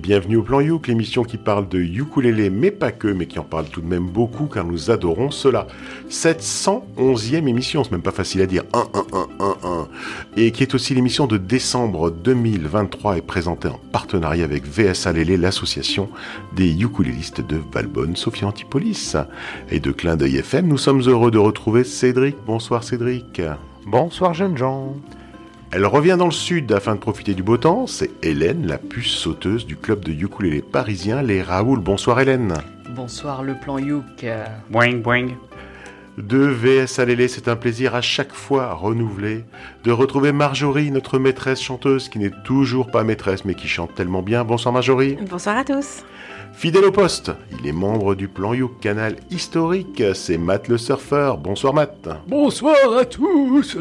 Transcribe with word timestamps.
bienvenue 0.00 0.36
au 0.36 0.42
Plan 0.42 0.60
Youk, 0.60 0.88
l'émission 0.88 1.24
qui 1.24 1.36
parle 1.36 1.68
de 1.68 1.78
ukulélé, 1.78 2.48
mais 2.48 2.70
pas 2.70 2.90
que, 2.90 3.06
mais 3.06 3.26
qui 3.26 3.38
en 3.38 3.44
parle 3.44 3.66
tout 3.66 3.82
de 3.82 3.86
même 3.86 4.06
beaucoup 4.06 4.46
car 4.46 4.64
nous 4.64 4.90
adorons 4.90 5.30
cela. 5.30 5.66
711e 6.08 7.46
émission, 7.46 7.84
c'est 7.84 7.92
même 7.92 8.00
pas 8.00 8.10
facile 8.10 8.40
à 8.40 8.46
dire, 8.46 8.64
1, 8.72 8.78
1, 8.78 8.84
1, 9.12 9.28
1, 9.38 9.56
1, 9.68 9.88
et 10.38 10.52
qui 10.52 10.62
est 10.62 10.74
aussi 10.74 10.94
l'émission 10.94 11.26
de 11.26 11.36
décembre 11.36 12.10
2023 12.10 13.18
et 13.18 13.20
présentée 13.20 13.68
en 13.68 13.78
partenariat 13.92 14.44
avec 14.44 14.66
VSA 14.66 15.12
Lélé, 15.12 15.36
l'association 15.36 16.08
des 16.56 16.70
ukulélistes 16.80 17.46
de 17.46 17.60
Valbonne, 17.72 18.16
Sophie 18.16 18.46
Antipolis. 18.46 19.16
Et 19.70 19.80
de 19.80 19.92
Clin 19.92 20.16
d'œil 20.16 20.38
FM, 20.38 20.66
nous 20.66 20.78
sommes 20.78 21.02
heureux 21.02 21.30
de 21.30 21.38
retrouver 21.38 21.84
Cédric. 21.84 22.36
Bonsoir 22.46 22.84
Cédric. 22.84 23.42
Bonsoir 23.86 24.32
jeunes 24.32 24.56
gens. 24.56 24.96
Elle 25.72 25.86
revient 25.86 26.16
dans 26.18 26.24
le 26.24 26.32
sud 26.32 26.72
afin 26.72 26.96
de 26.96 27.00
profiter 27.00 27.32
du 27.32 27.44
beau 27.44 27.56
temps. 27.56 27.86
C'est 27.86 28.10
Hélène, 28.24 28.66
la 28.66 28.76
puce 28.76 29.12
sauteuse 29.12 29.66
du 29.66 29.76
club 29.76 30.04
de 30.04 30.10
ukulélé 30.10 30.62
parisien 30.62 31.22
Les 31.22 31.42
Raoul. 31.42 31.78
Bonsoir 31.78 32.18
Hélène. 32.18 32.54
Bonsoir 32.88 33.44
le 33.44 33.54
plan 33.54 33.78
Youk. 33.78 34.26
Boing 34.68 34.96
boing. 34.96 35.28
De 36.18 36.38
VS 36.38 36.98
à 36.98 37.04
Lélé, 37.04 37.28
c'est 37.28 37.46
un 37.46 37.54
plaisir 37.54 37.94
à 37.94 38.00
chaque 38.00 38.32
fois 38.32 38.74
renouvelé 38.74 39.44
de 39.84 39.92
retrouver 39.92 40.32
Marjorie, 40.32 40.90
notre 40.90 41.20
maîtresse 41.20 41.62
chanteuse 41.62 42.08
qui 42.08 42.18
n'est 42.18 42.32
toujours 42.44 42.90
pas 42.90 43.04
maîtresse 43.04 43.44
mais 43.44 43.54
qui 43.54 43.68
chante 43.68 43.94
tellement 43.94 44.22
bien. 44.22 44.42
Bonsoir 44.42 44.74
Marjorie. 44.74 45.18
Bonsoir 45.30 45.56
à 45.56 45.62
tous. 45.62 46.02
Fidèle 46.52 46.84
au 46.84 46.90
poste, 46.90 47.30
il 47.60 47.66
est 47.68 47.72
membre 47.72 48.16
du 48.16 48.26
Plan 48.26 48.54
Youk 48.54 48.80
canal 48.80 49.14
historique, 49.30 50.02
c'est 50.14 50.36
Matt 50.36 50.66
le 50.66 50.78
surfeur. 50.78 51.38
Bonsoir 51.38 51.74
Matt. 51.74 52.08
Bonsoir 52.26 52.98
à 52.98 53.04
tous. 53.04 53.78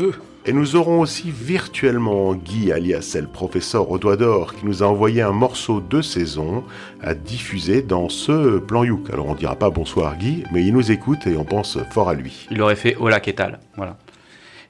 Et 0.50 0.52
nous 0.52 0.76
aurons 0.76 1.00
aussi 1.02 1.30
virtuellement 1.30 2.34
Guy, 2.34 2.72
alias 2.72 3.16
le 3.22 3.28
professeur 3.28 3.92
au 3.92 4.00
doigt 4.00 4.18
d'or, 4.18 4.56
qui 4.56 4.66
nous 4.66 4.82
a 4.82 4.88
envoyé 4.88 5.22
un 5.22 5.32
morceau 5.32 5.80
de 5.80 6.02
saison 6.02 6.64
à 7.04 7.14
diffuser 7.14 7.84
dans 7.84 8.10
ce 8.10 8.58
plan 8.58 8.84
Youk. 8.84 9.12
Alors 9.14 9.28
on 9.28 9.36
dira 9.36 9.56
pas 9.56 9.70
bonsoir 9.70 10.18
Guy, 10.18 10.44
mais 10.52 10.66
il 10.66 10.74
nous 10.74 10.92
écoute 10.92 11.28
et 11.28 11.38
on 11.38 11.44
pense 11.46 11.78
fort 11.92 12.10
à 12.10 12.16
lui. 12.16 12.48
Il 12.50 12.64
aurait 12.64 12.76
fait 12.76 12.96
Hola, 13.00 13.20
qu'est-ce 13.20 13.44
Voilà. 13.78 13.96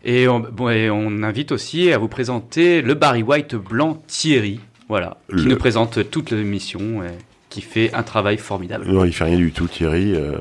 Et 0.03 0.27
on, 0.27 0.41
bon, 0.41 0.67
et 0.69 0.89
on 0.89 1.23
invite 1.23 1.53
aussi 1.53 1.93
à 1.93 1.97
vous 1.97 2.09
présenter 2.09 2.81
le 2.81 2.93
Barry 2.93 3.23
White 3.23 3.55
blanc 3.55 4.03
Thierry, 4.05 4.59
voilà, 4.89 5.15
qui 5.29 5.35
Le- 5.45 5.51
nous 5.51 5.57
présente 5.57 6.09
toute 6.11 6.31
l'émission 6.31 7.03
et 7.03 7.07
qui 7.49 7.61
fait 7.61 7.91
un 7.93 8.03
travail 8.03 8.37
formidable. 8.37 8.85
Non, 8.87 9.05
il 9.05 9.11
fait 9.13 9.23
rien 9.23 9.37
du 9.37 9.51
tout, 9.51 9.67
Thierry. 9.67 10.13
euh, 10.15 10.33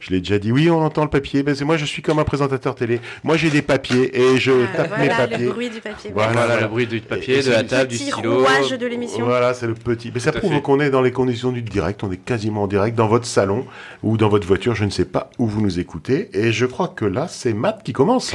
je 0.00 0.10
l'ai 0.10 0.20
déjà 0.20 0.38
dit. 0.38 0.50
Oui, 0.50 0.70
on 0.70 0.80
entend 0.82 1.02
le 1.02 1.10
papier. 1.10 1.42
Ben, 1.42 1.54
moi, 1.64 1.76
je 1.76 1.84
suis 1.84 2.00
comme 2.00 2.18
un 2.18 2.24
présentateur 2.24 2.74
télé. 2.74 3.00
Moi, 3.22 3.36
j'ai 3.36 3.50
des 3.50 3.60
papiers 3.62 4.18
et 4.18 4.38
je 4.38 4.50
Euh, 4.50 4.64
tape 4.74 4.90
mes 4.98 5.06
voilà 5.08 5.26
papiers. 5.28 5.44
le 5.46 5.52
bruit 5.52 5.68
du 5.70 5.80
papier. 5.80 6.10
Voilà, 6.14 6.32
Voilà, 6.32 6.46
voilà. 6.46 6.62
le 6.62 6.68
bruit 6.68 6.86
du 6.86 7.00
papier, 7.00 7.38
Et- 7.38 7.42
de 7.42 7.50
la 7.50 7.64
table, 7.64 7.90
du 7.90 7.96
stylo. 7.98 8.38
rouage 8.38 8.70
de 8.70 8.86
l'émission. 8.86 9.24
Voilà, 9.26 9.52
c'est 9.52 9.66
le 9.66 9.74
petit. 9.74 10.10
Mais 10.14 10.20
ça 10.20 10.32
Tout 10.32 10.38
prouve 10.38 10.60
qu'on 10.62 10.80
est 10.80 10.90
dans 10.90 11.02
les 11.02 11.12
conditions 11.12 11.52
du 11.52 11.60
direct. 11.62 12.02
On 12.02 12.10
est 12.10 12.16
quasiment 12.16 12.62
en 12.62 12.66
direct 12.66 12.96
dans 12.96 13.08
votre 13.08 13.26
salon 13.26 13.66
ou 14.02 14.16
dans 14.16 14.28
votre 14.30 14.46
voiture. 14.46 14.74
Je 14.74 14.84
ne 14.84 14.90
sais 14.90 15.04
pas 15.04 15.28
où 15.38 15.46
vous 15.46 15.60
nous 15.60 15.78
écoutez. 15.78 16.30
Et 16.32 16.50
je 16.52 16.64
crois 16.66 16.88
que 16.88 17.04
là, 17.04 17.28
c'est 17.28 17.52
Matt 17.52 17.82
qui 17.84 17.92
commence. 17.92 18.34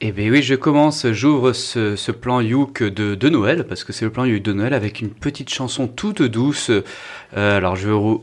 Eh 0.00 0.12
bien 0.12 0.30
oui, 0.30 0.42
je 0.42 0.54
commence, 0.54 1.10
j'ouvre 1.10 1.52
ce, 1.52 2.12
plan 2.12 2.40
Youk 2.40 2.84
de, 2.84 3.16
de 3.16 3.28
Noël, 3.28 3.66
parce 3.66 3.82
que 3.82 3.92
c'est 3.92 4.04
le 4.04 4.12
plan 4.12 4.24
Youk 4.24 4.42
de 4.42 4.52
Noël, 4.52 4.72
avec 4.72 5.00
une 5.00 5.10
petite 5.10 5.52
chanson 5.52 5.88
toute 5.88 6.22
douce. 6.22 6.70
Euh, 6.70 7.56
alors 7.56 7.74
je 7.74 7.88
vais... 7.90 8.18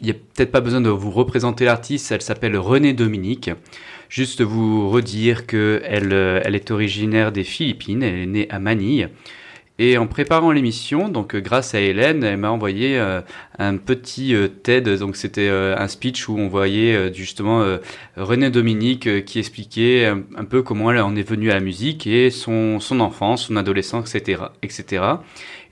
Il 0.00 0.06
n'y 0.06 0.10
a 0.10 0.14
peut-être 0.14 0.50
pas 0.50 0.62
besoin 0.62 0.80
de 0.80 0.88
vous 0.88 1.10
représenter 1.10 1.66
l'artiste, 1.66 2.10
elle 2.10 2.22
s'appelle 2.22 2.56
Renée 2.56 2.94
Dominique. 2.94 3.50
Juste 4.08 4.40
vous 4.40 4.88
redire 4.88 5.46
qu'elle 5.46 6.12
elle 6.12 6.54
est 6.54 6.70
originaire 6.70 7.30
des 7.30 7.44
Philippines, 7.44 8.02
elle 8.02 8.14
est 8.14 8.26
née 8.26 8.46
à 8.50 8.58
Manille. 8.58 9.10
Et 9.78 9.96
en 9.96 10.06
préparant 10.06 10.52
l'émission, 10.52 11.08
donc 11.08 11.34
euh, 11.34 11.40
grâce 11.40 11.74
à 11.74 11.80
Hélène, 11.80 12.22
elle 12.24 12.36
m'a 12.36 12.50
envoyé 12.50 12.98
euh, 12.98 13.22
un 13.58 13.78
petit 13.78 14.34
euh, 14.34 14.46
TED, 14.46 14.88
donc 14.98 15.16
c'était 15.16 15.48
un 15.48 15.88
speech 15.88 16.28
où 16.28 16.38
on 16.38 16.48
voyait 16.48 17.12
justement 17.14 17.64
René 18.16 18.50
Dominique 18.50 19.24
qui 19.24 19.38
expliquait 19.38 20.06
un, 20.06 20.44
peu 20.44 20.62
comment 20.62 20.90
elle 20.90 21.00
en 21.00 21.16
est 21.16 21.28
venue 21.28 21.50
à 21.50 21.54
la 21.54 21.60
musique 21.60 22.06
et 22.06 22.30
son, 22.30 22.78
enfance, 23.00 23.46
son 23.46 23.56
adolescence, 23.56 24.14
etc., 24.14 24.44
etc. 24.62 25.04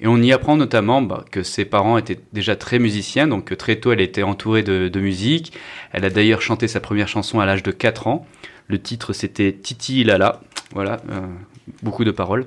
Et 0.01 0.07
on 0.07 0.17
y 0.19 0.33
apprend 0.33 0.57
notamment 0.57 1.03
bah, 1.03 1.25
que 1.31 1.43
ses 1.43 1.65
parents 1.65 1.99
étaient 1.99 2.19
déjà 2.33 2.57
très 2.57 2.79
musiciens, 2.79 3.29
donc 3.29 3.57
très 3.57 3.77
tôt 3.77 3.93
elle 3.93 4.01
était 4.01 4.23
entourée 4.23 4.63
de, 4.63 5.01
musique. 5.01 5.53
Elle 5.93 6.05
a 6.05 6.11
d'ailleurs 6.11 6.43
chanté 6.43 6.69
sa 6.69 6.81
première 6.81 7.09
chanson 7.09 7.41
à 7.41 7.47
l'âge 7.47 7.63
de 7.63 7.71
4 7.71 8.07
ans. 8.07 8.27
Le 8.69 8.81
titre 8.81 9.13
c'était 9.13 9.53
Titi 9.53 10.05
Lala, 10.05 10.41
voilà, 10.73 11.01
beaucoup 11.83 12.05
de 12.05 12.11
paroles. 12.11 12.47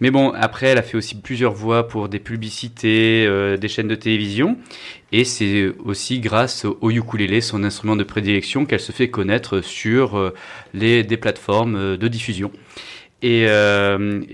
Mais 0.00 0.10
bon, 0.10 0.32
après, 0.32 0.68
elle 0.68 0.78
a 0.78 0.82
fait 0.82 0.96
aussi 0.96 1.14
plusieurs 1.16 1.52
voix 1.52 1.86
pour 1.86 2.08
des 2.08 2.18
publicités, 2.18 3.24
euh, 3.26 3.56
des 3.56 3.68
chaînes 3.68 3.88
de 3.88 3.94
télévision. 3.94 4.58
Et 5.12 5.24
c'est 5.24 5.72
aussi 5.84 6.18
grâce 6.20 6.64
au 6.64 6.90
ukulélé, 6.90 7.40
son 7.40 7.62
instrument 7.62 7.94
de 7.94 8.04
prédilection, 8.04 8.66
qu'elle 8.66 8.80
se 8.80 8.92
fait 8.92 9.08
connaître 9.08 9.60
sur 9.60 10.18
euh, 10.18 10.34
les, 10.72 11.04
des 11.04 11.16
plateformes 11.16 11.76
euh, 11.76 11.96
de 11.96 12.08
diffusion. 12.08 12.50
Et, 13.22 13.46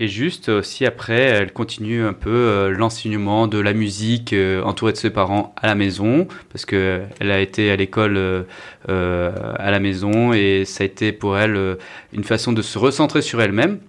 juste 0.01 0.49
aussi 0.49 0.85
après, 0.85 1.21
elle 1.21 1.53
continue 1.53 2.03
un 2.03 2.11
peu 2.11 2.73
l'enseignement 2.77 3.47
de 3.47 3.57
la 3.57 3.71
musique 3.71 4.35
entourée 4.65 4.91
de 4.91 4.97
ses 4.97 5.11
parents 5.11 5.55
à 5.55 5.67
la 5.67 5.75
maison, 5.75 6.27
parce 6.51 6.65
que 6.65 6.99
elle 7.21 7.31
a 7.31 7.39
été 7.39 7.71
à 7.71 7.77
l'école 7.77 8.45
à 8.89 9.71
la 9.71 9.79
maison 9.79 10.33
et 10.33 10.65
ça 10.65 10.83
a 10.83 10.87
été 10.87 11.13
pour 11.13 11.37
elle 11.37 11.77
une 12.11 12.25
façon 12.25 12.51
de 12.51 12.61
se 12.61 12.77
recentrer 12.77 13.21
sur 13.21 13.41
elle-même. 13.41 13.79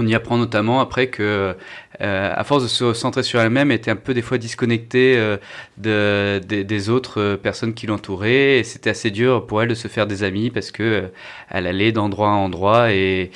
On 0.00 0.06
y 0.06 0.14
apprend 0.14 0.38
notamment 0.38 0.80
après 0.80 1.08
que, 1.08 1.56
euh, 2.00 2.32
à 2.34 2.44
force 2.44 2.62
de 2.62 2.68
se 2.68 2.92
centrer 2.92 3.24
sur 3.24 3.40
elle-même, 3.40 3.72
elle 3.72 3.78
était 3.78 3.90
un 3.90 3.96
peu 3.96 4.14
des 4.14 4.22
fois 4.22 4.38
disconnectée 4.38 5.16
euh, 5.18 5.38
de, 5.76 6.38
des- 6.38 6.88
autres 6.88 7.20
euh, 7.20 7.36
personnes 7.36 7.74
qui 7.74 7.88
l'entouraient. 7.88 8.60
Et 8.60 8.64
c'était 8.64 8.90
assez 8.90 9.10
dur 9.10 9.44
pour 9.46 9.60
elle 9.60 9.68
de 9.68 9.74
se 9.74 9.88
faire 9.88 10.06
des 10.06 10.22
amis 10.22 10.50
parce 10.50 10.70
que 10.70 11.10
elle 11.50 11.66
allait 11.66 11.90
d'endroit 11.90 12.28
en 12.28 12.44
endroit 12.44 12.92
et 12.92 13.30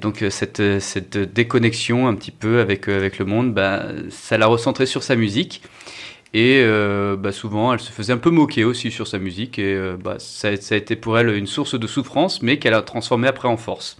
donc 0.00 0.24
cette, 0.30 0.60
déconnexion 1.18 2.08
un 2.08 2.14
petit 2.16 2.32
peu 2.32 2.60
avec, 2.60 2.86
le 2.88 3.24
monde, 3.24 3.54
bah, 3.54 3.86
ça 4.10 4.36
l'a 4.38 4.46
recentrée 4.46 4.86
sur 4.86 5.02
sa 5.04 5.14
musique. 5.16 5.62
Et 6.34 6.64
bah, 7.18 7.32
souvent, 7.32 7.72
elle 7.72 7.80
se 7.80 7.92
faisait 7.92 8.12
un 8.12 8.18
peu 8.18 8.30
moquer 8.30 8.64
aussi 8.64 8.90
sur 8.90 9.06
sa 9.06 9.18
musique. 9.18 9.58
Et 9.58 9.78
bah, 10.02 10.16
ça, 10.18 10.56
ça 10.56 10.74
a 10.74 10.78
été 10.78 10.96
pour 10.96 11.18
elle 11.18 11.28
une 11.36 11.46
source 11.46 11.78
de 11.78 11.86
souffrance, 11.86 12.42
mais 12.42 12.58
qu'elle 12.58 12.74
a 12.74 12.82
transformée 12.82 13.28
après 13.28 13.48
en 13.48 13.56
force. 13.56 13.98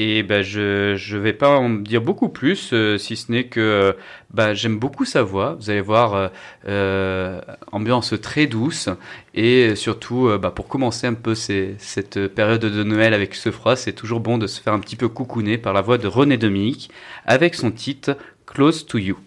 Et 0.00 0.22
bah, 0.22 0.42
je 0.42 0.92
ne 0.92 1.18
vais 1.18 1.32
pas 1.32 1.58
en 1.58 1.70
dire 1.70 2.00
beaucoup 2.00 2.28
plus, 2.28 2.70
euh, 2.72 2.98
si 2.98 3.16
ce 3.16 3.32
n'est 3.32 3.48
que 3.48 3.58
euh, 3.58 3.92
bah, 4.30 4.54
j'aime 4.54 4.78
beaucoup 4.78 5.04
sa 5.04 5.24
voix. 5.24 5.56
Vous 5.58 5.70
allez 5.70 5.80
voir, 5.80 6.14
euh, 6.14 6.28
euh, 6.68 7.40
ambiance 7.72 8.14
très 8.22 8.46
douce. 8.46 8.88
Et 9.34 9.74
surtout, 9.74 10.30
bah, 10.40 10.52
pour 10.52 10.68
commencer 10.68 11.08
un 11.08 11.14
peu 11.14 11.34
cette 11.34 12.28
période 12.28 12.60
de 12.60 12.84
Noël 12.84 13.12
avec 13.12 13.34
ce 13.34 13.50
froid, 13.50 13.74
c'est 13.74 13.92
toujours 13.92 14.20
bon 14.20 14.38
de 14.38 14.46
se 14.46 14.60
faire 14.60 14.72
un 14.72 14.80
petit 14.80 14.96
peu 14.96 15.08
coucouner 15.08 15.58
par 15.58 15.72
la 15.72 15.80
voix 15.80 15.98
de 15.98 16.06
René 16.06 16.36
Dominique 16.36 16.90
avec 17.26 17.56
son 17.56 17.72
titre 17.72 18.16
Close 18.46 18.86
to 18.86 18.98
You. 18.98 19.18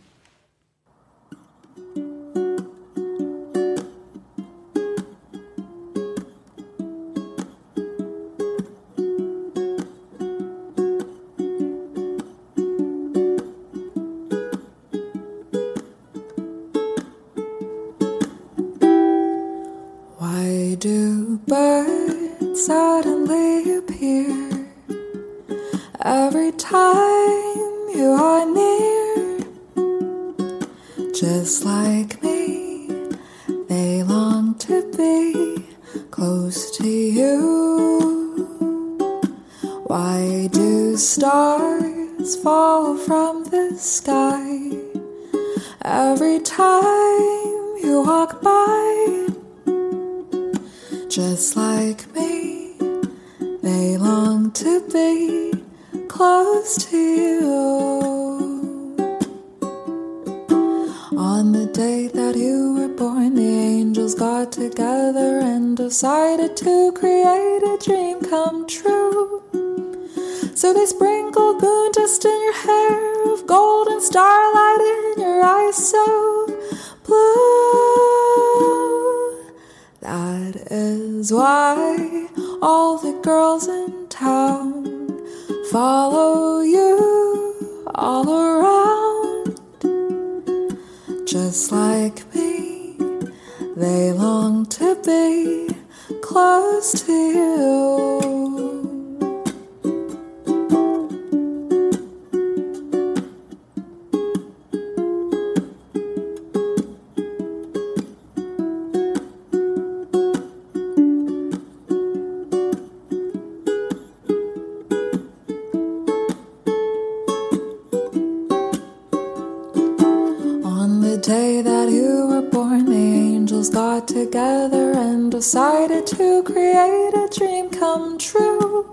Day 121.21 121.61
that 121.61 121.89
you 121.89 122.25
were 122.27 122.41
born, 122.41 122.85
the 122.85 122.95
angels 122.95 123.69
got 123.69 124.07
together 124.07 124.91
and 124.93 125.31
decided 125.31 126.07
to 126.07 126.41
create 126.41 127.13
a 127.13 127.29
dream 127.37 127.69
come 127.69 128.17
true. 128.17 128.87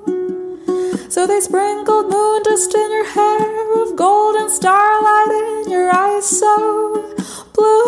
So 1.08 1.26
they 1.26 1.40
sprinkled 1.40 2.10
moon 2.10 2.42
dust 2.42 2.74
in 2.74 2.90
your 2.90 3.06
hair, 3.06 3.82
of 3.82 3.96
golden 3.96 4.50
starlight 4.50 5.30
in 5.30 5.70
your 5.70 5.90
eyes 5.90 6.26
so 6.26 7.14
blue. 7.54 7.78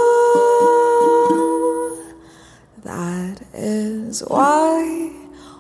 That 2.83 3.43
is 3.53 4.21
why 4.27 5.13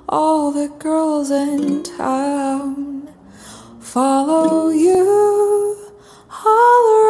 all 0.08 0.52
the 0.52 0.68
girls 0.78 1.30
in 1.30 1.82
town 1.82 3.10
follow 3.78 4.70
you 4.70 5.76
all 6.46 6.94
around. 6.94 7.09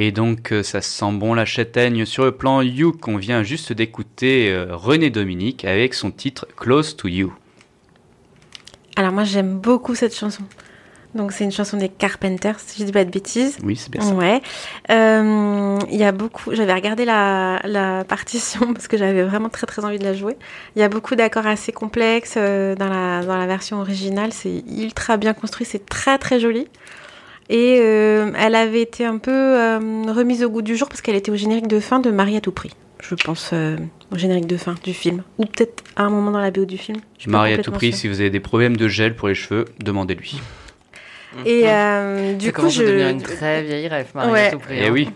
Et 0.00 0.12
donc, 0.12 0.52
euh, 0.52 0.62
ça 0.62 0.80
sent 0.80 1.10
bon 1.14 1.34
la 1.34 1.44
châtaigne 1.44 2.04
sur 2.04 2.24
le 2.24 2.30
plan 2.30 2.62
You 2.62 2.92
qu'on 2.92 3.16
vient 3.16 3.42
juste 3.42 3.72
d'écouter 3.72 4.48
euh, 4.48 4.68
René 4.70 5.10
Dominique 5.10 5.64
avec 5.64 5.92
son 5.92 6.12
titre 6.12 6.46
Close 6.56 6.96
to 6.96 7.08
You. 7.08 7.34
Alors 8.94 9.10
moi 9.10 9.24
j'aime 9.24 9.58
beaucoup 9.58 9.96
cette 9.96 10.14
chanson. 10.14 10.44
Donc 11.16 11.32
c'est 11.32 11.42
une 11.42 11.50
chanson 11.50 11.76
des 11.76 11.88
Carpenters, 11.88 12.60
si 12.60 12.78
je 12.78 12.84
dis 12.84 12.92
pas 12.92 13.04
de 13.04 13.10
bêtises. 13.10 13.58
Oui, 13.64 13.74
c'est 13.74 13.90
bien 13.90 14.02
ça. 14.02 14.14
Ouais. 14.14 14.40
Euh, 14.88 15.78
Il 15.90 15.96
y 15.96 16.04
a 16.04 16.12
beaucoup. 16.12 16.54
J'avais 16.54 16.74
regardé 16.74 17.04
la, 17.04 17.60
la 17.64 18.04
partition 18.04 18.72
parce 18.74 18.86
que 18.86 18.96
j'avais 18.96 19.24
vraiment 19.24 19.48
très 19.48 19.66
très 19.66 19.84
envie 19.84 19.98
de 19.98 20.04
la 20.04 20.14
jouer. 20.14 20.36
Il 20.76 20.78
y 20.80 20.84
a 20.84 20.88
beaucoup 20.88 21.16
d'accords 21.16 21.46
assez 21.48 21.72
complexes 21.72 22.36
dans 22.36 22.88
la 22.88 23.24
dans 23.24 23.36
la 23.36 23.46
version 23.48 23.80
originale. 23.80 24.32
C'est 24.32 24.62
ultra 24.68 25.16
bien 25.16 25.34
construit. 25.34 25.66
C'est 25.66 25.86
très 25.86 26.18
très 26.18 26.38
joli. 26.38 26.68
Et 27.50 27.78
euh, 27.80 28.30
elle 28.38 28.54
avait 28.54 28.82
été 28.82 29.04
un 29.06 29.18
peu 29.18 29.30
euh, 29.32 29.78
remise 30.08 30.44
au 30.44 30.50
goût 30.50 30.62
du 30.62 30.76
jour 30.76 30.88
parce 30.88 31.00
qu'elle 31.00 31.14
était 31.16 31.30
au 31.30 31.36
générique 31.36 31.66
de 31.68 31.80
fin 31.80 31.98
de 31.98 32.10
Marie 32.10 32.36
à 32.36 32.40
tout 32.40 32.52
prix. 32.52 32.70
Je 33.00 33.14
pense 33.14 33.50
euh, 33.52 33.76
au 34.12 34.18
générique 34.18 34.46
de 34.46 34.56
fin 34.56 34.74
du 34.84 34.92
film. 34.92 35.22
Ou 35.38 35.44
peut-être 35.46 35.82
à 35.96 36.02
un 36.02 36.10
moment 36.10 36.30
dans 36.30 36.40
la 36.40 36.50
BO 36.50 36.64
du 36.66 36.76
film. 36.76 36.98
Je 37.18 37.30
Marie 37.30 37.54
à 37.54 37.58
tout 37.58 37.70
prix, 37.70 37.92
sûre. 37.92 38.00
si 38.00 38.08
vous 38.08 38.20
avez 38.20 38.30
des 38.30 38.40
problèmes 38.40 38.76
de 38.76 38.88
gel 38.88 39.14
pour 39.16 39.28
les 39.28 39.34
cheveux, 39.34 39.64
demandez-lui. 39.82 40.40
Et 41.46 41.64
euh, 41.66 42.34
du 42.34 42.46
ça 42.46 42.52
coup, 42.52 42.60
commence 42.62 42.74
je... 42.74 42.82
à 42.82 42.86
devenir 42.86 43.08
une 43.10 43.22
très 43.22 43.62
vieille 43.62 43.86
rêve, 43.86 44.08
Marie, 44.14 44.32
Ouais. 44.32 44.46
à 44.46 44.50
tout 44.50 44.58
prix, 44.58 44.76
Eh 44.80 44.86
hein. 44.86 44.90
oui, 44.92 45.08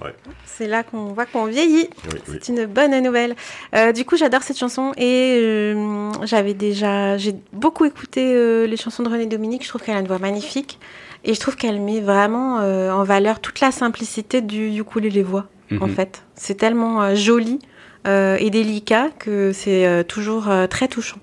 c'est 0.45 0.69
là 0.69 0.83
qu'on 0.85 1.07
voit 1.07 1.27
qu'on 1.27 1.47
vieillit. 1.47 1.89
Oui, 2.13 2.19
oui. 2.29 2.39
C'est 2.41 2.53
une 2.53 2.67
bonne 2.67 2.97
nouvelle. 3.03 3.35
Euh, 3.75 3.93
du 3.93 4.05
coup, 4.05 4.17
j'adore 4.17 4.43
cette 4.43 4.59
chanson 4.59 4.93
et 4.97 5.39
euh, 5.43 6.11
j'avais 6.25 6.55
déjà, 6.55 7.17
j'ai 7.17 7.35
beaucoup 7.53 7.85
écouté 7.87 8.33
euh, 8.35 8.67
les 8.67 8.77
chansons 8.77 9.03
de 9.03 9.09
René 9.09 9.27
Dominique. 9.27 9.65
Je 9.65 9.69
trouve 9.71 9.83
qu'elle 9.83 9.97
a 9.97 10.01
une 10.01 10.07
voix 10.07 10.19
magnifique 10.19 10.79
et 11.25 11.35
je 11.35 11.41
trouve 11.41 11.57
qu'elle 11.57 11.81
met 11.81 12.01
vraiment 12.01 12.59
euh, 12.61 12.91
en 12.91 13.05
valeur 13.05 13.41
toute 13.41 13.61
la 13.61 13.71
simplicité 13.71 14.41
du 14.41 14.77
ukulélé 14.79 15.23
voix. 15.23 15.47
En 15.81 15.87
Mhm. 15.87 15.95
fait, 15.95 16.23
c'est 16.35 16.55
tellement 16.57 17.01
euh, 17.03 17.15
joli 17.15 17.59
euh, 18.07 18.37
et 18.39 18.51
délicat 18.51 19.09
que 19.19 19.53
c'est 19.53 19.87
euh, 19.87 20.03
toujours 20.03 20.49
euh, 20.51 20.67
très 20.67 20.87
touchant. 20.89 21.19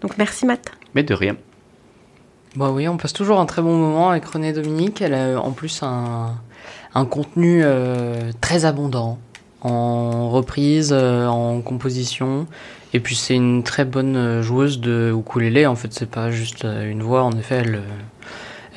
Donc 0.00 0.18
merci 0.18 0.44
Matt. 0.46 0.72
mais 0.94 1.02
de 1.02 1.14
rien. 1.14 1.36
Bah 2.56 2.70
oui, 2.72 2.88
on 2.88 2.96
passe 2.96 3.12
toujours 3.12 3.38
un 3.38 3.46
très 3.46 3.62
bon 3.62 3.76
moment 3.76 4.10
avec 4.10 4.24
René 4.24 4.52
Dominique. 4.52 5.00
Elle 5.02 5.14
a 5.14 5.40
en 5.40 5.52
plus 5.52 5.82
un, 5.82 6.34
un 6.94 7.04
contenu 7.04 7.60
euh, 7.62 8.32
très 8.40 8.64
abondant 8.64 9.18
en 9.60 10.30
reprise, 10.30 10.90
euh, 10.92 11.26
en 11.26 11.60
composition. 11.60 12.46
Et 12.94 13.00
puis 13.00 13.14
c'est 13.14 13.34
une 13.34 13.62
très 13.62 13.84
bonne 13.84 14.40
joueuse 14.40 14.80
de 14.80 15.14
ukulélé. 15.16 15.66
En 15.66 15.76
fait, 15.76 15.92
c'est 15.92 16.10
pas 16.10 16.30
juste 16.30 16.64
une 16.64 17.02
voix. 17.02 17.22
En 17.22 17.32
effet, 17.32 17.56
elle, 17.56 17.74
euh, 17.76 17.80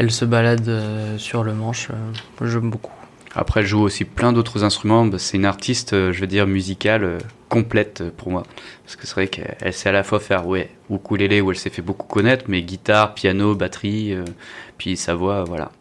elle 0.01 0.09
se 0.09 0.25
balade 0.25 0.68
euh, 0.68 1.19
sur 1.19 1.44
le 1.44 1.53
manche. 1.53 1.89
Euh, 1.92 2.48
J'aime 2.48 2.71
beaucoup. 2.71 2.92
Après, 3.36 3.59
elle 3.59 3.68
joue 3.68 3.81
aussi 3.81 4.03
plein 4.03 4.33
d'autres 4.33 4.63
instruments. 4.63 5.06
Bah, 5.06 5.19
C'est 5.19 5.38
une 5.38 5.45
artiste, 5.45 5.94
euh, 5.94 6.12
je 6.12 6.19
veux 6.19 6.27
dire, 6.27 6.48
musicale 6.48 7.03
euh, 7.03 7.19
complète 7.50 8.03
pour 8.18 8.31
moi. 8.31 8.42
Parce 8.83 8.95
que 8.95 9.06
c'est 9.06 9.13
vrai 9.13 9.27
qu'elle 9.27 9.56
elle 9.62 9.74
sait 9.74 9.89
à 9.89 9.92
la 9.92 10.01
fois 10.01 10.19
faire, 10.19 10.48
ouais, 10.48 10.71
ukulélé 10.89 11.39
où 11.39 11.51
elle 11.51 11.57
s'est 11.57 11.69
fait 11.69 11.83
beaucoup 11.83 12.07
connaître, 12.07 12.45
mais 12.48 12.63
guitare, 12.63 13.13
piano, 13.13 13.53
batterie, 13.53 14.13
euh, 14.13 14.25
puis 14.80 14.98
sa 14.98 15.13
voix, 15.13 15.44
voilà. 15.44 15.71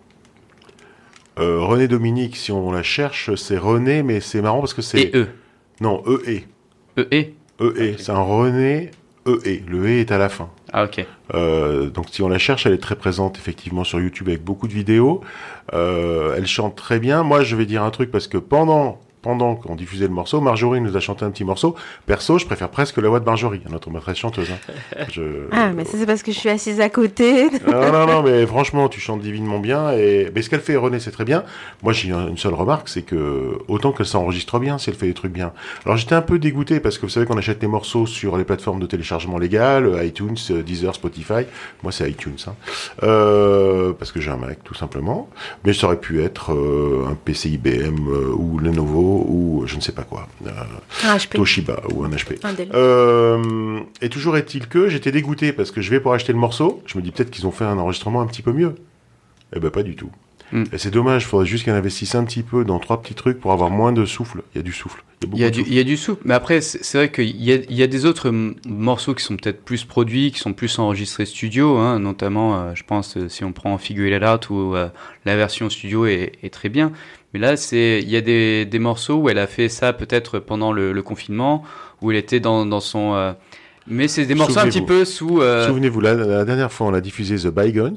Euh, 1.38 1.60
René 1.60 1.88
Dominique, 1.88 2.36
si 2.36 2.52
on 2.52 2.70
la 2.72 2.82
cherche, 2.82 3.34
c'est 3.36 3.56
René, 3.56 4.02
mais 4.02 4.20
c'est 4.20 4.42
marrant 4.42 4.60
parce 4.60 4.74
que 4.74 4.82
c'est. 4.82 5.00
Et 5.00 5.10
eux. 5.16 5.28
Non, 5.80 6.02
E-E. 6.06 6.42
E 6.98 7.08
et 7.10 7.34
E-E. 7.58 7.94
C'est 7.98 8.12
un 8.12 8.20
René 8.20 8.90
E-E. 9.26 9.62
Le 9.66 9.86
E 9.86 10.00
est 10.00 10.12
à 10.12 10.18
la 10.18 10.28
fin. 10.28 10.50
Ah, 10.72 10.84
ok. 10.84 11.04
Euh, 11.34 11.90
donc 11.90 12.06
si 12.10 12.22
on 12.22 12.28
la 12.28 12.38
cherche, 12.38 12.66
elle 12.66 12.72
est 12.72 12.78
très 12.78 12.96
présente 12.96 13.38
effectivement 13.38 13.84
sur 13.84 14.00
YouTube 14.00 14.28
avec 14.28 14.44
beaucoup 14.44 14.68
de 14.68 14.72
vidéos. 14.72 15.20
Euh, 15.72 16.34
elle 16.36 16.46
chante 16.46 16.76
très 16.76 16.98
bien. 16.98 17.22
Moi, 17.22 17.42
je 17.42 17.56
vais 17.56 17.66
dire 17.66 17.82
un 17.82 17.90
truc 17.90 18.10
parce 18.10 18.28
que 18.28 18.38
pendant 18.38 19.00
pendant 19.22 19.54
qu'on 19.54 19.74
diffusait 19.76 20.06
le 20.06 20.12
morceau, 20.14 20.40
Marjorie 20.40 20.80
nous 20.80 20.96
a 20.96 21.00
chanté 21.00 21.24
un 21.24 21.30
petit 21.30 21.44
morceau. 21.44 21.74
Perso, 22.06 22.38
je 22.38 22.46
préfère 22.46 22.68
presque 22.70 22.96
la 22.98 23.08
voix 23.08 23.20
de 23.20 23.24
Marjorie, 23.26 23.60
notre 23.70 23.90
maîtresse 23.90 24.16
chanteuse. 24.16 24.48
hein. 24.50 25.04
Je- 25.12 25.46
Ah, 25.52 25.70
mais 25.74 25.84
ça 25.84 25.98
c'est 25.98 26.06
parce 26.06 26.22
que 26.22 26.32
je 26.32 26.38
suis 26.38 26.48
assise 26.48 26.80
à 26.80 26.88
côté. 26.88 27.50
non, 27.66 27.92
non, 27.92 28.06
non, 28.06 28.22
mais 28.22 28.46
franchement, 28.46 28.88
tu 28.88 29.00
chantes 29.00 29.20
divinement 29.20 29.58
bien. 29.58 29.92
Et 29.92 30.30
mais 30.34 30.42
ce 30.42 30.48
qu'elle 30.50 30.60
fait, 30.60 30.76
René, 30.76 31.00
c'est 31.00 31.10
très 31.10 31.24
bien. 31.24 31.44
Moi, 31.82 31.92
j'ai 31.92 32.10
une 32.10 32.38
seule 32.38 32.54
remarque, 32.54 32.88
c'est 32.88 33.02
que 33.02 33.58
autant 33.68 33.92
qu'elle 33.92 34.06
s'enregistre 34.06 34.58
bien, 34.58 34.78
si 34.78 34.90
elle 34.90 34.96
fait 34.96 35.06
des 35.06 35.14
trucs 35.14 35.32
bien. 35.32 35.52
Alors, 35.84 35.96
j'étais 35.96 36.14
un 36.14 36.22
peu 36.22 36.38
dégoûté 36.38 36.80
parce 36.80 36.96
que 36.96 37.02
vous 37.02 37.10
savez 37.10 37.26
qu'on 37.26 37.36
achète 37.38 37.60
les 37.62 37.68
morceaux 37.68 38.06
sur 38.06 38.36
les 38.38 38.44
plateformes 38.44 38.80
de 38.80 38.86
téléchargement 38.86 39.38
légales, 39.38 40.00
iTunes, 40.04 40.36
Deezer, 40.64 40.94
Spotify. 40.94 41.44
Moi, 41.82 41.92
c'est 41.92 42.10
iTunes, 42.10 42.36
hein. 42.46 42.54
Euh, 43.02 43.92
parce 43.92 44.12
que 44.12 44.20
j'ai 44.20 44.30
un 44.30 44.36
Mac, 44.36 44.62
tout 44.64 44.74
simplement. 44.74 45.28
Mais 45.64 45.72
ça 45.72 45.86
aurait 45.88 46.00
pu 46.00 46.22
être 46.22 46.52
euh, 46.52 47.06
un 47.10 47.14
PC 47.14 47.50
IBM 47.50 48.08
euh, 48.08 48.32
ou 48.36 48.58
Lenovo 48.58 49.09
ou 49.10 49.66
je 49.66 49.76
ne 49.76 49.80
sais 49.80 49.92
pas 49.92 50.02
quoi, 50.02 50.28
euh. 50.46 51.18
Toshiba 51.32 51.82
ou 51.92 52.04
un 52.04 52.10
HP. 52.10 52.38
Un. 52.44 52.54
Euh, 52.74 53.80
et 54.00 54.08
toujours 54.08 54.36
est-il 54.36 54.68
que 54.68 54.88
j'étais 54.88 55.12
dégoûté 55.12 55.52
parce 55.52 55.70
que 55.70 55.80
je 55.80 55.90
vais 55.90 56.00
pour 56.00 56.12
acheter 56.12 56.32
le 56.32 56.38
morceau. 56.38 56.82
Je 56.86 56.98
me 56.98 57.02
dis 57.02 57.10
peut-être 57.10 57.30
qu'ils 57.30 57.46
ont 57.46 57.52
fait 57.52 57.64
un 57.64 57.78
enregistrement 57.78 58.20
un 58.20 58.26
petit 58.26 58.42
peu 58.42 58.52
mieux. 58.52 58.74
Eh 59.54 59.60
ben 59.60 59.70
pas 59.70 59.82
du 59.82 59.96
tout. 59.96 60.10
Hmm. 60.52 60.64
Et 60.72 60.78
c'est 60.78 60.90
dommage, 60.90 61.22
il 61.22 61.26
faudrait 61.26 61.46
juste 61.46 61.64
qu'ils 61.64 61.72
investissent 61.72 62.14
un 62.16 62.24
petit 62.24 62.42
peu 62.42 62.64
dans 62.64 62.80
trois 62.80 63.00
petits 63.00 63.14
trucs 63.14 63.38
pour 63.38 63.52
avoir 63.52 63.70
moins 63.70 63.92
de 63.92 64.04
souffle. 64.04 64.42
Il 64.54 64.58
y 64.58 64.60
a 64.60 64.62
du 64.62 64.72
souffle. 64.72 65.04
Il 65.22 65.24
y 65.24 65.26
a 65.26 65.28
beaucoup 65.28 65.38
Il 65.38 65.42
y 65.42 65.44
a 65.44 65.50
de 65.50 65.54
du, 65.54 65.60
souffle. 65.60 65.70
il 65.70 65.76
y 65.76 65.80
a 65.80 65.84
du 65.84 65.96
souple, 65.96 66.22
mais 66.24 66.34
après, 66.34 66.60
c'est 66.60 66.98
vrai 66.98 67.12
qu'il 67.12 67.42
y 67.42 67.52
a, 67.52 67.56
il 67.56 67.76
y 67.76 67.82
a 67.82 67.86
des 67.86 68.04
autres 68.04 68.30
morceaux 68.66 69.14
qui 69.14 69.22
sont 69.22 69.36
peut-être 69.36 69.64
plus 69.64 69.84
produits, 69.84 70.32
qui 70.32 70.40
sont 70.40 70.52
plus 70.52 70.78
enregistrés 70.78 71.26
studio, 71.26 71.76
hein, 71.76 72.00
notamment, 72.00 72.56
euh, 72.56 72.72
je 72.74 72.82
pense, 72.82 73.16
euh, 73.16 73.28
si 73.28 73.44
on 73.44 73.52
prend 73.52 73.78
Figure 73.78 74.16
It 74.16 74.24
Out, 74.24 74.50
où 74.50 74.74
euh, 74.74 74.88
la 75.24 75.36
version 75.36 75.70
studio 75.70 76.06
est, 76.06 76.32
est 76.42 76.52
très 76.52 76.68
bien. 76.68 76.92
Mais 77.32 77.40
là, 77.40 77.56
c'est, 77.56 78.00
il 78.02 78.10
y 78.10 78.16
a 78.16 78.20
des, 78.20 78.64
des 78.66 78.78
morceaux 78.78 79.14
où 79.16 79.28
elle 79.28 79.38
a 79.38 79.46
fait 79.46 79.68
ça 79.68 79.92
peut-être 79.92 80.38
pendant 80.38 80.72
le, 80.72 80.92
le 80.92 81.02
confinement, 81.02 81.62
où 82.02 82.10
elle 82.10 82.16
était 82.16 82.40
dans, 82.40 82.66
dans 82.66 82.80
son. 82.80 83.14
euh, 83.14 83.32
mais 83.86 84.08
c'est 84.08 84.26
des 84.26 84.34
morceaux 84.34 84.58
un 84.58 84.64
petit 84.66 84.82
peu 84.82 85.04
sous. 85.04 85.40
euh, 85.40 85.66
Souvenez-vous, 85.66 86.00
la, 86.00 86.14
la 86.14 86.44
dernière 86.44 86.72
fois, 86.72 86.86
on 86.88 86.94
a 86.94 87.00
diffusé 87.00 87.36
The 87.36 87.48
Bygones. 87.54 87.96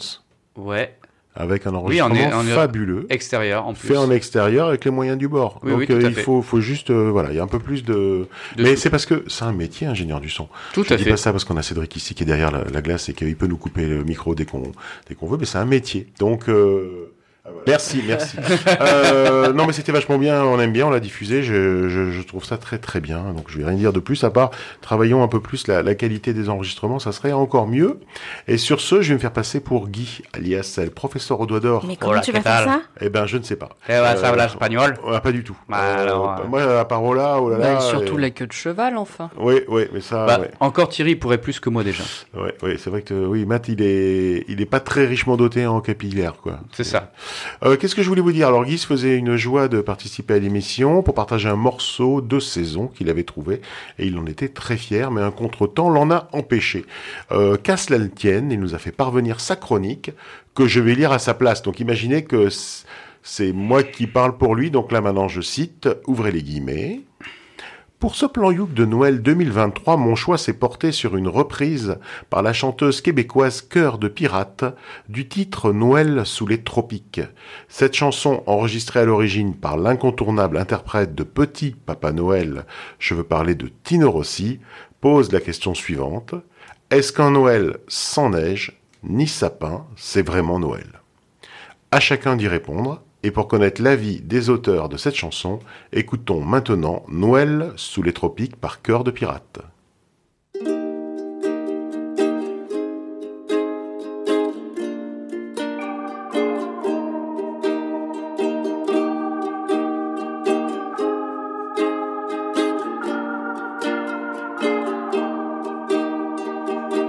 Ouais. 0.56 0.96
avec 1.36 1.66
un 1.66 1.72
Oui, 1.72 2.00
enregistrement 2.00 2.38
en- 2.40 2.44
fabuleux. 2.44 3.08
extérieur 3.10 3.66
en 3.68 3.74
plus. 3.74 3.88
Fait 3.88 3.98
en 3.98 4.12
extérieur 4.12 4.68
avec 4.68 4.86
les 4.86 4.92
moyens 4.92 5.18
du 5.18 5.28
bord. 5.28 5.60
Oui, 5.63 5.72
Donc 5.72 5.80
oui, 5.80 5.88
euh, 5.90 6.02
il 6.10 6.13
faut, 6.16 6.44
faut 6.44 6.62
juste, 6.62 6.92
euh, 6.92 7.10
voilà, 7.10 7.32
il 7.32 7.36
y 7.36 7.40
a 7.40 7.44
un 7.44 7.48
peu 7.48 7.58
plus 7.58 7.84
de. 7.84 8.28
De 8.56 8.63
Mais 8.63 8.75
c'est 8.75 8.92
parce 8.92 9.08
que 9.08 9.24
c'est 9.28 9.44
un 9.46 9.52
métier, 9.52 9.88
ingénieur 9.88 10.22
du 10.22 10.30
son. 10.30 10.48
Tout 10.74 10.84
Je 10.88 10.94
à 10.94 10.98
dis 10.98 11.06
fait. 11.06 11.10
pas 11.10 11.18
ça 11.18 11.32
parce 11.32 11.44
qu'on 11.44 11.58
a 11.58 11.63
Cédric 11.63 11.96
ici 11.96 12.13
qui 12.13 12.22
est 12.22 12.28
derrière 12.28 12.52
la, 12.52 12.66
la 12.72 12.82
glace 12.84 13.10
et 13.10 13.13
qu'il 13.13 13.36
peut 13.36 13.48
nous 13.48 13.58
couper 13.58 13.88
le 13.88 14.04
micro 14.04 14.36
dès 14.36 14.46
qu'on 14.46 14.72
dès 15.10 15.16
qu'on 15.16 15.25
veut, 15.25 15.38
mais 15.40 15.46
c'est 15.48 15.58
un 15.58 15.66
métier. 15.66 16.06
Donc 16.20 16.50
euh, 16.50 17.12
ah, 17.45 17.50
voilà. 17.51 17.63
merci, 17.67 18.01
merci. 18.07 18.38
euh, 18.81 19.51
non, 19.53 19.65
mais 19.65 19.73
c'était 19.73 19.91
vachement 19.91 20.17
bien. 20.17 20.43
On 20.43 20.59
aime 20.59 20.71
bien, 20.71 20.88
on 20.88 20.89
l'a 20.89 21.00
diffusé. 21.00 21.43
Je, 21.43 21.89
je, 21.89 22.12
je 22.12 22.21
trouve 22.21 22.45
ça 22.45 22.57
très 22.57 22.77
très 22.77 23.01
bien. 23.01 23.33
Donc 23.33 23.45
je 23.50 23.57
vais 23.57 23.65
rien 23.65 23.75
dire 23.77 23.93
de 23.93 24.00
plus 24.00 24.23
à 24.23 24.29
part 24.29 24.51
travaillons 24.81 25.23
un 25.23 25.27
peu 25.27 25.39
plus 25.39 25.67
la, 25.67 25.81
la 25.83 25.95
qualité 25.95 26.33
des 26.33 26.50
enregistrements, 26.50 27.00
ça 27.00 27.12
serait 27.12 27.31
encore 27.31 27.67
mieux. 27.67 28.00
Et 28.47 28.57
sur 28.57 28.79
ce, 28.81 29.01
je 29.01 29.09
vais 29.09 29.15
me 29.15 29.19
faire 29.19 29.31
passer 29.33 29.59
pour 29.59 29.88
Guy, 29.89 30.21
alias 30.33 30.79
le 30.83 30.89
professeur 30.89 31.39
au 31.39 31.45
doigt 31.45 31.59
d'or. 31.59 31.85
Mais 31.88 31.95
comment 31.95 32.13
Hola, 32.13 32.21
tu 32.21 32.31
¿qué 32.31 32.38
vas 32.38 32.43
faire 32.43 32.63
ça? 32.69 32.81
Eh 33.01 33.09
ben, 33.09 33.25
je 33.25 33.38
ne 33.38 33.43
sais 33.43 33.55
pas. 33.55 33.69
Eh, 33.89 33.93
vas 33.93 34.09
a 34.12 34.33
Euh, 34.33 34.45
espagnol 34.45 34.95
Ouais, 35.05 35.19
pas 35.21 35.31
du 35.31 35.43
tout. 35.43 35.57
Bah, 35.67 35.77
alors, 35.77 36.31
euh, 36.39 36.47
moi, 36.47 36.79
à 36.79 36.85
part 36.85 37.03
Ola, 37.03 37.39
oh 37.41 37.50
là 37.50 37.57
Bah, 37.57 37.73
là. 37.73 37.79
surtout 37.81 38.17
euh, 38.17 38.21
la 38.21 38.29
queue 38.29 38.47
de 38.47 38.51
cheval, 38.51 38.97
enfin. 38.97 39.29
Oui, 39.38 39.62
oui, 39.67 39.88
mais 39.93 40.01
ça, 40.01 40.25
Bah, 40.25 40.39
ouais. 40.39 40.51
Encore 40.59 40.89
Thierry 40.89 41.15
pourrait 41.15 41.39
plus 41.39 41.59
que 41.59 41.69
moi 41.69 41.83
déjà. 41.83 42.03
Ouais, 42.35 42.53
ouais, 42.62 42.77
c'est 42.77 42.89
vrai 42.89 43.01
que 43.01 43.13
oui, 43.13 43.45
Matt, 43.45 43.67
il 43.67 43.81
est, 43.81 44.45
il 44.47 44.62
est 44.62 44.65
pas 44.65 44.79
très 44.79 45.05
richement 45.05 45.38
doté 45.38 45.65
en 45.65 45.81
capillaire, 45.81 46.35
quoi. 46.41 46.59
C'est 46.71 46.83
ça. 46.83 47.12
Euh, 47.63 47.78
Qu'est-ce 47.78 47.96
que 47.96 48.04
je 48.04 48.10
voulais 48.10 48.22
vous 48.22 48.32
dire? 48.32 48.48
Alors, 48.48 48.66
Guy 48.66 48.78
se 48.78 48.88
faisait 48.88 49.18
une 49.18 49.36
joie 49.36 49.68
de 49.68 49.82
participer 49.82 50.36
à 50.36 50.40
l'émission 50.40 51.04
pour 51.04 51.13
partager 51.13 51.50
un 51.50 51.56
morceau 51.56 52.22
de 52.22 52.40
saison 52.40 52.88
qu'il 52.88 53.10
avait 53.10 53.24
trouvé 53.24 53.62
et 54.00 54.08
il 54.08 54.18
en 54.18 54.25
était 54.25 54.50
très 54.50 54.78
fier, 54.78 55.12
mais 55.12 55.22
un 55.22 55.32
contretemps 55.32 55.90
l'en 55.90 56.12
a 56.12 56.30
empêché. 56.34 56.86
Euh, 57.32 57.58
Qu'à 57.58 57.75
il 58.24 58.60
nous 58.60 58.75
a 58.75 58.78
fait 58.78 58.92
parvenir 58.92 59.40
sa 59.40 59.56
chronique 59.56 60.12
que 60.56 60.68
je 60.68 60.80
vais 60.80 60.96
lire 60.96 61.12
à 61.12 61.20
sa 61.20 61.34
place. 61.34 61.62
Donc, 61.63 61.80
imaginez 61.80 62.24
que 62.24 62.50
c'est 63.24 63.54
moi 63.54 63.84
qui 63.84 64.08
parle 64.08 64.38
pour 64.38 64.56
lui. 64.56 64.70
Donc 64.70 64.92
là, 64.92 65.02
maintenant, 65.02 65.28
je 65.28 65.42
cite, 65.42 65.90
ouvrez 66.08 66.32
les 66.32 66.44
guillemets. 66.44 67.02
Pour 68.03 68.15
ce 68.15 68.25
plan 68.25 68.51
Youk 68.51 68.74
de 68.74 68.83
Noël 68.83 69.22
2023, 69.22 69.95
mon 69.95 70.15
choix 70.15 70.38
s'est 70.38 70.51
porté 70.51 70.91
sur 70.91 71.15
une 71.15 71.29
reprise 71.29 71.95
par 72.29 72.41
la 72.41 72.51
chanteuse 72.51 73.00
québécoise 73.00 73.62
Cœur 73.62 73.98
de 73.98 74.10
Pirate 74.10 74.65
du 75.07 75.29
titre 75.29 75.72
Noël 75.72 76.24
sous 76.25 76.45
les 76.45 76.62
tropiques. 76.62 77.22
Cette 77.69 77.93
chanson, 77.93 78.43
enregistrée 78.45 79.00
à 79.00 79.05
l'origine 79.05 79.55
par 79.55 79.77
l'incontournable 79.77 80.57
interprète 80.57 81.15
de 81.15 81.24
Petit 81.24 81.72
Papa 81.72 82.12
Noël, 82.12 82.65
je 83.00 83.13
veux 83.13 83.24
parler 83.24 83.55
de 83.55 83.72
Tino 83.86 84.12
Rossi, 84.12 84.60
pose 85.00 85.31
la 85.31 85.39
question 85.39 85.74
suivante. 85.74 86.36
Est-ce 86.89 87.13
qu'un 87.13 87.31
Noël 87.31 87.77
sans 87.88 88.31
neige, 88.31 88.81
ni 89.03 89.29
sapin, 89.29 89.86
c'est 89.95 90.27
vraiment 90.27 90.60
Noël? 90.60 91.00
À 91.91 92.01
chacun 92.01 92.36
d'y 92.36 92.50
répondre. 92.50 93.01
Et 93.25 93.32
pour 93.32 93.48
connaître 93.48 93.82
l'avis 93.82 94.20
des 94.20 94.50
auteurs 94.50 94.89
de 94.89 94.98
cette 94.98 95.15
chanson, 95.15 95.60
écoutons 95.94 96.42
maintenant 96.42 97.03
Noël 97.08 97.72
sous 97.77 98.03
les 98.03 98.12
tropiques 98.12 98.58
par 98.58 98.82
Cœur 98.82 99.03
de 99.03 99.12
Pirate. 99.12 99.62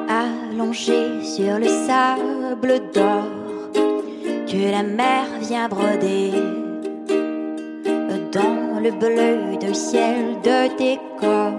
allongé 0.09 1.25
sur 1.25 1.59
le 1.59 1.67
sable 1.67 2.81
d'or 2.93 3.34
que 4.55 4.71
la 4.71 4.85
mer 4.85 5.25
vient 5.41 5.69
broder 5.69 6.31
dans 8.33 8.81
le 8.81 8.91
bleu 8.93 9.57
d'un 9.61 9.75
ciel 9.75 10.37
de 10.45 10.59
décor. 10.79 11.53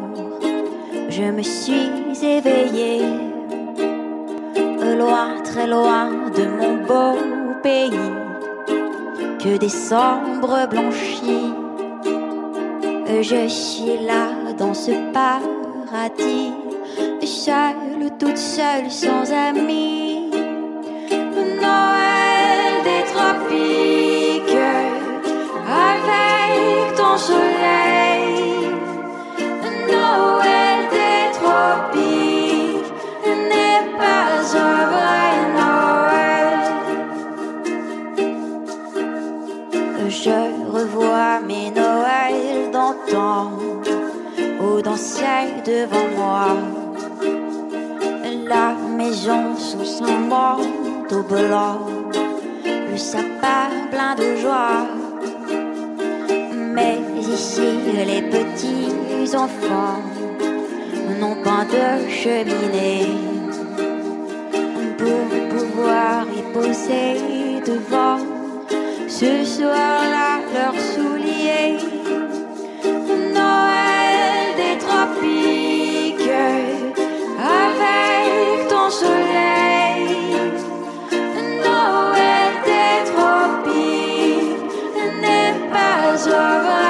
Je 1.10 1.24
me 1.24 1.42
suis 1.42 1.90
éveillée 2.24 3.04
loin, 4.98 5.42
très 5.44 5.68
loin 5.68 6.06
de 6.38 6.46
mon 6.58 6.75
beau 6.90 7.18
pays 7.64 8.12
que 9.42 9.58
décembre 9.58 10.68
blanchit. 10.70 11.52
Je 13.22 13.48
suis 13.48 13.98
là 14.06 14.54
dans 14.58 14.74
ce 14.74 14.92
paradis, 15.12 16.54
seule, 17.24 18.10
toute 18.20 18.38
seule, 18.38 18.90
sans 18.90 19.32
amis. 19.34 20.05
Devant 45.65 46.08
moi. 46.15 46.48
La 48.48 48.75
maison 48.96 49.55
sous 49.58 49.84
son 49.84 50.20
manteau 50.29 51.24
blanc, 51.24 51.79
le 52.63 52.98
sapin 52.98 53.70
plein 53.91 54.15
de 54.15 54.36
joie. 54.36 54.86
Ici, 57.27 57.62
les 58.05 58.22
petits 58.22 59.36
enfants 59.36 60.01
n'ont 61.20 61.36
pas 61.44 61.65
de 61.65 62.10
cheminée 62.10 63.08
pour 64.98 65.27
pouvoir 65.50 66.25
y 66.36 66.41
poser 66.53 67.62
devant 67.65 68.20
ce 69.08 69.46
soir-là 69.46 70.39
leurs 70.53 70.79
souliers. 70.94 71.77
Noël 73.34 74.55
des 74.62 74.77
tropiques 74.77 76.32
avec 77.39 78.67
ton 78.70 78.89
soleil. 78.89 80.36
Noël 81.63 82.51
des 82.72 82.98
tropiques 83.12 84.55
n'est 85.22 85.55
pas 85.72 85.96
un 86.32 86.85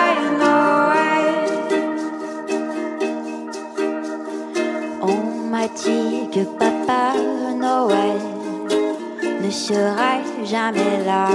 que 5.85 6.43
Papa 6.57 7.13
Noël 7.55 8.19
ne 9.41 9.49
serait 9.51 10.23
jamais 10.43 11.03
là. 11.05 11.27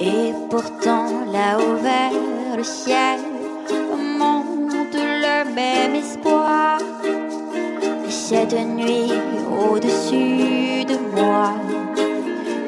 Et 0.00 0.32
pourtant 0.48 1.08
là-haut 1.32 1.76
vers 1.82 2.12
le 2.56 2.64
ciel 2.64 3.20
monte 4.18 4.94
le 4.94 5.54
même 5.54 5.94
espoir. 5.96 6.78
Cette 8.08 8.54
nuit 8.54 9.12
au-dessus 9.70 10.84
de 10.84 10.96
moi, 11.14 11.52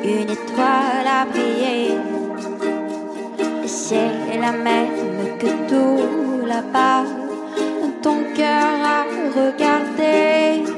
une 0.04 0.30
étoile 0.30 1.07
a 1.07 1.25
brillé. 1.25 1.97
C'est 3.64 4.38
la 4.38 4.52
même 4.52 5.38
que 5.38 5.47
tout 5.68 6.47
là-bas, 6.47 7.04
a 9.37 10.78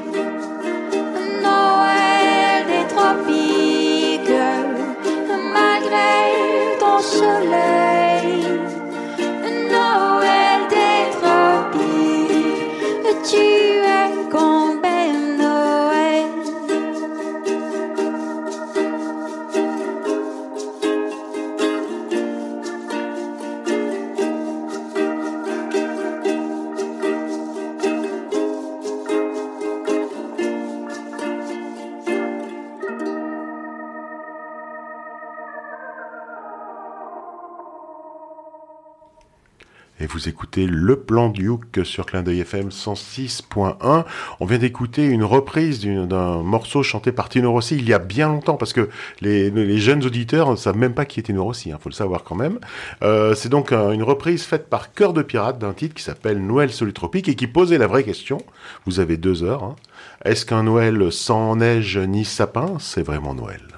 vous 40.21 40.29
écoutez 40.29 40.67
Le 40.67 40.97
Plan 40.97 41.29
du 41.29 41.47
Hook 41.47 41.79
sur 41.83 42.05
Clin 42.05 42.21
d'œil 42.21 42.41
FM 42.41 42.69
106.1. 42.69 44.05
On 44.39 44.45
vient 44.45 44.59
d'écouter 44.59 45.05
une 45.05 45.23
reprise 45.23 45.81
d'un 45.83 46.43
morceau 46.43 46.83
chanté 46.83 47.11
par 47.11 47.27
Tino 47.27 47.51
Rossi 47.51 47.77
il 47.77 47.89
y 47.89 47.93
a 47.93 47.97
bien 47.97 48.27
longtemps, 48.27 48.55
parce 48.55 48.71
que 48.71 48.89
les, 49.21 49.79
jeunes 49.79 50.05
auditeurs 50.05 50.51
ne 50.51 50.55
savent 50.57 50.77
même 50.77 50.93
pas 50.93 51.05
qui 51.05 51.21
est 51.21 51.23
Tino 51.23 51.43
Rossi, 51.43 51.69
il 51.69 51.77
faut 51.79 51.89
le 51.89 51.95
savoir 51.95 52.23
quand 52.23 52.35
même. 52.35 52.59
Euh, 53.01 53.33
c'est 53.33 53.49
donc 53.49 53.71
une 53.71 54.03
reprise 54.03 54.43
faite 54.43 54.69
par 54.69 54.93
Cœur 54.93 55.13
de 55.13 55.23
Pirate 55.23 55.57
d'un 55.57 55.73
titre 55.73 55.95
qui 55.95 56.03
s'appelle 56.03 56.45
Noël 56.45 56.69
tropiques 56.93 57.27
et 57.27 57.35
qui 57.35 57.47
posait 57.47 57.79
la 57.79 57.87
vraie 57.87 58.03
question. 58.03 58.37
Vous 58.85 58.99
avez 58.99 59.17
deux 59.17 59.43
heures. 59.43 59.63
hein. 59.63 59.75
Est-ce 60.23 60.45
qu'un 60.45 60.63
Noël 60.63 61.11
sans 61.11 61.55
neige 61.55 61.97
ni 61.97 62.25
sapin, 62.25 62.75
c'est 62.79 63.01
vraiment 63.01 63.33
Noël? 63.33 63.70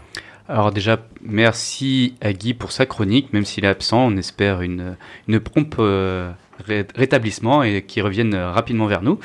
Alors 0.50 0.72
déjà, 0.72 1.00
merci 1.22 2.16
à 2.22 2.34
Guy 2.34 2.54
pour 2.54 2.72
sa 2.72 2.86
chronique, 2.86 3.32
même 3.32 3.46
s'il 3.46 3.64
est 3.64 3.70
absent, 3.70 4.08
on 4.08 4.18
espère 4.18 4.62
une, 4.62 4.98
une 5.28 5.40
prompt 5.40 5.80
euh, 5.80 6.32
ré- 6.60 6.86
rétablissement 6.96 7.64
et 7.64 7.82
qu'il 7.82 8.04
revienne 8.04 8.34
euh, 8.34 8.52
rapidement 8.52 8.88
vers 8.88 9.02
nous. 9.02 9.20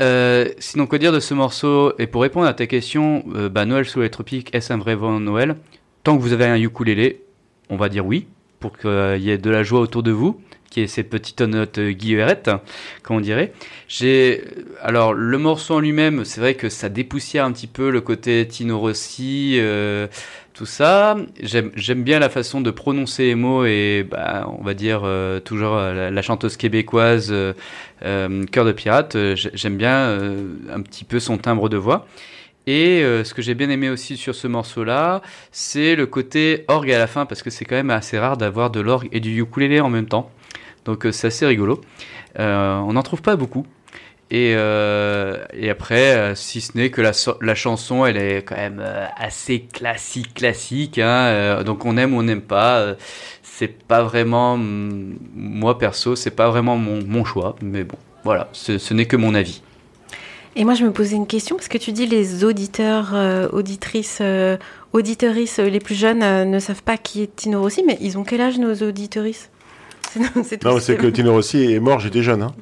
Euh, 0.00 0.48
sinon, 0.58 0.86
quoi 0.86 0.98
dire 0.98 1.12
de 1.12 1.20
ce 1.20 1.32
morceau? 1.34 1.92
Et 1.98 2.06
pour 2.08 2.22
répondre 2.22 2.46
à 2.46 2.54
ta 2.54 2.66
question, 2.66 3.24
bah, 3.50 3.64
Noël 3.66 3.84
sous 3.84 4.00
les 4.00 4.10
tropiques, 4.10 4.54
est-ce 4.54 4.72
un 4.72 4.78
vrai 4.78 4.94
vent 4.94 5.20
Noël? 5.20 5.56
Tant 6.02 6.16
que 6.16 6.22
vous 6.22 6.32
avez 6.32 6.46
un 6.46 6.56
ukulélé, 6.56 7.22
on 7.68 7.76
va 7.76 7.88
dire 7.88 8.06
oui, 8.06 8.26
pour 8.60 8.76
qu'il 8.76 9.18
y 9.18 9.30
ait 9.30 9.38
de 9.38 9.50
la 9.50 9.62
joie 9.62 9.80
autour 9.80 10.02
de 10.02 10.10
vous, 10.10 10.40
qui 10.70 10.82
est 10.82 10.86
cette 10.86 11.08
petite 11.10 11.40
note 11.40 11.78
euh, 11.78 11.92
guillerette, 11.92 12.50
comme 13.02 13.16
on 13.16 13.20
dirait. 13.20 13.52
J'ai 13.88 14.44
alors 14.82 15.12
le 15.14 15.38
morceau 15.38 15.74
en 15.76 15.80
lui-même, 15.80 16.24
c'est 16.24 16.40
vrai 16.40 16.54
que 16.54 16.68
ça 16.68 16.88
dépoussière 16.88 17.44
un 17.44 17.52
petit 17.52 17.66
peu 17.66 17.90
le 17.90 18.00
côté 18.00 18.46
Tino 18.46 18.78
Rossi, 18.78 19.56
euh, 19.58 20.06
tout 20.54 20.66
ça. 20.66 21.16
J'aime 21.42 22.02
bien 22.02 22.18
la 22.18 22.28
façon 22.28 22.60
de 22.60 22.70
prononcer 22.70 23.24
les 23.26 23.34
mots 23.34 23.64
et 23.64 24.06
bah, 24.08 24.46
on 24.58 24.62
va 24.64 24.74
dire 24.74 25.02
euh, 25.04 25.40
toujours 25.40 25.76
la, 25.76 26.22
chanteuse 26.22 26.56
québécoise 26.56 27.28
euh, 27.32 27.52
Cœur 28.52 28.64
de 28.64 28.72
pirate. 28.72 29.16
j'ai- 29.34 29.50
J'aime 29.54 29.76
bien 29.76 30.18
un 30.72 30.82
petit 30.82 31.04
peu 31.04 31.20
son 31.20 31.38
timbre 31.38 31.68
de 31.68 31.76
voix. 31.76 32.06
Et 32.66 33.00
ce 33.24 33.32
que 33.32 33.40
j'ai 33.40 33.54
bien 33.54 33.70
aimé 33.70 33.88
aussi 33.88 34.18
sur 34.18 34.34
ce 34.34 34.46
morceau-là, 34.46 35.22
c'est 35.52 35.96
le 35.96 36.04
côté 36.04 36.64
orgue 36.68 36.92
à 36.92 36.98
la 36.98 37.06
fin, 37.06 37.24
parce 37.24 37.42
que 37.42 37.48
c'est 37.48 37.64
quand 37.64 37.76
même 37.76 37.88
assez 37.88 38.18
rare 38.18 38.36
d'avoir 38.36 38.70
de 38.70 38.80
l'orgue 38.80 39.08
et 39.10 39.20
du 39.20 39.40
ukulélé 39.40 39.80
en 39.80 39.88
même 39.88 40.04
temps. 40.06 40.30
Donc 40.88 41.04
euh, 41.04 41.12
c'est 41.12 41.26
assez 41.26 41.44
rigolo. 41.44 41.82
Euh, 42.38 42.78
on 42.78 42.94
n'en 42.94 43.02
trouve 43.02 43.20
pas 43.20 43.36
beaucoup. 43.36 43.66
Et, 44.30 44.54
euh, 44.56 45.44
après, 45.70 46.34
si 46.34 46.60
ce 46.62 46.76
n'est 46.76 46.90
que 46.90 47.02
la, 47.02 47.12
so- 47.12 47.36
la 47.42 47.54
chanson, 47.54 48.06
elle 48.06 48.16
est 48.16 48.42
quand 48.42 48.56
même 48.56 48.82
assez 49.16 49.60
classique, 49.60 50.34
classique. 50.34 50.98
Hein, 50.98 51.62
donc 51.62 51.84
on 51.84 51.96
aime 51.96 52.14
ou 52.14 52.18
on 52.18 52.22
n'aime 52.22 52.42
pas. 52.42 52.94
c'est 53.42 53.82
pas 53.86 54.02
vraiment, 54.02 54.58
moi 54.58 55.78
perso, 55.78 56.16
c'est 56.16 56.30
pas 56.30 56.48
vraiment 56.48 56.76
mon, 56.76 57.24
choix. 57.24 57.56
Mais 57.62 57.84
bon, 57.84 57.96
voilà, 58.24 58.48
ce, 58.52 58.94
n'est 58.94 59.06
que 59.06 59.16
mon 59.16 59.34
avis. 59.34 59.62
Et 60.56 60.64
moi, 60.64 60.74
je 60.74 60.84
me 60.84 60.90
posais 60.90 61.16
une 61.16 61.26
question 61.26 61.56
parce 61.56 61.68
que 61.68 61.78
tu 61.78 61.92
dis 61.92 62.06
les 62.06 62.44
auditeurs, 62.44 63.14
auditrices, 63.52 64.18
euh, 64.20 64.56
les 64.94 65.80
plus 65.80 65.94
jeunes 65.94 66.50
ne 66.50 66.58
savent 66.58 66.82
pas 66.82 66.96
qui 66.96 67.22
est 67.22 67.36
Tino 67.36 67.60
Rossi, 67.60 67.82
mais 67.86 67.98
ils 68.00 68.18
ont 68.18 68.24
quel 68.24 68.40
âge 68.42 68.58
nos 68.58 68.74
auditeuristes 68.74 69.50
C'est 70.34 70.44
c'est 70.44 70.58
tout 70.58 70.68
Non, 70.68 70.74
ce 70.76 70.80
c'est 70.80 70.96
que 70.96 71.06
Tino 71.06 71.32
Rossi 71.32 71.72
est 71.72 71.80
mort, 71.80 72.00
j'étais 72.00 72.22
jeune. 72.22 72.42
Hein. 72.42 72.52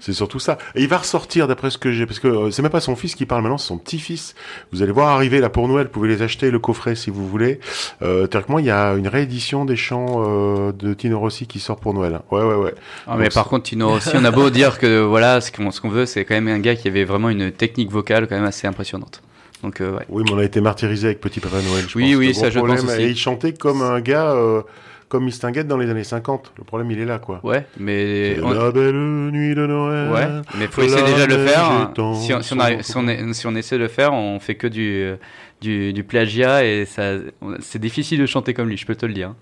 c'est 0.00 0.12
surtout 0.12 0.38
ça. 0.38 0.58
Et 0.74 0.82
il 0.82 0.88
va 0.88 0.98
ressortir, 0.98 1.46
d'après 1.48 1.70
ce 1.70 1.78
que 1.78 1.92
j'ai, 1.92 2.06
parce 2.06 2.20
que 2.20 2.28
euh, 2.28 2.50
c'est 2.50 2.62
même 2.62 2.70
pas 2.70 2.80
son 2.80 2.96
fils 2.96 3.14
qui 3.14 3.26
parle 3.26 3.42
maintenant, 3.42 3.58
c'est 3.58 3.68
son 3.68 3.78
petit-fils. 3.78 4.34
Vous 4.72 4.82
allez 4.82 4.92
voir 4.92 5.08
arriver 5.08 5.40
là 5.40 5.48
pour 5.50 5.68
Noël, 5.68 5.86
vous 5.86 5.92
pouvez 5.92 6.08
les 6.08 6.22
acheter, 6.22 6.50
le 6.50 6.58
coffret 6.58 6.94
si 6.94 7.10
vous 7.10 7.26
voulez. 7.28 7.60
Euh, 8.02 8.26
théoriquement, 8.26 8.58
il 8.58 8.64
y 8.66 8.70
a 8.70 8.92
une 8.94 9.08
réédition 9.08 9.64
des 9.64 9.76
chants 9.76 10.22
euh, 10.26 10.72
de 10.72 10.94
Tino 10.94 11.18
Rossi 11.18 11.46
qui 11.46 11.60
sort 11.60 11.80
pour 11.80 11.94
Noël. 11.94 12.20
Ouais, 12.30 12.42
ouais, 12.42 12.54
ouais. 12.54 12.74
Ah, 13.06 13.16
mais 13.16 13.24
Donc, 13.24 13.34
par 13.34 13.46
contre, 13.48 13.64
Tino 13.64 13.88
Rossi, 13.88 14.10
on 14.14 14.24
a 14.24 14.30
beau 14.30 14.50
dire 14.50 14.78
que 14.78 15.00
voilà, 15.00 15.40
ce 15.40 15.50
qu'on 15.52 15.70
ce 15.70 15.80
qu'on 15.80 15.90
veut, 15.90 16.06
c'est 16.06 16.24
quand 16.24 16.34
même 16.34 16.48
un 16.48 16.60
gars 16.60 16.76
qui 16.76 16.88
avait 16.88 17.04
vraiment 17.04 17.28
une 17.30 17.50
technique 17.52 17.90
vocale 17.90 18.26
quand 18.28 18.36
même 18.36 18.44
assez 18.44 18.66
impressionnante. 18.66 19.22
Donc, 19.62 19.80
euh, 19.80 19.96
ouais. 19.96 20.04
Oui, 20.08 20.22
mais 20.24 20.32
on 20.34 20.38
a 20.38 20.44
été 20.44 20.60
martyrisé 20.60 21.08
avec 21.08 21.20
Petit 21.20 21.40
Papa 21.40 21.56
Noël. 21.60 21.84
Je 21.88 21.98
Oui, 21.98 22.10
pense. 22.12 22.18
oui, 22.20 22.34
ça, 22.34 22.48
gros 22.50 22.66
je 22.68 22.72
pense 22.74 22.84
aussi. 22.84 23.02
Et 23.02 23.08
il 23.08 23.16
chantait 23.16 23.52
comme 23.52 23.82
un 23.82 24.00
gars, 24.00 24.30
euh, 24.30 24.62
comme 25.08 25.24
Mistinguett 25.24 25.66
dans 25.66 25.76
les 25.78 25.88
années 25.90 26.04
50. 26.04 26.52
Le 26.58 26.64
problème, 26.64 26.90
il 26.90 26.98
est 27.00 27.04
là, 27.04 27.18
quoi. 27.18 27.40
Ouais, 27.42 27.66
mais. 27.78 28.36
On- 28.42 28.50
La 28.50 28.70
belle 28.70 28.94
nuit 28.94 29.54
de 29.54 29.66
Noël. 29.66 30.10
Ouais, 30.10 30.26
mais 30.58 30.66
faut 30.66 30.82
essayer 30.82 31.02
déjà 31.04 31.26
de 31.26 31.34
le 31.34 31.46
faire. 31.46 31.92
Si 32.14 32.32
on, 32.34 32.42
si 32.42 32.52
on 32.54 32.58
arrive- 32.60 32.82
si 32.82 32.96
on 32.96 33.08
est- 33.08 33.32
si 33.32 33.46
on 33.46 33.54
essaie 33.54 33.76
de 33.76 33.82
le 33.82 33.88
faire, 33.88 34.12
on 34.12 34.38
fait 34.40 34.54
que 34.56 34.66
du, 34.66 35.02
euh, 35.02 35.16
du, 35.60 35.92
du 35.92 36.04
plagiat 36.04 36.64
et 36.64 36.84
ça, 36.84 37.14
c'est 37.60 37.78
difficile 37.80 38.20
de 38.20 38.26
chanter 38.26 38.54
comme 38.54 38.68
lui, 38.68 38.76
je 38.76 38.86
peux 38.86 38.94
te 38.94 39.06
le 39.06 39.12
dire. 39.14 39.34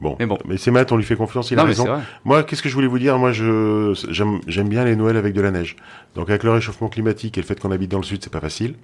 Bon, 0.00 0.16
Mais 0.18 0.26
bon. 0.26 0.38
mais 0.46 0.56
c'est 0.56 0.70
Matt, 0.72 0.90
on 0.92 0.96
lui 0.96 1.04
fait 1.04 1.16
confiance, 1.16 1.50
il 1.50 1.58
a 1.58 1.62
non, 1.62 1.68
raison. 1.68 1.86
Moi, 2.24 2.42
qu'est-ce 2.42 2.62
que 2.62 2.68
je 2.68 2.74
voulais 2.74 2.88
vous 2.88 2.98
dire? 2.98 3.16
Moi, 3.16 3.32
je 3.32 3.92
j'aime 4.10 4.40
j'aime 4.46 4.68
bien 4.68 4.84
les 4.84 4.96
Noëls 4.96 5.16
avec 5.16 5.32
de 5.34 5.40
la 5.40 5.50
neige. 5.50 5.76
Donc, 6.16 6.28
avec 6.30 6.42
le 6.42 6.50
réchauffement 6.50 6.88
climatique 6.88 7.38
et 7.38 7.40
le 7.40 7.46
fait 7.46 7.58
qu'on 7.58 7.70
habite 7.70 7.90
dans 7.90 7.98
le 7.98 8.04
sud, 8.04 8.18
c'est 8.22 8.32
pas 8.32 8.40
facile. 8.40 8.74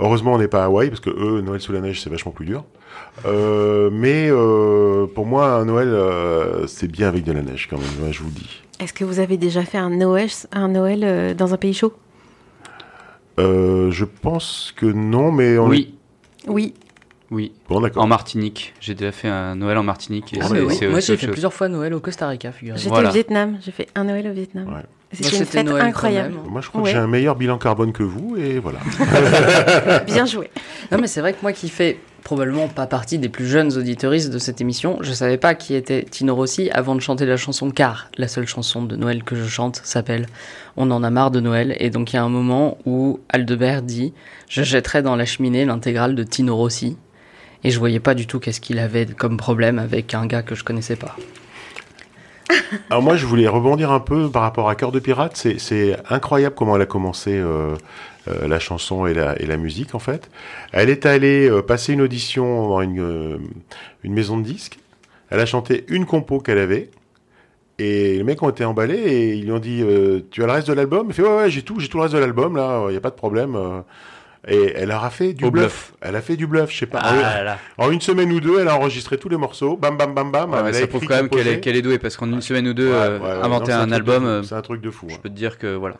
Heureusement, 0.00 0.34
on 0.34 0.38
n'est 0.38 0.48
pas 0.48 0.62
à 0.62 0.66
Hawaï 0.66 0.88
parce 0.88 1.00
que 1.00 1.10
eux, 1.10 1.40
Noël 1.40 1.60
sous 1.60 1.72
la 1.72 1.80
neige, 1.80 2.00
c'est 2.00 2.10
vachement 2.10 2.32
plus 2.32 2.46
dur. 2.46 2.64
Euh, 3.26 3.90
mais 3.92 4.28
euh, 4.30 5.06
pour 5.06 5.26
moi, 5.26 5.54
un 5.54 5.64
Noël, 5.64 5.88
euh, 5.88 6.66
c'est 6.66 6.88
bien 6.90 7.08
avec 7.08 7.24
de 7.24 7.32
la 7.32 7.42
neige 7.42 7.66
quand 7.68 7.78
même. 7.78 8.06
ouais, 8.06 8.12
je 8.12 8.20
vous 8.22 8.28
le 8.28 8.34
dis. 8.34 8.62
Est-ce 8.80 8.92
que 8.92 9.04
vous 9.04 9.18
avez 9.18 9.36
déjà 9.36 9.62
fait 9.64 9.78
un 9.78 9.90
Noël, 9.90 10.28
un 10.52 10.68
Noël 10.68 11.00
euh, 11.02 11.34
dans 11.34 11.52
un 11.52 11.56
pays 11.56 11.74
chaud? 11.74 11.92
Euh, 13.40 13.90
je 13.90 14.04
pense 14.04 14.72
que 14.76 14.86
non, 14.86 15.30
mais 15.32 15.58
on 15.58 15.68
Oui, 15.68 15.94
Oui. 16.46 16.74
oui. 17.30 17.52
bon, 17.68 17.84
En. 17.96 18.06
Martinique, 18.06 18.74
j'ai 18.80 18.94
déjà 18.94 19.12
fait 19.12 19.28
un 19.28 19.54
Noël 19.56 19.78
en 19.78 19.82
Martinique. 19.82 20.32
Et 20.34 20.38
Ah, 20.40 20.46
c'est- 20.46 20.54
mais 20.54 20.60
oui. 20.60 20.74
c'est- 20.76 20.88
Moi, 20.88 21.00
j'ai 21.00 21.16
fait 21.16 21.26
chose. 21.26 21.32
plusieurs 21.32 21.52
fois 21.54 21.68
Noël 21.68 21.94
au 21.94 22.00
Costa 22.00 22.28
Rica, 22.28 22.50
figurez-vous. 22.52 22.78
J'étais 22.82 22.90
Voilà. 22.90 23.10
au 23.10 23.12
Vietnam. 23.12 23.58
J'ai 23.60 23.70
fait 23.72 23.88
un 23.94 24.04
Noël 24.04 24.28
au 24.28 24.32
Vietnam. 24.32 24.66
Ouais. 24.68 24.82
Moi, 25.10 25.20
C'était 25.22 25.36
une 25.38 25.44
fête 25.46 25.66
Noël 25.66 25.86
incroyable. 25.86 26.34
Moi, 26.50 26.60
je 26.60 26.68
crois 26.68 26.82
Ouais. 26.82 26.90
que 26.90 26.96
j'ai 26.96 27.02
un 27.02 27.06
meilleur 27.06 27.34
bilan 27.34 27.56
carbone 27.58 27.92
que 27.92 28.02
vous, 28.02 28.36
et 28.36 28.58
voilà. 28.58 28.78
Bien 30.06 30.26
joué. 30.26 30.50
Non, 30.92 30.98
mais 31.00 31.06
c'est 31.06 31.20
vrai 31.20 31.32
que 31.32 31.38
moi 31.42 31.52
qui 31.52 31.68
fais 31.70 31.98
probablement 32.24 32.68
pas 32.68 32.86
partie 32.86 33.18
des 33.18 33.30
plus 33.30 33.46
jeunes 33.46 33.72
auditeuristes 33.76 34.30
de 34.30 34.38
cette 34.38 34.60
émission, 34.60 34.98
je 35.00 35.12
savais 35.12 35.38
pas 35.38 35.54
qui 35.54 35.74
était 35.74 36.02
Tino 36.02 36.34
Rossi 36.34 36.68
avant 36.70 36.94
de 36.94 37.00
chanter 37.00 37.24
la 37.24 37.38
chanson 37.38 37.70
car 37.70 38.10
la 38.18 38.28
seule 38.28 38.46
chanson 38.46 38.82
de 38.82 38.96
Noël 38.96 39.24
que 39.24 39.34
je 39.34 39.46
chante 39.48 39.80
s'appelle 39.82 40.26
On 40.76 40.90
en 40.90 41.02
a 41.02 41.08
marre 41.10 41.30
de 41.30 41.40
Noël 41.40 41.74
et 41.80 41.88
donc 41.88 42.12
il 42.12 42.16
y 42.16 42.18
a 42.18 42.22
un 42.22 42.28
moment 42.28 42.76
où 42.84 43.20
Aldebert 43.30 43.80
dit 43.80 44.12
je 44.48 44.62
jetterai 44.62 45.00
dans 45.00 45.16
la 45.16 45.24
cheminée 45.24 45.64
l'intégrale 45.64 46.14
de 46.14 46.22
Tino 46.22 46.54
Rossi 46.54 46.98
et 47.64 47.70
je 47.70 47.78
voyais 47.78 48.00
pas 48.00 48.14
du 48.14 48.26
tout 48.26 48.40
qu'est-ce 48.40 48.60
qu'il 48.60 48.78
avait 48.78 49.06
comme 49.06 49.38
problème 49.38 49.78
avec 49.78 50.12
un 50.12 50.26
gars 50.26 50.42
que 50.42 50.54
je 50.54 50.64
connaissais 50.64 50.96
pas. 50.96 51.16
Alors 52.90 53.02
moi, 53.02 53.16
je 53.16 53.26
voulais 53.26 53.48
rebondir 53.48 53.90
un 53.92 54.00
peu 54.00 54.30
par 54.30 54.42
rapport 54.42 54.68
à 54.68 54.74
Cœur 54.74 54.92
de 54.92 54.98
Pirate. 54.98 55.36
C'est, 55.36 55.96
incroyable 56.08 56.54
comment 56.54 56.76
elle 56.76 56.82
a 56.82 56.86
commencé 56.86 57.36
euh, 57.36 57.74
euh, 58.28 58.48
la 58.48 58.58
chanson 58.58 59.06
et 59.06 59.14
la, 59.14 59.56
musique, 59.56 59.94
en 59.94 59.98
fait. 59.98 60.30
Elle 60.72 60.90
est 60.90 61.06
allée 61.06 61.48
euh, 61.48 61.62
passer 61.62 61.92
une 61.92 62.00
audition 62.00 62.68
dans 62.68 62.80
une, 62.80 63.38
maison 64.04 64.38
de 64.38 64.42
disques. 64.42 64.78
Elle 65.30 65.40
a 65.40 65.46
chanté 65.46 65.84
une 65.88 66.06
compo 66.06 66.40
qu'elle 66.40 66.58
avait. 66.58 66.90
Et 67.78 68.16
les 68.16 68.24
mecs 68.24 68.42
ont 68.42 68.50
été 68.50 68.64
emballés 68.64 68.96
et 68.96 69.34
ils 69.34 69.44
lui 69.44 69.52
ont 69.52 69.60
dit 69.60 69.84
Tu 70.32 70.42
as 70.42 70.46
le 70.46 70.52
reste 70.52 70.66
de 70.66 70.72
l'album? 70.72 71.06
Il 71.08 71.14
fait 71.14 71.22
Ouais, 71.22 71.36
ouais, 71.36 71.50
j'ai 71.50 71.62
tout, 71.62 71.78
j'ai 71.78 71.88
tout 71.88 71.98
le 71.98 72.02
reste 72.04 72.14
de 72.14 72.18
l'album, 72.18 72.56
là, 72.56 72.86
il 72.88 72.90
n'y 72.90 72.96
a 72.96 73.00
pas 73.00 73.10
de 73.10 73.14
problème. 73.14 73.56
Et 74.46 74.72
elle 74.76 74.88
leur 74.88 75.04
a 75.04 75.10
fait 75.10 75.32
du 75.32 75.44
Au 75.44 75.50
bluff. 75.50 75.64
bluff. 75.64 75.92
Elle 76.00 76.16
a 76.16 76.20
fait 76.22 76.36
du 76.36 76.46
bluff, 76.46 76.70
je 76.70 76.78
sais 76.78 76.86
pas. 76.86 77.00
Ah 77.02 77.12
En- 77.12 77.16
là 77.20 77.42
là. 77.42 77.58
En 77.76 77.90
une 77.90 78.00
semaine 78.00 78.30
ou 78.32 78.40
deux, 78.40 78.60
elle 78.60 78.68
a 78.68 78.76
enregistré 78.76 79.18
tous 79.18 79.28
les 79.28 79.36
morceaux. 79.36 79.76
Bam, 79.76 79.96
bam, 79.96 80.14
bam, 80.14 80.30
bam. 80.30 80.50
Ouais, 80.52 80.58
elle 80.68 80.74
ça 80.74 80.86
prouve 80.86 81.04
quand 81.06 81.16
même 81.16 81.28
qu'elle 81.28 81.76
est, 81.76 81.82
douée 81.82 81.98
parce 81.98 82.16
qu'en 82.16 82.26
une 82.30 82.40
semaine 82.40 82.68
ou 82.68 82.74
deux, 82.74 82.88
Ouais, 82.88 82.94
euh, 82.94 83.18
ouais, 83.18 83.24
ouais. 83.24 83.30
inventer 83.44 83.72
Non, 83.72 83.78
un, 83.78 83.92
album, 83.92 84.24
euh, 84.24 84.42
c'est 84.42 84.54
un 84.54 84.62
truc 84.62 84.80
de 84.80 84.90
fou. 84.90 85.06
je 85.08 85.14
hein. 85.14 85.18
peux 85.22 85.28
te 85.28 85.34
dire 85.34 85.58
que 85.58 85.74
voilà. 85.74 85.96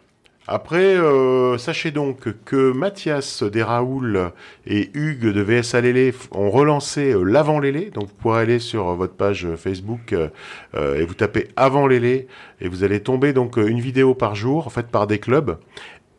Après, 0.50 0.96
euh, 0.96 1.58
sachez 1.58 1.90
donc 1.90 2.26
que 2.46 2.72
Mathias 2.72 3.42
Desraoul 3.42 4.30
et 4.66 4.88
Hugues 4.94 5.30
de 5.30 5.42
VS 5.42 5.74
Alélé 5.74 6.14
ont 6.30 6.48
relancé 6.48 7.12
euh, 7.12 7.22
l'Avant 7.22 7.58
Lélé. 7.60 7.90
Donc, 7.92 8.04
vous 8.08 8.14
pourrez 8.14 8.40
aller 8.40 8.58
sur 8.58 8.94
votre 8.94 9.12
page 9.12 9.46
Facebook 9.58 10.14
euh, 10.14 10.94
et 10.94 11.04
vous 11.04 11.12
tapez 11.12 11.48
Avant 11.56 11.86
Lélé 11.86 12.28
et 12.62 12.68
vous 12.70 12.82
allez 12.82 13.00
tomber 13.00 13.34
donc 13.34 13.58
une 13.58 13.80
vidéo 13.80 14.14
par 14.14 14.34
jour 14.34 14.72
faite 14.72 14.86
par 14.88 15.06
des 15.06 15.18
clubs. 15.18 15.58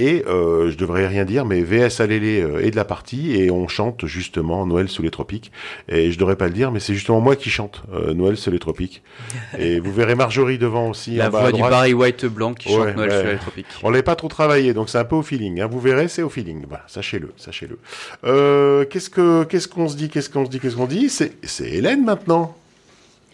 Et 0.01 0.23
euh, 0.27 0.71
je 0.71 0.77
devrais 0.77 1.07
rien 1.07 1.25
dire, 1.25 1.43
mais 1.45 1.61
VS 1.61 1.99
Alélé 1.99 2.41
euh, 2.41 2.65
est 2.65 2.71
de 2.71 2.77
la 2.77 2.85
partie 2.85 3.33
et 3.35 3.51
on 3.51 3.67
chante 3.67 4.05
justement 4.05 4.65
Noël 4.65 4.87
sous 4.87 5.01
les 5.01 5.11
tropiques. 5.11 5.51
Et 5.89 6.13
je 6.13 6.17
devrais 6.17 6.37
pas 6.37 6.47
le 6.47 6.53
dire, 6.53 6.71
mais 6.71 6.79
c'est 6.79 6.93
justement 6.93 7.19
moi 7.19 7.35
qui 7.35 7.49
chante 7.49 7.83
euh, 7.93 8.13
Noël 8.13 8.37
sous 8.37 8.49
les 8.49 8.59
tropiques. 8.59 9.03
et 9.59 9.81
vous 9.81 9.91
verrez 9.91 10.15
Marjorie 10.15 10.57
devant 10.57 10.89
aussi. 10.89 11.15
La 11.15 11.27
en 11.27 11.31
bas 11.31 11.39
à 11.39 11.41
voix 11.41 11.51
du. 11.51 11.61
Barry 11.61 11.93
White 11.93 12.25
blanc 12.27 12.53
qui 12.53 12.69
chante 12.69 12.95
Noël 12.95 13.09
ouais. 13.09 13.21
sur 13.21 13.31
les 13.31 13.37
tropiques. 13.37 13.65
On 13.83 13.89
l'avait 13.89 14.03
pas 14.03 14.15
trop 14.15 14.29
travaillé, 14.29 14.73
donc 14.73 14.89
c'est 14.89 14.97
un 14.97 15.03
peu 15.03 15.17
au 15.17 15.21
feeling. 15.21 15.59
hein. 15.59 15.67
Vous 15.67 15.81
verrez, 15.81 16.07
c'est 16.07 16.21
au 16.21 16.29
feeling. 16.29 16.63
Voilà, 16.67 16.85
sachez-le, 16.87 17.33
sachez-le. 17.35 17.77
Euh, 18.23 18.85
qu'est-ce 18.85 19.09
que, 19.09 19.43
qu'est-ce 19.43 19.67
qu'on 19.67 19.89
se 19.89 19.97
dit, 19.97 20.07
qu'est-ce 20.09 20.29
qu'on 20.29 20.45
se 20.45 20.49
dit, 20.49 20.61
qu'est-ce 20.61 20.77
qu'on 20.77 20.87
dit? 20.87 21.09
C'est, 21.09 21.33
c'est 21.43 21.69
Hélène 21.69 22.05
maintenant? 22.05 22.55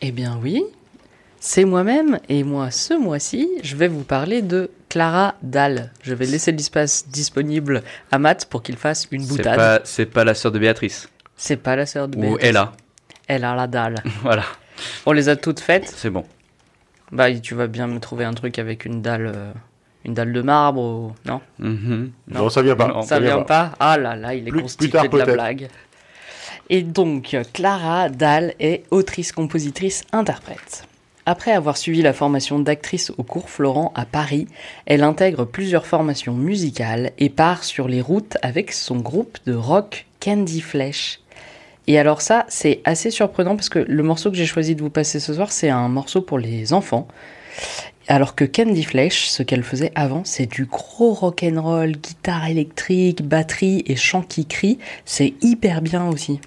Eh 0.01 0.11
bien 0.11 0.39
oui, 0.41 0.63
c'est 1.39 1.65
moi-même 1.65 2.19
et 2.29 2.43
moi 2.43 2.71
ce 2.71 2.93
mois-ci, 2.93 3.49
je 3.63 3.75
vais 3.75 3.87
vous 3.87 4.03
parler 4.03 4.41
de 4.41 4.69
Clara 4.89 5.35
Dalle. 5.41 5.91
Je 6.01 6.13
vais 6.13 6.25
laisser 6.25 6.51
l'espace 6.51 7.07
disponible 7.09 7.83
à 8.11 8.17
Matt 8.19 8.45
pour 8.45 8.63
qu'il 8.63 8.77
fasse 8.77 9.07
une 9.11 9.25
boutade. 9.25 9.81
c'est 9.83 10.05
pas 10.05 10.23
la 10.23 10.33
sœur 10.33 10.51
de 10.51 10.59
Béatrice. 10.59 11.09
C'est 11.37 11.57
pas 11.57 11.75
la 11.75 11.85
sœur 11.85 12.07
de 12.07 12.17
Ou 12.17 12.21
Béatrice. 12.21 12.49
Ella. 12.49 12.71
Elle 13.27 13.43
a 13.43 13.55
la 13.55 13.67
dalle. 13.67 13.95
Voilà, 14.23 14.43
On 15.05 15.11
les 15.11 15.29
a 15.29 15.35
toutes 15.35 15.59
faites. 15.59 15.87
c'est 15.87 16.09
bon. 16.09 16.25
Bah, 17.11 17.31
tu 17.33 17.53
vas 17.55 17.67
bien 17.67 17.87
me 17.87 17.99
trouver 17.99 18.25
un 18.25 18.33
truc 18.33 18.57
avec 18.57 18.85
une 18.85 19.01
dalle, 19.01 19.31
euh, 19.35 19.51
une 20.05 20.13
dalle 20.15 20.33
de 20.33 20.41
marbre, 20.41 20.81
ou... 20.81 21.11
non? 21.25 21.41
Mhm. 21.59 22.11
Non, 22.29 22.49
ça 22.49 22.61
vient 22.61 22.75
pas. 22.75 22.87
Non, 22.87 23.01
Ça 23.03 23.19
vient 23.19 23.41
pas 23.43 23.73
Ah 23.79 23.97
là 23.97 24.15
là, 24.15 24.33
il 24.33 24.47
est 24.47 24.51
Plus- 24.51 24.61
constitué 24.61 24.87
plus 24.87 24.91
tard, 24.91 25.09
de 25.09 25.17
la 25.17 25.25
blague. 25.25 25.67
Et 26.69 26.81
donc, 26.81 27.37
Clara 27.53 28.09
Dahl 28.09 28.53
est 28.59 28.85
autrice, 28.89 29.31
compositrice, 29.31 30.03
interprète. 30.11 30.85
Après 31.27 31.51
avoir 31.51 31.75
suivi 31.75 32.03
la 32.03 32.13
formation 32.13 32.59
d'actrice 32.59 33.11
au 33.17 33.23
cours 33.23 33.49
Florent 33.49 33.91
à 33.95 34.05
Paris, 34.05 34.47
elle 34.85 35.01
intègre 35.01 35.45
plusieurs 35.45 35.87
formations 35.87 36.35
musicales 36.35 37.13
et 37.17 37.29
part 37.29 37.63
sur 37.63 37.87
les 37.87 38.01
routes 38.01 38.37
avec 38.43 38.71
son 38.71 38.97
groupe 38.97 39.39
de 39.47 39.55
rock 39.55 40.05
Candy 40.19 40.61
Flesh. 40.61 41.21
Et 41.87 41.97
alors 41.97 42.21
ça, 42.21 42.45
c'est 42.47 42.81
assez 42.85 43.09
surprenant 43.09 43.55
parce 43.55 43.69
que 43.69 43.79
le 43.79 44.03
morceau 44.03 44.29
que 44.29 44.37
j'ai 44.37 44.45
choisi 44.45 44.75
de 44.75 44.81
vous 44.81 44.91
passer 44.91 45.19
ce 45.19 45.33
soir, 45.33 45.51
c'est 45.51 45.69
un 45.69 45.87
morceau 45.87 46.21
pour 46.21 46.37
les 46.37 46.73
enfants. 46.73 47.07
Alors 48.07 48.35
que 48.35 48.45
Candy 48.45 48.83
Flesh, 48.83 49.27
ce 49.27 49.41
qu'elle 49.41 49.63
faisait 49.63 49.91
avant, 49.95 50.23
c'est 50.25 50.45
du 50.45 50.65
gros 50.65 51.13
rock'n'roll, 51.13 51.93
guitare 51.93 52.47
électrique, 52.47 53.23
batterie 53.23 53.83
et 53.87 53.95
chant 53.95 54.21
qui 54.21 54.45
crie. 54.45 54.77
C'est 55.05 55.33
hyper 55.41 55.81
bien 55.81 56.07
aussi. 56.07 56.39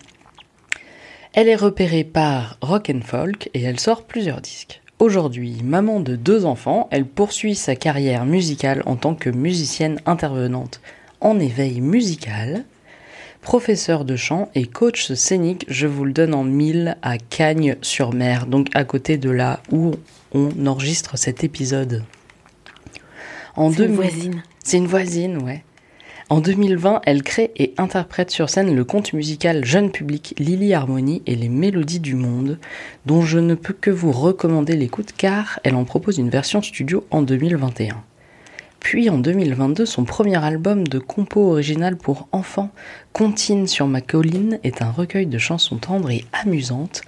Elle 1.40 1.46
est 1.46 1.54
repérée 1.54 2.02
par 2.02 2.58
Rock 2.62 2.90
and 2.92 3.02
Folk 3.04 3.48
et 3.54 3.62
elle 3.62 3.78
sort 3.78 4.02
plusieurs 4.02 4.40
disques. 4.40 4.82
Aujourd'hui, 4.98 5.58
maman 5.62 6.00
de 6.00 6.16
deux 6.16 6.44
enfants, 6.44 6.88
elle 6.90 7.04
poursuit 7.04 7.54
sa 7.54 7.76
carrière 7.76 8.24
musicale 8.24 8.82
en 8.86 8.96
tant 8.96 9.14
que 9.14 9.30
musicienne 9.30 10.00
intervenante 10.04 10.80
en 11.20 11.38
éveil 11.38 11.80
musical, 11.80 12.64
professeur 13.40 14.04
de 14.04 14.16
chant 14.16 14.50
et 14.56 14.66
coach 14.66 15.12
scénique, 15.12 15.64
je 15.68 15.86
vous 15.86 16.04
le 16.04 16.12
donne 16.12 16.34
en 16.34 16.42
mille 16.42 16.96
à 17.02 17.18
Cagnes-sur-Mer, 17.18 18.46
donc 18.46 18.66
à 18.74 18.82
côté 18.82 19.16
de 19.16 19.30
là 19.30 19.60
où 19.70 19.92
on 20.32 20.66
enregistre 20.66 21.16
cet 21.16 21.44
épisode. 21.44 22.02
En 23.54 23.70
C'est 23.70 23.84
une 23.84 23.94
2000 23.94 23.96
voisine. 23.96 24.42
c'est 24.64 24.78
une 24.78 24.88
voisine, 24.88 25.38
ouais. 25.44 25.62
En 26.30 26.40
2020, 26.40 27.00
elle 27.06 27.22
crée 27.22 27.52
et 27.56 27.72
interprète 27.78 28.30
sur 28.30 28.50
scène 28.50 28.76
le 28.76 28.84
conte 28.84 29.14
musical 29.14 29.64
jeune 29.64 29.90
public 29.90 30.34
Lily 30.38 30.74
Harmony 30.74 31.22
et 31.24 31.34
les 31.34 31.48
mélodies 31.48 32.00
du 32.00 32.14
monde, 32.14 32.58
dont 33.06 33.22
je 33.22 33.38
ne 33.38 33.54
peux 33.54 33.72
que 33.72 33.90
vous 33.90 34.12
recommander 34.12 34.76
l'écoute 34.76 35.14
car 35.16 35.58
elle 35.64 35.74
en 35.74 35.84
propose 35.84 36.18
une 36.18 36.28
version 36.28 36.60
studio 36.60 37.06
en 37.10 37.22
2021. 37.22 38.04
Puis 38.78 39.08
en 39.08 39.16
2022, 39.16 39.86
son 39.86 40.04
premier 40.04 40.36
album 40.44 40.86
de 40.86 40.98
compo 40.98 41.50
original 41.50 41.96
pour 41.96 42.28
enfants, 42.30 42.72
Contine 43.14 43.66
sur 43.66 43.86
ma 43.86 44.02
colline, 44.02 44.60
est 44.64 44.82
un 44.82 44.90
recueil 44.90 45.26
de 45.26 45.38
chansons 45.38 45.78
tendres 45.78 46.10
et 46.10 46.26
amusantes 46.34 47.00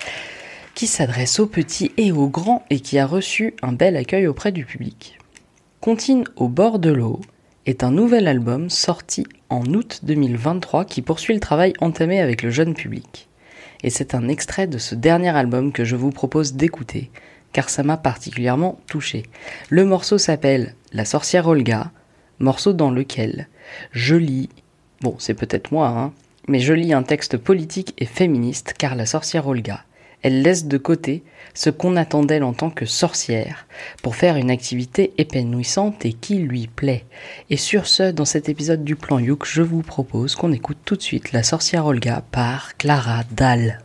qui 0.75 0.87
s'adresse 0.87 1.41
aux 1.41 1.47
petits 1.47 1.93
et 1.99 2.11
aux 2.11 2.29
grands 2.29 2.65
et 2.71 2.81
qui 2.81 2.99
a 2.99 3.05
reçu 3.05 3.53
un 3.61 3.73
bel 3.73 3.99
accueil 3.99 4.27
auprès 4.27 4.51
du 4.51 4.65
public. 4.65 5.19
Contine 5.83 6.25
au 6.37 6.49
bord 6.49 6.79
de 6.79 6.91
l'eau 6.91 7.21
est 7.67 7.85
un 7.85 7.91
nouvel 7.91 8.27
album 8.27 8.71
sorti 8.71 9.27
en 9.49 9.65
août 9.67 10.01
2023 10.03 10.85
qui 10.85 11.03
poursuit 11.03 11.35
le 11.35 11.41
travail 11.41 11.73
entamé 11.81 12.21
avec 12.21 12.43
le 12.43 12.51
jeune 12.51 12.75
public. 12.75 13.29
Et 13.83 13.91
c'est 13.91 14.15
un 14.15 14.29
extrait 14.29 14.67
de 14.67 14.79
ce 14.79 14.95
dernier 14.95 15.31
album 15.31 15.73
que 15.73 15.85
je 15.85 15.97
vous 15.97 16.11
propose 16.11 16.55
d'écouter, 16.55 17.11
car 17.53 17.69
ça 17.69 17.83
m'a 17.83 17.97
particulièrement 17.97 18.79
touché. 18.87 19.25
Le 19.69 19.85
morceau 19.85 20.19
s'appelle 20.19 20.75
La 20.93 21.05
sorcière 21.05 21.49
Olga, 21.49 21.91
morceau 22.39 22.73
dans 22.73 22.91
lequel 22.91 23.49
je 23.93 24.17
lis, 24.17 24.49
bon 25.01 25.15
c'est 25.19 25.35
peut-être 25.35 25.71
moi, 25.73 25.89
hein, 25.89 26.13
mais 26.49 26.61
je 26.61 26.73
lis 26.73 26.93
un 26.93 27.03
texte 27.03 27.37
politique 27.37 27.95
et 27.99 28.07
féministe 28.07 28.75
car 28.77 28.95
la 28.97 29.07
sorcière 29.07 29.47
Olga, 29.47 29.85
elle 30.23 30.43
laisse 30.43 30.67
de 30.67 30.79
côté 30.79 31.23
ce 31.55 31.71
qu'on 31.71 31.97
attend 31.97 32.23
d'elle 32.23 32.45
en 32.45 32.53
tant 32.53 32.71
que 32.71 32.87
sorcière 32.87 33.67
pour 34.03 34.17
faire 34.17 34.37
une 34.37 34.51
activité 34.51 35.13
épanouissante 35.19 36.05
et 36.05 36.13
qui 36.13 36.37
lui 36.37 36.69
plaît. 36.69 37.05
Et 37.49 37.57
sur 37.57 37.87
ce, 37.87 38.11
dans 38.11 38.25
cet 38.25 38.49
épisode 38.49 38.85
du 38.85 38.97
plan 38.97 39.19
Youk, 39.19 39.47
je 39.47 39.63
vous 39.63 39.83
propose 39.83 40.35
qu'on 40.37 40.53
écoute 40.53 40.79
tout 40.85 40.97
de 40.97 41.03
suite 41.03 41.33
La 41.33 41.43
sorcière 41.43 41.87
Olga 41.87 42.23
par 42.31 42.77
Clara 42.77 43.23
Dahl. 43.33 43.81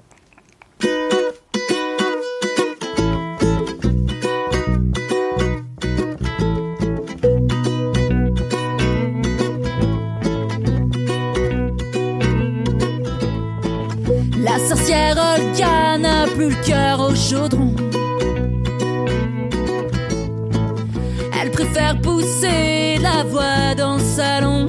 Pousser 22.03 22.97
la 23.01 23.23
voix 23.23 23.75
dans 23.75 23.95
le 23.97 24.03
salon. 24.03 24.67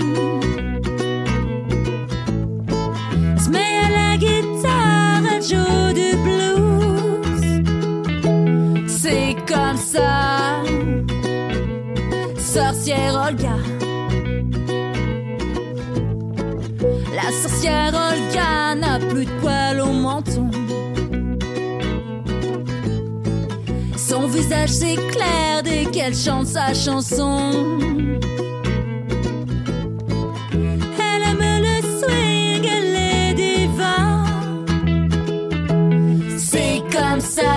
Se 3.39 3.49
met 3.51 3.75
à 3.87 3.89
la 3.91 4.17
guitare, 4.17 5.23
elle 5.33 5.43
joue 5.43 5.93
du 6.01 6.11
blues. 6.25 7.63
C'est 8.87 9.35
comme 9.47 9.77
ça, 9.77 10.63
sorcière 12.39 13.15
Olga. 13.29 13.57
La 17.15 17.31
sorcière 17.43 17.95
Olga 17.95 18.75
n'a 18.75 18.99
plus 18.99 19.25
de 19.25 19.31
poils 19.41 19.56
visage 24.37 24.71
s'éclaire 24.71 25.63
dès 25.65 25.85
qu'elle 25.87 26.15
chante 26.15 26.47
sa 26.47 26.75
chanson. 26.75 27.53
Elle 30.53 31.23
aime 31.31 31.65
le 31.67 31.77
swing, 31.99 32.69
elle 32.77 32.97
est 32.97 33.35
diva. 33.35 33.99
C'est 36.37 36.83
comme 36.93 37.21
ça, 37.21 37.55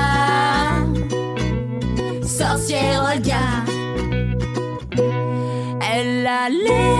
sorcière 2.25 3.11
Olga. 3.13 3.47
Elle 5.91 6.25
a 6.27 6.49
laissé 6.49 6.98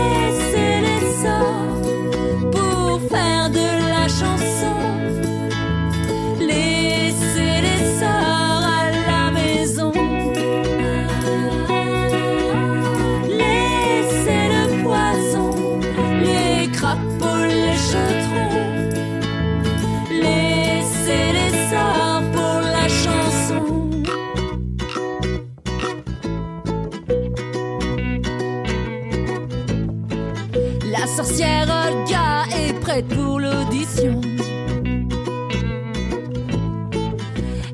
sorcière 31.23 31.67
Olga 31.85 32.45
est 32.55 32.73
prête 32.79 33.07
pour 33.09 33.41
l'audition. 33.41 34.21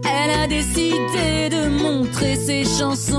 Elle 0.03 0.31
a 0.31 0.47
décidé 0.47 1.49
de 1.51 1.69
montrer 1.69 2.35
ses 2.37 2.63
chansons. 2.63 3.14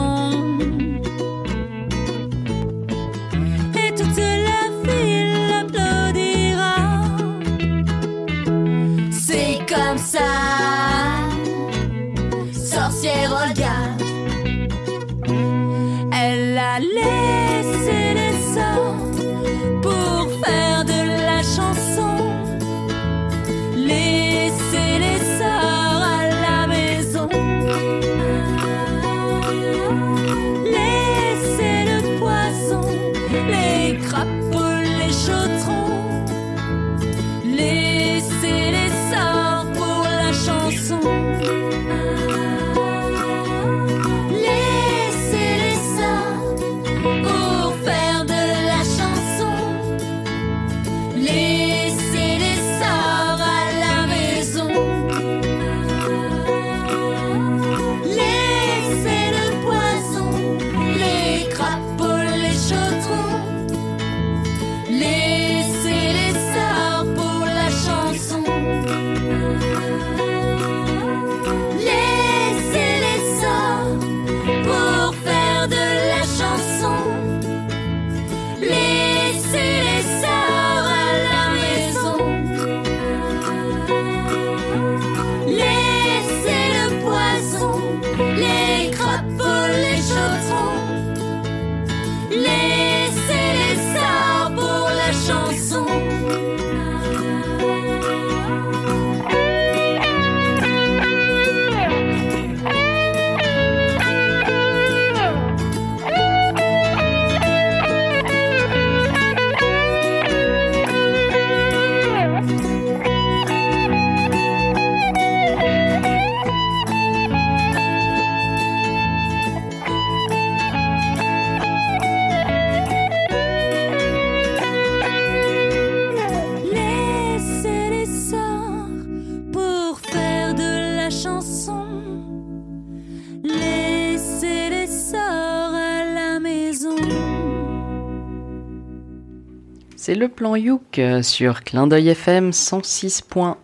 Le 140.27 140.33
plan 140.33 140.57
Youk 140.57 140.99
euh, 140.99 141.23
sur 141.23 141.63
Clin 141.63 141.87
d'œil 141.87 142.09
FM 142.09 142.51
106.1 142.51 143.55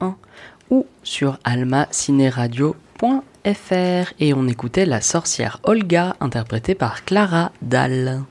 ou 0.70 0.86
sur 1.02 1.40
almacineradio.fr 1.42 4.12
et 4.20 4.32
on 4.32 4.46
écoutait 4.46 4.86
La 4.86 5.00
sorcière 5.00 5.58
Olga 5.64 6.14
interprétée 6.20 6.76
par 6.76 7.04
Clara 7.04 7.50
Dahl. 7.62 8.22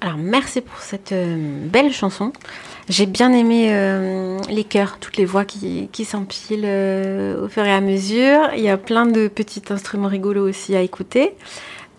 Alors 0.00 0.16
merci 0.16 0.62
pour 0.62 0.80
cette 0.80 1.12
euh, 1.12 1.68
belle 1.68 1.92
chanson. 1.92 2.32
J'ai 2.88 3.06
bien 3.06 3.32
aimé 3.32 3.68
euh, 3.70 4.40
les 4.50 4.64
chœurs, 4.64 4.98
toutes 4.98 5.16
les 5.16 5.24
voix 5.24 5.44
qui, 5.44 5.88
s'empilent 6.04 6.66
au 7.40 7.46
fur 7.46 7.64
et 7.64 7.72
à 7.72 7.80
mesure. 7.80 8.50
Il 8.56 8.64
y 8.64 8.68
a 8.68 8.78
plein 8.78 9.06
de 9.06 9.28
petits 9.28 9.62
instruments 9.70 10.08
rigolos 10.08 10.48
aussi 10.48 10.74
à 10.74 10.80
écouter. 10.80 11.36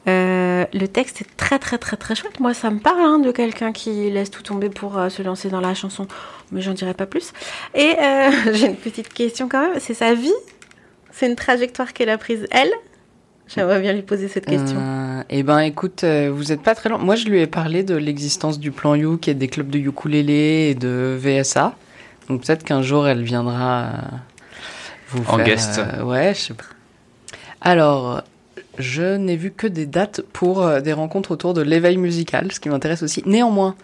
Euh, 0.08 0.66
le 0.74 0.88
texte 0.88 1.22
est 1.22 1.38
très 1.38 1.60
très 1.60 1.78
très 1.78 1.96
très 1.98 2.16
chouette. 2.16 2.40
Moi, 2.40 2.54
ça 2.54 2.70
me 2.72 2.80
parle 2.80 3.02
hein, 3.02 3.20
de 3.20 3.32
quelqu'un 3.32 3.72
qui 3.72 4.10
laisse 4.10 4.32
tout 4.32 4.42
tomber 4.42 4.70
pour 4.70 4.98
euh, 4.98 5.10
se 5.10 5.22
lancer 5.22 5.50
dans 5.50 5.62
la 5.62 5.74
chanson, 5.76 6.08
mais 6.52 6.62
j'en 6.62 6.74
dirai 6.74 6.94
pas 6.94 7.06
plus. 7.06 7.34
Et 7.76 7.96
euh, 8.02 8.32
j'ai 8.54 8.68
une 8.68 8.76
petite 8.78 9.14
question 9.14 9.48
quand 9.48 9.62
même. 9.62 9.80
C'est 9.80 9.94
sa 9.94 10.14
vie? 10.16 10.34
C'est 11.12 11.28
une 11.28 11.36
trajectoire 11.36 11.94
qu'elle 11.94 12.10
a 12.10 12.18
prise 12.18 12.48
elle? 12.52 12.72
J'aimerais 13.48 13.82
bien 13.82 13.92
lui 13.92 14.02
poser 14.02 14.30
cette 14.30 14.46
question. 14.46 14.78
Eh 15.30 15.44
ben, 15.44 15.60
écoute, 15.60 16.06
euh, 16.06 16.32
vous 16.34 16.54
êtes 16.54 16.62
pas 16.62 16.74
très 16.74 16.88
loin. 16.88 16.98
Moi, 17.00 17.16
je 17.16 17.26
lui 17.28 17.42
ai 17.42 17.48
parlé 17.48 17.84
de 17.84 17.96
l'existence 17.96 18.60
du 18.60 18.72
plan 18.72 18.96
Youk 18.96 19.28
et 19.28 19.34
des 19.34 19.50
clubs 19.50 19.70
de 19.70 19.78
ukulélé 19.78 20.70
et 20.72 20.76
de 20.76 21.18
VSA. 21.20 21.76
Donc 22.30 22.44
peut-être 22.46 22.64
qu'un 22.64 22.82
jour, 22.82 23.08
elle 23.08 23.24
viendra 23.24 23.82
euh, 23.82 23.92
vous 25.10 25.24
En 25.28 25.36
faire, 25.36 25.46
guest. 25.46 25.80
euh, 25.80 26.02
ouais, 26.04 26.34
je 26.34 26.40
sais 26.40 26.54
pas. 26.54 26.64
Alors, 27.60 28.24
je 28.82 29.15
n'ai 29.15 29.36
vu 29.36 29.52
que 29.52 29.67
des 29.67 29.86
dates 29.86 30.22
pour 30.34 30.62
euh, 30.62 30.82
des 30.82 30.94
rencontres 30.94 31.32
autour 31.32 31.54
de 31.54 31.62
l'éveil 31.62 31.98
musical, 31.98 32.52
ce 32.52 32.60
qui 32.60 32.70
m'intéresse 32.70 33.04
aussi. 33.04 33.24
Néanmoins, 33.26 33.76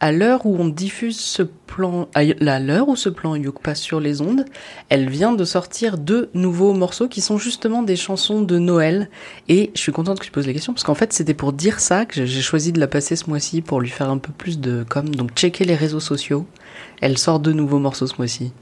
à 0.00 0.12
l'heure 0.12 0.46
où 0.46 0.56
on 0.58 0.68
diffuse 0.68 1.18
ce 1.18 1.42
plan, 1.42 2.08
à 2.14 2.58
l'heure 2.60 2.88
où 2.88 2.96
ce 2.96 3.08
plan 3.08 3.34
Youk 3.34 3.62
passe 3.62 3.80
sur 3.80 4.00
les 4.00 4.20
ondes, 4.20 4.44
elle 4.88 5.08
vient 5.08 5.32
de 5.32 5.44
sortir 5.44 5.96
deux 5.96 6.30
nouveaux 6.34 6.72
morceaux 6.72 7.08
qui 7.08 7.20
sont 7.20 7.38
justement 7.38 7.82
des 7.82 7.96
chansons 7.96 8.42
de 8.42 8.58
Noël. 8.58 9.08
Et 9.48 9.70
je 9.74 9.80
suis 9.80 9.92
contente 9.92 10.18
que 10.18 10.24
tu 10.24 10.30
poses 10.30 10.46
la 10.46 10.52
question 10.52 10.72
parce 10.72 10.84
qu'en 10.84 10.94
fait, 10.94 11.12
c'était 11.12 11.34
pour 11.34 11.52
dire 11.52 11.80
ça 11.80 12.04
que 12.04 12.26
j'ai 12.26 12.42
choisi 12.42 12.72
de 12.72 12.80
la 12.80 12.88
passer 12.88 13.16
ce 13.16 13.30
mois-ci 13.30 13.62
pour 13.62 13.80
lui 13.80 13.90
faire 13.90 14.10
un 14.10 14.18
peu 14.18 14.32
plus 14.32 14.58
de 14.58 14.84
com. 14.88 15.08
Donc, 15.14 15.34
checker 15.34 15.64
les 15.64 15.76
réseaux 15.76 16.00
sociaux. 16.00 16.46
Elle 17.00 17.16
sort 17.16 17.40
deux 17.40 17.52
nouveaux 17.52 17.78
morceaux 17.78 18.06
ce 18.06 18.14
mois-ci. 18.18 18.52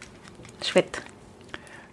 Chouette. 0.62 1.02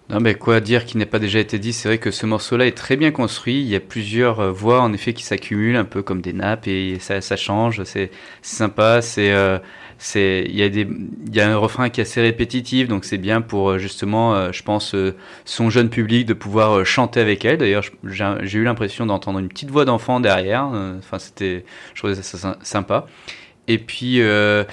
Non, 0.10 0.22
mais 0.22 0.36
quoi 0.36 0.62
dire 0.62 0.86
qui 0.86 0.98
n'a 0.98 1.06
pas 1.06 1.20
déjà 1.20 1.40
été 1.40 1.60
dit? 1.60 1.74
C'est 1.74 1.90
vrai 1.90 1.98
que 1.98 2.12
ce 2.12 2.26
morceau-là 2.26 2.66
est 2.66 2.78
très 2.78 2.96
bien 2.96 3.12
construit. 3.12 3.60
Il 3.60 3.68
y 3.68 3.76
a 3.76 3.82
plusieurs 3.82 4.40
euh, 4.40 4.52
voix, 4.52 4.82
en 4.82 4.94
effet, 4.94 5.14
qui 5.14 5.24
s'accumulent 5.24 5.76
un 5.76 5.84
peu 5.84 6.02
comme 6.02 6.22
des 6.22 6.32
nappes 6.32 6.68
et 6.68 6.98
ça, 7.00 7.20
ça 7.20 7.36
change. 7.36 7.84
C'est 7.84 8.12
sympa. 8.42 9.02
C'est 9.02 9.32
euh, 9.34 9.60
c'est 9.98 10.46
il 10.48 10.56
y 10.56 10.64
a 10.64 10.70
des 10.70 10.88
il 11.28 11.36
y 11.36 11.42
a 11.42 11.52
un 11.52 11.58
refrain 11.58 11.90
qui 11.90 12.00
est 12.00 12.04
assez 12.04 12.22
répétitif, 12.22 12.88
donc 12.88 13.04
c'est 13.04 13.18
bien 13.18 13.42
pour 13.42 13.72
euh, 13.72 13.78
justement, 13.80 14.34
euh, 14.36 14.52
je 14.54 14.64
pense, 14.64 14.96
son 15.44 15.70
jeune 15.70 15.90
public 15.90 16.26
de 16.26 16.34
pouvoir 16.34 16.86
chanter 16.86 17.20
avec 17.20 17.44
elle. 17.44 17.58
D'ailleurs, 17.58 17.84
j'ai 18.06 18.60
eu 18.60 18.64
l'impression 18.64 19.06
d'entendre 19.06 19.40
une 19.40 19.50
petite 19.50 19.72
voix 19.72 19.84
d'enfant 19.86 20.22
derrière. 20.22 20.64
Enfin, 21.00 21.20
c'était, 21.20 21.66
je 21.94 22.00
trouvais 22.00 22.16
ça 22.16 22.56
sympa. 22.62 23.08
Et 23.68 23.78
puis 23.78 24.22
euh, 24.22 24.64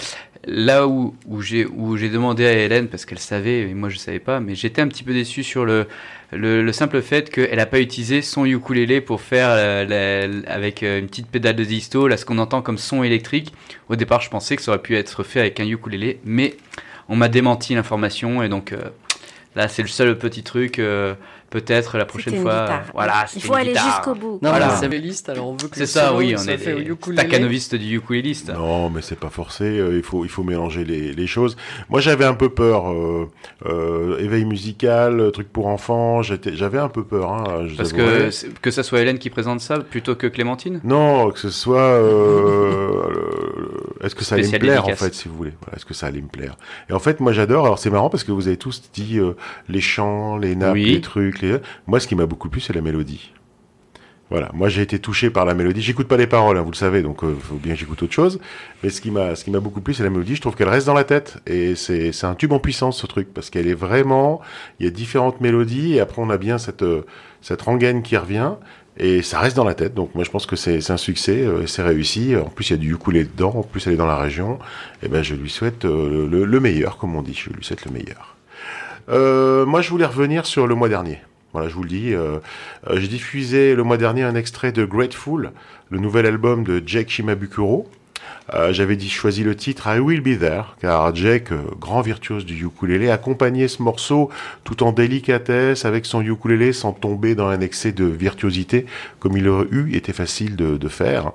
là 0.47 0.87
où, 0.87 1.15
où 1.27 1.43
j'ai 1.43 1.65
demandé 2.09 2.47
à 2.47 2.53
Hélène 2.53 2.89
parce 2.89 3.05
qu'elle 3.05 3.19
savait 3.19 3.61
et 3.61 3.75
moi 3.75 3.89
je 3.89 3.97
savais 3.99 4.19
pas, 4.19 4.41
mais 4.41 4.55
j'étais 4.55 4.83
un 4.83 4.89
petit 4.89 5.03
peu 5.03 5.13
déçu 5.13 5.43
sur 5.43 5.65
le 5.65 5.87
le, 6.33 6.63
le 6.63 6.73
simple 6.73 7.01
fait 7.01 7.31
qu'elle 7.31 7.57
n'a 7.57 7.67
pas 7.67 7.81
utilisé 7.81 8.21
son 8.21 8.45
ukulélé 8.45 9.01
pour 9.01 9.21
faire 9.21 9.49
euh, 9.51 10.43
avec 10.47 10.83
euh, 10.83 10.99
une 10.99 11.07
petite 11.07 11.29
pédale 11.29 11.55
de 11.55 11.65
disto, 11.65 12.09
là 12.09 12.17
ce 12.17 12.25
qu'on 12.25 12.39
entend 12.39 12.61
comme 12.61 12.79
son 12.79 13.05
électrique. 13.05 13.53
Au 13.89 13.95
départ, 13.97 14.21
je 14.21 14.31
pensais 14.31 14.57
que 14.57 14.63
ça 14.63 14.73
aurait 14.73 14.83
pu 14.83 14.97
être 14.97 15.23
fait 15.23 15.41
avec 15.41 15.61
un 15.61 15.67
ukulélé, 15.67 16.19
mais 16.25 16.57
on 17.09 17.15
m'a 17.17 17.29
démenti 17.29 17.75
l'information 17.75 18.43
et 18.43 18.49
donc 18.49 18.73
euh, 18.73 18.79
là 19.55 19.69
c'est 19.69 19.83
le 19.83 19.89
seul 19.89 20.19
petit 20.19 20.43
truc. 20.43 20.79
euh, 20.79 21.15
Peut-être 21.55 21.99
la 21.99 22.05
prochaine 22.05 22.35
une 22.35 22.43
fois. 22.43 22.83
Voilà, 22.93 23.27
Il 23.37 23.41
faut 23.41 23.53
une 23.55 23.61
aller 23.61 23.75
jusqu'au 23.75 24.15
bout. 24.17 24.39
Non, 24.43 24.51
Voilà. 24.51 24.71
c'est 24.77 24.89
liste, 24.99 25.29
alors 25.29 25.49
on 25.51 25.53
veut 25.57 25.69
que 25.69 25.77
C'est 25.77 25.87
ça, 25.87 26.13
oui, 26.17 26.35
on 26.37 26.43
est 26.49 26.59
fait 26.59 26.75
des 26.75 26.95
stacanovistes 27.13 27.77
du 27.77 27.97
ukuléliste. 27.99 28.51
Non, 28.53 28.91
mais 28.91 29.03
c'est 29.03 29.19
pas 29.19 29.31
forcé. 29.31 29.65
euh, 29.65 29.97
il 29.97 30.03
faut, 30.03 30.25
il 30.25 30.29
faut 30.31 30.43
mélanger 30.43 30.85
les, 30.85 31.13
les 31.13 31.27
choses. 31.29 31.57
Moi, 31.89 32.01
j'avais 32.01 32.25
un 32.25 32.35
peu 32.35 32.49
peur. 32.49 32.91
euh, 32.91 33.31
euh, 33.67 34.19
éveil 34.19 34.45
musical, 34.45 35.31
truc 35.33 35.49
pour 35.53 35.69
enfants. 35.69 36.23
j'étais- 36.23 36.57
J'avais 36.57 36.79
un 36.79 36.89
peu 36.89 37.05
peur. 37.05 37.31
Hein, 37.33 37.67
je 37.69 37.77
Parce 37.77 37.93
avouerai. 37.95 38.31
que 38.31 38.61
que 38.61 38.71
ça 38.73 38.83
soit 38.83 39.01
Hélène 39.01 39.19
qui 39.19 39.31
présente 39.31 39.61
ça 39.61 39.79
plutôt 39.79 40.17
que 40.17 40.27
Clémentine? 40.27 40.81
Non, 40.83 41.31
que 41.31 41.39
ce 41.39 41.51
soit. 41.51 41.79
euh, 41.79 43.03
Est-ce 44.03 44.15
que 44.15 44.25
ça 44.25 44.35
allait 44.35 44.49
me 44.51 44.59
plaire, 44.59 44.85
en 44.87 44.95
fait, 44.95 45.15
si 45.15 45.29
vous 45.29 45.37
voulez? 45.37 45.53
Voilà, 45.63 45.77
Est-ce 45.77 45.87
que 45.87 45.95
ça 45.95 46.07
allait 46.09 46.21
me 46.21 46.29
plaire? 46.29 46.57
Et 46.91 46.93
en 46.93 46.99
fait, 46.99 47.21
moi, 47.21 47.33
j'adore. 47.33 47.65
Alors, 47.65 47.79
c'est 47.79 47.91
marrant 47.91 48.11
parce 48.11 48.25
que 48.25 48.33
vous 48.33 48.49
avez 48.49 48.57
tous 48.57 48.83
dit 48.93 49.19
euh, 49.19 49.33
les 49.69 49.81
chants, 49.81 50.37
les 50.37 50.57
nappes, 50.57 50.75
Oui. 50.75 50.85
les 50.95 51.01
trucs. 51.01 51.43
Moi, 51.87 52.01
ce 52.01 52.07
qui 52.07 52.15
m'a 52.15 52.27
beaucoup 52.27 52.49
plu, 52.49 52.61
c'est 52.61 52.73
la 52.73 52.81
mélodie. 52.81 53.33
Voilà, 54.31 54.51
moi 54.55 54.69
j'ai 54.69 54.81
été 54.81 54.99
touché 54.99 55.29
par 55.29 55.45
la 55.45 55.55
mélodie. 55.55 55.83
J'écoute 55.83 56.09
pas 56.09 56.17
les 56.17 56.27
paroles, 56.27 56.57
hein, 56.57 56.63
vous 56.63 56.71
le 56.71 56.77
savez, 56.77 57.03
donc 57.03 57.21
il 57.23 57.35
faut 57.41 57.57
bien 57.57 57.75
j'écoute 57.75 58.03
autre 58.03 58.13
chose. 58.15 58.41
Mais 58.83 58.89
ce 58.89 59.01
qui 59.01 59.11
m'a, 59.11 59.35
ce 59.37 59.45
qui 59.45 59.51
m'a 59.51 59.61
beaucoup 59.61 59.83
plu, 59.83 59.93
c'est 59.93 60.03
la 60.03 60.11
mélodie. 60.11 60.35
Je 60.35 60.41
trouve 60.41 60.57
qu'elle 60.57 60.69
reste 60.69 60.87
dans 60.87 60.95
la 60.95 61.05
tête 61.05 61.39
et 61.47 61.75
c'est, 61.75 62.11
c'est 62.11 62.27
un 62.27 62.35
tube 62.35 62.53
en 62.53 62.59
puissance 62.59 62.99
ce 62.99 63.07
truc 63.07 63.33
parce 63.35 63.51
qu'elle 63.51 63.69
est 63.69 63.75
vraiment. 63.75 64.41
Il 64.81 64.87
y 64.87 64.89
a 64.89 64.91
différentes 64.91 65.41
mélodies 65.43 65.95
et 65.95 66.01
après 66.01 66.23
on 66.23 66.31
a 66.31 66.39
bien 66.39 66.57
cette 66.57 66.83
euh, 66.83 67.03
cette 67.43 67.61
rengaine 67.63 68.03
qui 68.03 68.17
revient 68.17 68.53
et 68.97 69.21
ça 69.23 69.41
reste 69.41 69.57
dans 69.57 69.65
la 69.65 69.75
tête. 69.75 69.95
Donc 69.95 70.15
moi 70.15 70.25
je 70.25 70.31
pense 70.31 70.47
que 70.47 70.57
c'est, 70.57 70.81
c'est 70.81 70.93
un 70.93 70.97
succès, 70.97 71.43
euh, 71.43 71.67
c'est 71.67 71.83
réussi. 71.83 72.35
En 72.35 72.49
plus 72.49 72.71
il 72.71 72.73
y 72.73 72.75
a 72.75 72.79
du 72.79 72.95
ukulélé 72.95 73.25
dedans, 73.27 73.53
en 73.55 73.63
plus 73.63 73.87
elle 73.87 73.93
est 73.93 73.97
dans 73.97 74.07
la 74.07 74.17
région. 74.17 74.59
Et 75.03 75.09
ben 75.09 75.23
je 75.23 75.35
lui 75.35 75.51
souhaite 75.51 75.85
euh, 75.85 76.27
le, 76.29 76.47
le 76.47 76.61
meilleur, 76.61 76.97
comme 76.97 77.15
on 77.15 77.23
dit. 77.23 77.35
Je 77.35 77.51
lui 77.51 77.63
souhaite 77.63 77.85
le 77.85 77.91
meilleur. 77.93 78.37
Euh, 79.11 79.67
moi 79.67 79.83
je 79.83 79.91
voulais 79.91 80.07
revenir 80.07 80.47
sur 80.47 80.67
le 80.67 80.75
mois 80.75 80.89
dernier. 80.89 81.19
Voilà, 81.55 81.69
je 81.69 81.75
vous 81.77 81.85
le 81.85 81.89
dis. 81.89 82.13
euh, 82.13 82.41
euh, 82.91 82.99
J'ai 82.99 83.07
diffusé 83.07 83.77
le 83.77 83.85
mois 83.85 83.97
dernier 83.97 84.25
un 84.25 84.35
extrait 84.35 84.73
de 84.73 84.85
Grateful, 84.85 85.53
le 85.89 85.99
nouvel 86.01 86.27
album 86.27 86.65
de 86.65 86.83
Jake 86.85 87.09
Shimabukuro. 87.09 87.89
Euh, 88.53 88.73
J'avais 88.73 88.99
choisi 88.99 89.45
le 89.45 89.55
titre 89.55 89.87
I 89.87 90.01
Will 90.01 90.21
Be 90.21 90.37
There, 90.37 90.75
car 90.81 91.15
Jake, 91.15 91.53
euh, 91.53 91.63
grand 91.79 92.01
virtuose 92.01 92.45
du 92.45 92.67
ukulélé, 92.67 93.09
accompagnait 93.09 93.69
ce 93.69 93.85
morceau 93.85 94.31
tout 94.65 94.83
en 94.83 94.91
délicatesse 94.91 95.85
avec 95.85 96.07
son 96.07 96.23
ukulélé 96.23 96.73
sans 96.73 96.93
tomber 96.93 97.37
dans 97.37 97.47
un 97.47 97.61
excès 97.61 97.93
de 97.93 98.05
virtuosité 98.05 98.87
comme 99.21 99.37
il 99.37 99.47
aurait 99.49 99.69
eu 99.71 99.95
été 99.95 100.13
facile 100.13 100.57
de, 100.57 100.89
faire. 100.89 101.31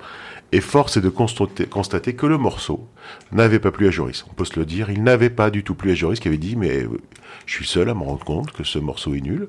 Et 0.52 0.60
force 0.60 0.98
est 0.98 1.02
de 1.02 1.10
constater, 1.10 1.66
constater 1.66 2.14
que 2.14 2.26
le 2.26 2.38
morceau 2.38 2.86
n'avait 3.32 3.60
pas 3.60 3.72
plu 3.72 3.88
à 3.88 3.92
Joris. 3.92 4.26
On 4.30 4.34
peut 4.34 4.46
se 4.46 4.60
le 4.60 4.66
dire, 4.66 4.90
il 4.90 5.02
n'avait 5.02 5.30
pas 5.30 5.50
du 5.50 5.64
tout 5.64 5.76
plu 5.76 5.92
à 5.92 5.96
Joris 5.96 6.20
qui 6.20 6.28
avait 6.28 6.38
dit 6.38 6.58
mais 6.58 6.88
je 7.46 7.54
suis 7.54 7.66
seul 7.66 7.88
à 7.88 7.94
me 7.94 8.04
rendre 8.04 8.26
compte 8.26 8.52
que 8.52 8.66
ce 8.66 8.80
morceau 8.80 9.14
est 9.14 9.22
nul. 9.22 9.48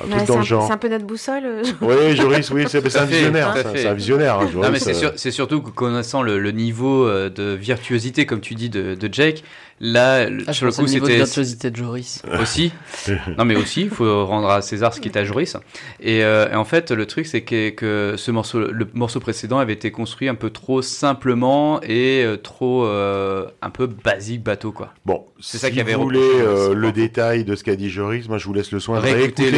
Un 0.00 0.06
truc 0.08 0.12
Ouais, 0.12 0.18
dans 0.18 0.26
c'est, 0.26 0.32
le 0.34 0.38
un, 0.38 0.42
genre. 0.42 0.66
c'est 0.66 0.72
un 0.72 0.76
peu 0.76 0.88
notre 0.88 1.04
boussole. 1.06 1.42
euh. 1.44 1.62
Oui, 1.80 2.16
Joris, 2.16 2.50
oui, 2.50 2.64
c'est 2.68 2.78
un 2.96 3.04
visionnaire. 3.04 3.54
C'est 3.74 3.86
un- 3.86 3.94
visionnaire. 3.94 4.38
hein, 4.40 4.48
Joris, 4.52 4.66
Non, 4.66 4.72
mais 4.72 4.78
c'est 4.80 5.04
euh, 5.04 5.10
c'est 5.16 5.30
surtout 5.30 5.62
que 5.62 5.70
connaissant 5.70 6.22
le, 6.22 6.38
le 6.40 6.50
niveau 6.50 7.06
euh, 7.06 7.30
de 7.30 7.54
virtuosité, 7.54 8.26
comme 8.26 8.40
tu 8.40 8.54
dis, 8.54 8.70
de, 8.70 8.94
de 8.96 9.08
Jake, 9.12 9.44
là, 9.80 10.26
Ah, 10.46 10.52
je 10.52 10.52
sur 10.52 10.66
le 10.66 10.72
coup, 10.72 10.82
de 10.82 11.24
c'était 11.44 11.70
de 11.70 11.76
Joris. 11.76 12.22
aussi. 12.40 12.72
non, 13.38 13.44
mais 13.44 13.56
aussi, 13.56 13.82
il 13.82 13.90
faut 13.90 14.24
rendre 14.26 14.48
à 14.50 14.62
César 14.62 14.94
ce 14.94 15.00
qui 15.00 15.08
est 15.08 15.16
à 15.16 15.24
Joris. 15.24 15.56
Et, 16.00 16.22
euh, 16.24 16.50
et 16.50 16.54
en 16.54 16.64
fait, 16.64 16.90
le 16.90 17.06
truc, 17.06 17.26
c'est 17.26 17.42
que, 17.42 17.70
que 17.70 18.14
ce 18.16 18.30
morceau, 18.30 18.60
le 18.60 18.86
morceau 18.94 19.20
précédent 19.20 19.58
avait 19.58 19.72
été 19.72 19.90
construit 19.90 20.28
un 20.28 20.34
peu 20.34 20.50
trop 20.50 20.82
simplement 20.82 21.80
et 21.82 22.22
euh, 22.24 22.36
trop 22.36 22.84
euh, 22.86 23.46
un 23.62 23.70
peu 23.70 23.86
basique 23.86 24.42
bateau, 24.42 24.72
quoi. 24.72 24.92
Bon, 25.06 25.24
C'est 25.40 25.58
si 25.58 25.58
ça 25.58 25.68
qu'il 25.68 25.78
y 25.78 25.80
avait 25.80 25.94
vous 25.94 26.02
voulez 26.02 26.18
euh, 26.20 26.74
le 26.74 26.88
pas- 26.88 26.92
détail 26.92 27.44
de 27.44 27.54
ce 27.56 27.64
qu'a 27.64 27.76
dit 27.76 27.90
Joris, 27.90 28.28
moi 28.28 28.38
je 28.38 28.46
vous 28.46 28.54
laisse 28.54 28.72
le 28.72 28.80
soin 28.80 28.98
de 28.98 29.02
réécouter 29.04 29.50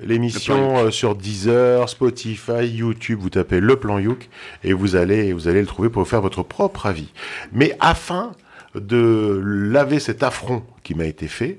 l'émission 0.00 0.78
euh, 0.78 0.90
sur 0.90 1.14
Deezer, 1.14 1.88
Spotify, 1.88 2.66
YouTube. 2.66 3.18
Vous 3.20 3.30
tapez 3.30 3.60
le 3.60 3.76
plan 3.76 3.98
Youk 3.98 4.28
et 4.64 4.72
vous 4.72 4.96
allez, 4.96 5.32
vous 5.32 5.48
allez 5.48 5.60
le 5.60 5.66
trouver 5.66 5.88
pour 5.88 6.02
vous 6.02 6.08
faire 6.08 6.20
votre 6.20 6.42
propre 6.42 6.86
avis. 6.86 7.08
Mais 7.52 7.76
afin 7.80 8.32
de 8.80 9.40
laver 9.44 10.00
cet 10.00 10.22
affront 10.22 10.62
qui 10.82 10.94
m'a 10.94 11.04
été 11.06 11.28
fait, 11.28 11.58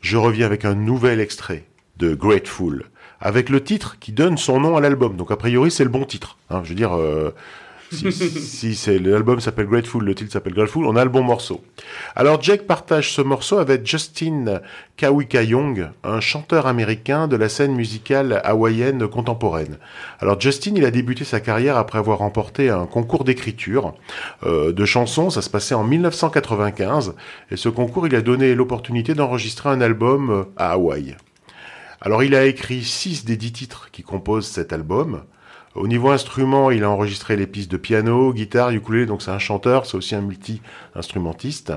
je 0.00 0.16
reviens 0.16 0.46
avec 0.46 0.64
un 0.64 0.74
nouvel 0.74 1.20
extrait 1.20 1.64
de 1.96 2.14
Grateful, 2.14 2.84
avec 3.20 3.48
le 3.48 3.62
titre 3.62 3.96
qui 3.98 4.12
donne 4.12 4.36
son 4.38 4.60
nom 4.60 4.76
à 4.76 4.80
l'album. 4.80 5.16
Donc 5.16 5.30
a 5.30 5.36
priori 5.36 5.70
c'est 5.70 5.84
le 5.84 5.90
bon 5.90 6.04
titre. 6.04 6.38
hein. 6.50 6.62
je 6.64 6.70
veux 6.70 6.74
dire, 6.74 6.96
euh, 6.96 7.34
si, 7.90 8.74
c'est 8.74 8.98
l'album 8.98 9.40
s'appelle 9.40 9.66
Grateful, 9.66 10.04
le 10.04 10.14
titre 10.14 10.32
s'appelle 10.32 10.54
Grateful, 10.54 10.84
on 10.84 10.96
a 10.96 11.04
le 11.04 11.10
bon 11.10 11.22
morceau. 11.22 11.62
Alors 12.14 12.42
Jake 12.42 12.66
partage 12.66 13.12
ce 13.12 13.22
morceau 13.22 13.58
avec 13.58 13.86
Justin 13.86 14.60
Kawika 14.96 15.42
Young, 15.42 15.88
un 16.04 16.20
chanteur 16.20 16.66
américain 16.66 17.28
de 17.28 17.36
la 17.36 17.48
scène 17.48 17.74
musicale 17.74 18.40
hawaïenne 18.44 19.08
contemporaine. 19.08 19.78
Alors 20.20 20.40
Justin, 20.40 20.72
il 20.76 20.84
a 20.84 20.90
débuté 20.90 21.24
sa 21.24 21.40
carrière 21.40 21.76
après 21.76 21.98
avoir 21.98 22.18
remporté 22.18 22.68
un 22.68 22.86
concours 22.86 23.24
d'écriture 23.24 23.94
euh, 24.44 24.72
de 24.72 24.84
chansons, 24.84 25.30
ça 25.30 25.42
se 25.42 25.50
passait 25.50 25.74
en 25.74 25.84
1995, 25.84 27.14
et 27.50 27.56
ce 27.56 27.68
concours, 27.68 28.06
il 28.06 28.14
a 28.14 28.20
donné 28.20 28.54
l'opportunité 28.54 29.14
d'enregistrer 29.14 29.70
un 29.70 29.80
album 29.80 30.30
euh, 30.30 30.44
à 30.56 30.72
Hawaï. 30.72 31.16
Alors 32.00 32.22
il 32.22 32.34
a 32.34 32.44
écrit 32.44 32.84
six 32.84 33.24
des 33.24 33.36
dix 33.36 33.52
titres 33.52 33.90
qui 33.90 34.02
composent 34.02 34.46
cet 34.46 34.72
album. 34.72 35.22
Au 35.74 35.86
niveau 35.86 36.10
instrument, 36.10 36.70
il 36.70 36.84
a 36.84 36.90
enregistré 36.90 37.36
les 37.36 37.46
pistes 37.46 37.70
de 37.70 37.76
piano, 37.76 38.32
guitare, 38.32 38.70
ukulélé, 38.70 39.06
donc 39.06 39.22
c'est 39.22 39.30
un 39.30 39.38
chanteur, 39.38 39.86
c'est 39.86 39.96
aussi 39.96 40.14
un 40.14 40.20
multi-instrumentiste. 40.20 41.72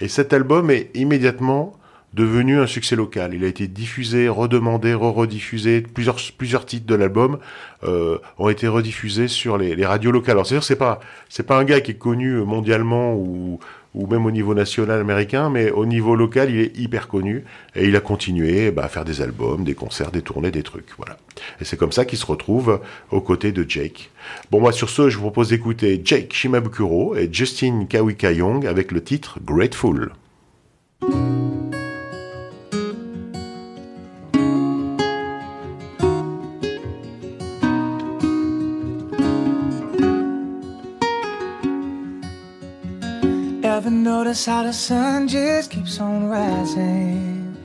Et 0.00 0.08
cet 0.08 0.32
album 0.32 0.70
est 0.70 0.90
immédiatement 0.94 1.74
devenu 2.14 2.58
un 2.58 2.66
succès 2.66 2.96
local. 2.96 3.34
Il 3.34 3.44
a 3.44 3.46
été 3.46 3.68
diffusé, 3.68 4.28
redemandé, 4.28 4.94
re-rediffusé. 4.94 5.80
Plusieurs, 5.82 6.16
plusieurs 6.36 6.66
titres 6.66 6.86
de 6.86 6.94
l'album 6.94 7.38
euh, 7.84 8.18
ont 8.38 8.48
été 8.48 8.66
rediffusés 8.66 9.28
sur 9.28 9.58
les, 9.58 9.86
radios 9.86 10.10
locales. 10.10 10.32
Alors 10.32 10.46
c'est 10.46 10.56
sûr, 10.56 10.64
c'est 10.64 10.76
pas 10.76 11.00
c'est 11.28 11.44
pas 11.44 11.56
un 11.56 11.64
gars 11.64 11.80
qui 11.80 11.92
est 11.92 11.98
connu 11.98 12.32
mondialement 12.44 13.14
ou 13.14 13.60
ou 13.94 14.06
même 14.06 14.26
au 14.26 14.30
niveau 14.30 14.54
national 14.54 15.00
américain, 15.00 15.50
mais 15.50 15.70
au 15.70 15.86
niveau 15.86 16.14
local, 16.14 16.50
il 16.50 16.60
est 16.60 16.78
hyper 16.78 17.08
connu 17.08 17.44
et 17.74 17.86
il 17.86 17.96
a 17.96 18.00
continué 18.00 18.70
bah, 18.70 18.84
à 18.84 18.88
faire 18.88 19.04
des 19.04 19.20
albums, 19.20 19.64
des 19.64 19.74
concerts, 19.74 20.12
des 20.12 20.22
tournées, 20.22 20.50
des 20.50 20.62
trucs, 20.62 20.90
voilà. 20.96 21.16
Et 21.60 21.64
c'est 21.64 21.76
comme 21.76 21.92
ça 21.92 22.04
qu'il 22.04 22.18
se 22.18 22.26
retrouve 22.26 22.80
aux 23.10 23.20
côtés 23.20 23.52
de 23.52 23.68
Jake. 23.68 24.10
Bon, 24.50 24.60
moi 24.60 24.72
sur 24.72 24.90
ce, 24.90 25.10
je 25.10 25.16
vous 25.16 25.22
propose 25.22 25.48
d'écouter 25.48 26.00
Jake 26.04 26.32
Shimabukuro 26.32 27.16
et 27.16 27.28
Justin 27.32 27.86
Kawika 27.88 28.32
Young 28.32 28.66
avec 28.66 28.92
le 28.92 29.02
titre 29.02 29.38
Grateful. 29.44 30.12
Notice 44.30 44.46
how 44.46 44.62
the 44.62 44.72
sun 44.72 45.26
just 45.26 45.72
keeps 45.72 45.98
on 45.98 46.28
rising? 46.28 47.56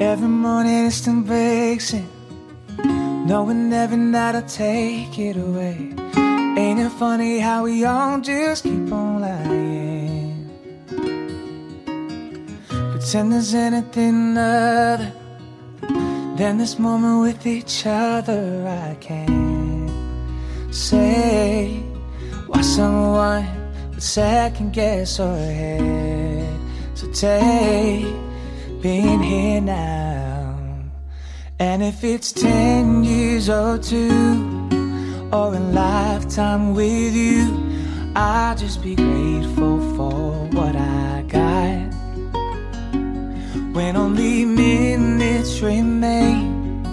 Every 0.00 0.28
morning 0.28 0.86
it 0.86 0.92
still 0.92 1.20
breaks 1.22 1.92
in, 1.94 2.06
knowing 3.26 3.72
every 3.72 3.96
night 3.96 4.36
I'll 4.36 4.42
take 4.42 5.18
it 5.18 5.36
away. 5.36 5.94
Ain't 6.56 6.78
it 6.78 6.90
funny 6.90 7.40
how 7.40 7.64
we 7.64 7.84
all 7.84 8.20
just 8.20 8.62
keep 8.62 8.92
on 8.92 9.20
lying? 9.20 10.48
Pretend 12.92 13.32
there's 13.32 13.52
anything 13.52 14.38
other 14.38 15.10
than 16.36 16.58
this 16.58 16.78
moment 16.78 17.20
with 17.22 17.44
each 17.48 17.84
other. 17.84 18.64
I 18.68 18.94
can't 19.00 19.90
say 20.72 21.80
why 22.46 22.60
someone 22.60 23.63
second 24.00 24.72
guess 24.72 25.18
or 25.20 25.34
ahead. 25.34 26.58
So 26.94 27.10
take 27.12 28.06
being 28.82 29.22
here 29.22 29.60
now. 29.60 30.58
And 31.58 31.82
if 31.82 32.04
it's 32.04 32.32
ten 32.32 33.04
years 33.04 33.48
or 33.48 33.78
two, 33.78 34.68
or 35.32 35.54
a 35.54 35.58
lifetime 35.58 36.74
with 36.74 37.14
you, 37.14 37.60
I'll 38.14 38.56
just 38.56 38.82
be 38.82 38.94
grateful 38.94 39.78
for 39.96 40.48
what 40.52 40.76
I 40.76 41.24
got. 41.26 41.92
When 43.74 43.96
only 43.96 44.44
minutes 44.44 45.60
remain 45.60 46.84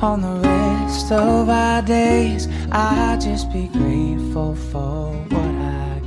on 0.00 0.22
the 0.22 0.48
rest 0.48 1.12
of 1.12 1.48
our 1.48 1.82
days, 1.82 2.48
I'll 2.70 3.18
just 3.20 3.52
be 3.52 3.68
grateful 3.68 4.54
for 4.54 5.12
what 5.12 5.51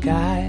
I 0.06 0.12
got. 0.12 0.44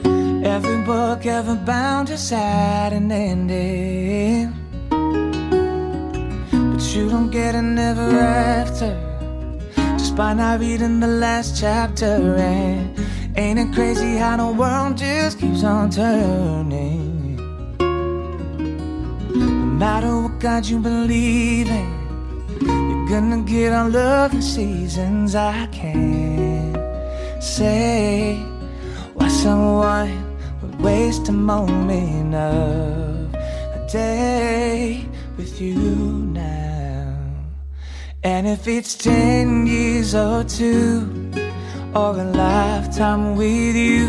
Mm. 0.00 0.44
Every 0.44 0.82
book 0.84 1.26
ever 1.26 1.56
bound 1.56 2.08
just 2.08 2.30
had 2.30 2.92
an 2.94 3.12
ending. 3.12 4.54
But 6.50 6.82
you 6.94 7.10
don't 7.10 7.30
get 7.30 7.54
an 7.54 7.78
ever 7.78 8.18
after 8.18 8.96
just 9.98 10.16
by 10.16 10.32
not 10.34 10.60
reading 10.60 11.00
the 11.00 11.06
last 11.06 11.60
chapter. 11.60 12.36
And 12.36 12.98
ain't 13.36 13.58
it 13.58 13.74
crazy 13.74 14.16
how 14.16 14.36
the 14.38 14.52
world 14.52 14.96
just 14.96 15.38
keeps 15.38 15.64
on 15.64 15.90
turning? 15.90 17.19
Matter 19.80 20.14
what 20.20 20.38
God 20.40 20.66
you 20.66 20.78
believe 20.78 21.70
in, 21.70 21.90
you're 22.60 23.08
gonna 23.08 23.40
get 23.40 23.72
all 23.72 23.88
love 23.88 24.34
in 24.34 24.42
seasons. 24.42 25.34
I 25.34 25.66
can't 25.72 26.76
say 27.42 28.36
why 29.14 29.28
someone 29.28 30.12
would 30.60 30.78
waste 30.82 31.30
a 31.30 31.32
moment 31.32 32.34
of 32.34 33.34
a 33.78 33.88
day 33.90 35.06
with 35.38 35.58
you 35.62 35.86
now. 36.28 37.16
And 38.22 38.46
if 38.46 38.68
it's 38.68 38.94
ten 38.94 39.66
years 39.66 40.14
or 40.14 40.44
two, 40.44 41.08
or 41.94 42.20
a 42.20 42.24
lifetime 42.24 43.34
with 43.34 43.74
you, 43.74 44.04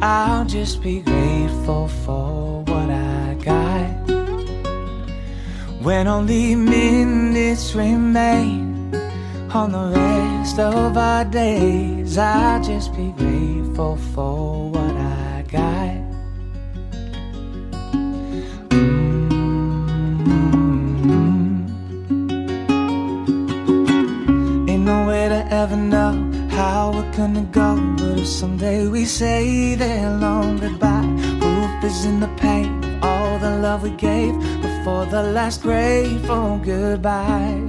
I'll 0.00 0.44
just 0.44 0.84
be 0.84 1.00
grateful 1.00 1.88
for 1.88 2.45
When 5.86 6.08
only 6.08 6.56
minutes 6.56 7.76
remain 7.76 8.92
on 9.52 9.70
the 9.70 9.92
rest 9.94 10.58
of 10.58 10.96
our 10.96 11.24
days, 11.24 12.18
I'll 12.18 12.60
just 12.60 12.92
be 12.96 13.12
grateful 13.16 13.94
for 14.12 14.70
what 14.72 14.96
I 14.96 15.44
got. 15.46 16.02
Mm. 18.70 19.38
Ain't 24.68 24.84
no 24.84 25.06
way 25.06 25.28
to 25.28 25.46
ever 25.52 25.76
know 25.76 26.14
how 26.50 26.90
we're 26.94 27.12
gonna 27.12 27.46
go. 27.52 27.76
But 27.96 28.18
if 28.18 28.26
someday 28.26 28.88
we 28.88 29.04
say 29.04 29.76
that 29.76 30.20
long 30.20 30.58
goodbye, 30.58 31.06
proof 31.38 31.84
is 31.84 32.04
in 32.06 32.18
the 32.18 32.32
pain 32.38 32.98
all 33.04 33.38
the 33.38 33.56
love 33.58 33.84
we 33.84 33.90
gave 33.90 34.34
before 34.86 35.06
the 35.06 35.22
last 35.32 35.62
grateful 35.62 36.60
goodbye. 36.64 37.60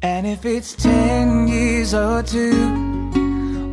And 0.00 0.26
if 0.26 0.46
it's 0.46 0.72
ten 0.74 1.48
years 1.48 1.92
or 1.92 2.22
two, 2.22 2.56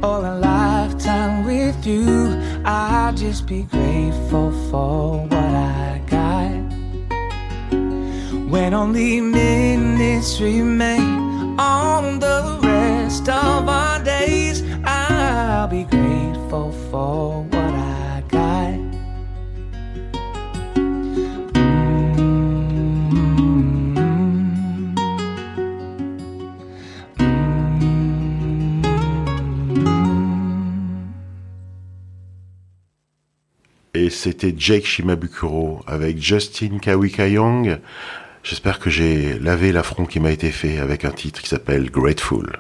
or 0.03 0.25
a 0.25 0.38
lifetime 0.38 1.45
with 1.45 1.88
you, 1.88 2.41
I'll 2.65 3.13
just 3.13 3.47
be 3.47 3.63
grateful 3.63 4.51
for 4.69 5.25
what 5.27 5.34
I 5.34 6.01
got. 6.07 6.51
When 8.51 8.73
only 8.73 9.21
minutes 9.21 10.41
remain 10.41 11.20
on 11.59 12.19
the 12.19 12.59
rest 12.63 13.27
of 13.29 13.67
our 13.67 14.03
days, 14.03 14.63
I'll 14.83 15.67
be 15.67 15.83
grateful 15.83 16.71
for 16.89 17.43
what 17.43 17.73
I 17.73 18.23
got. 18.29 18.79
Mm. 21.55 21.91
Mm. 27.17 27.51
Et 33.93 34.09
c'était 34.09 34.53
Jake 34.57 34.85
Shimabukuro 34.85 35.81
avec 35.85 36.17
Justin 36.17 36.79
Kawika 36.79 37.27
Young. 37.27 37.79
J'espère 38.43 38.79
que 38.79 38.89
j'ai 38.89 39.37
lavé 39.39 39.71
l'affront 39.71 40.05
qui 40.05 40.19
m'a 40.19 40.31
été 40.31 40.51
fait 40.51 40.79
avec 40.79 41.05
un 41.05 41.11
titre 41.11 41.41
qui 41.41 41.49
s'appelle 41.49 41.91
Grateful. 41.91 42.59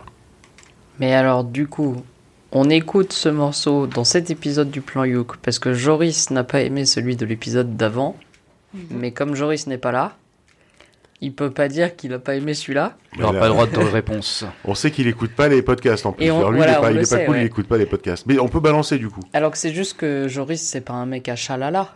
Mais 0.99 1.13
alors, 1.13 1.43
du 1.43 1.67
coup, 1.67 2.03
on 2.51 2.69
écoute 2.69 3.13
ce 3.13 3.29
morceau 3.29 3.87
dans 3.87 4.03
cet 4.03 4.29
épisode 4.29 4.69
du 4.69 4.81
plan 4.81 5.03
Youk 5.03 5.37
parce 5.37 5.57
que 5.57 5.73
Joris 5.73 6.29
n'a 6.29 6.43
pas 6.43 6.61
aimé 6.61 6.85
celui 6.85 7.15
de 7.15 7.25
l'épisode 7.25 7.75
d'avant. 7.77 8.15
Mais 8.89 9.11
comme 9.11 9.35
Joris 9.35 9.67
n'est 9.67 9.77
pas 9.77 9.91
là, 9.91 10.15
il 11.21 11.33
peut 11.33 11.51
pas 11.51 11.67
dire 11.67 11.95
qu'il 11.95 12.11
a 12.13 12.19
pas 12.19 12.35
aimé 12.35 12.53
celui-là. 12.53 12.95
Il 13.15 13.21
n'aura 13.21 13.33
pas 13.33 13.45
le 13.47 13.53
droit 13.53 13.67
de 13.67 13.77
réponse. 13.77 14.43
On 14.65 14.73
sait 14.75 14.89
qu'il 14.91 15.07
écoute 15.07 15.31
pas 15.35 15.47
les 15.47 15.61
podcasts 15.61 16.05
en 16.05 16.11
plus. 16.13 16.25
Et 16.25 16.31
on- 16.31 16.39
Alors 16.39 16.51
lui, 16.51 16.57
voilà, 16.57 16.73
il 16.73 16.77
est 16.77 16.81
pas, 16.81 16.87
on 16.87 16.89
il 16.91 16.95
le 16.95 16.99
est 16.99 17.01
pas 17.01 17.05
sait, 17.05 17.25
cool, 17.25 17.35
ouais. 17.35 17.41
il 17.41 17.45
écoute 17.45 17.67
pas 17.67 17.77
les 17.77 17.85
podcasts. 17.85 18.25
Mais 18.25 18.39
on 18.39 18.47
peut 18.47 18.59
balancer 18.59 18.97
du 18.97 19.09
coup. 19.09 19.21
Alors 19.33 19.51
que 19.51 19.57
c'est 19.57 19.73
juste 19.73 19.97
que 19.97 20.27
Joris, 20.27 20.61
c'est 20.61 20.81
pas 20.81 20.93
un 20.93 21.05
mec 21.05 21.29
à 21.29 21.35
chalala. 21.35 21.89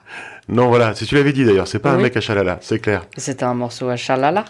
Non, 0.48 0.68
voilà, 0.68 0.94
c'est 0.96 1.06
tu 1.06 1.16
l'avais 1.16 1.34
dit 1.34 1.44
d'ailleurs, 1.44 1.68
c'est 1.68 1.80
pas 1.80 1.92
un 1.92 1.98
mec 1.98 2.16
à 2.16 2.22
chalala, 2.22 2.60
c'est 2.62 2.80
clair. 2.80 3.06
C'était 3.18 3.44
un 3.46 3.56
morceau 3.56 3.90
à 3.90 3.96
chalala. 3.96 4.46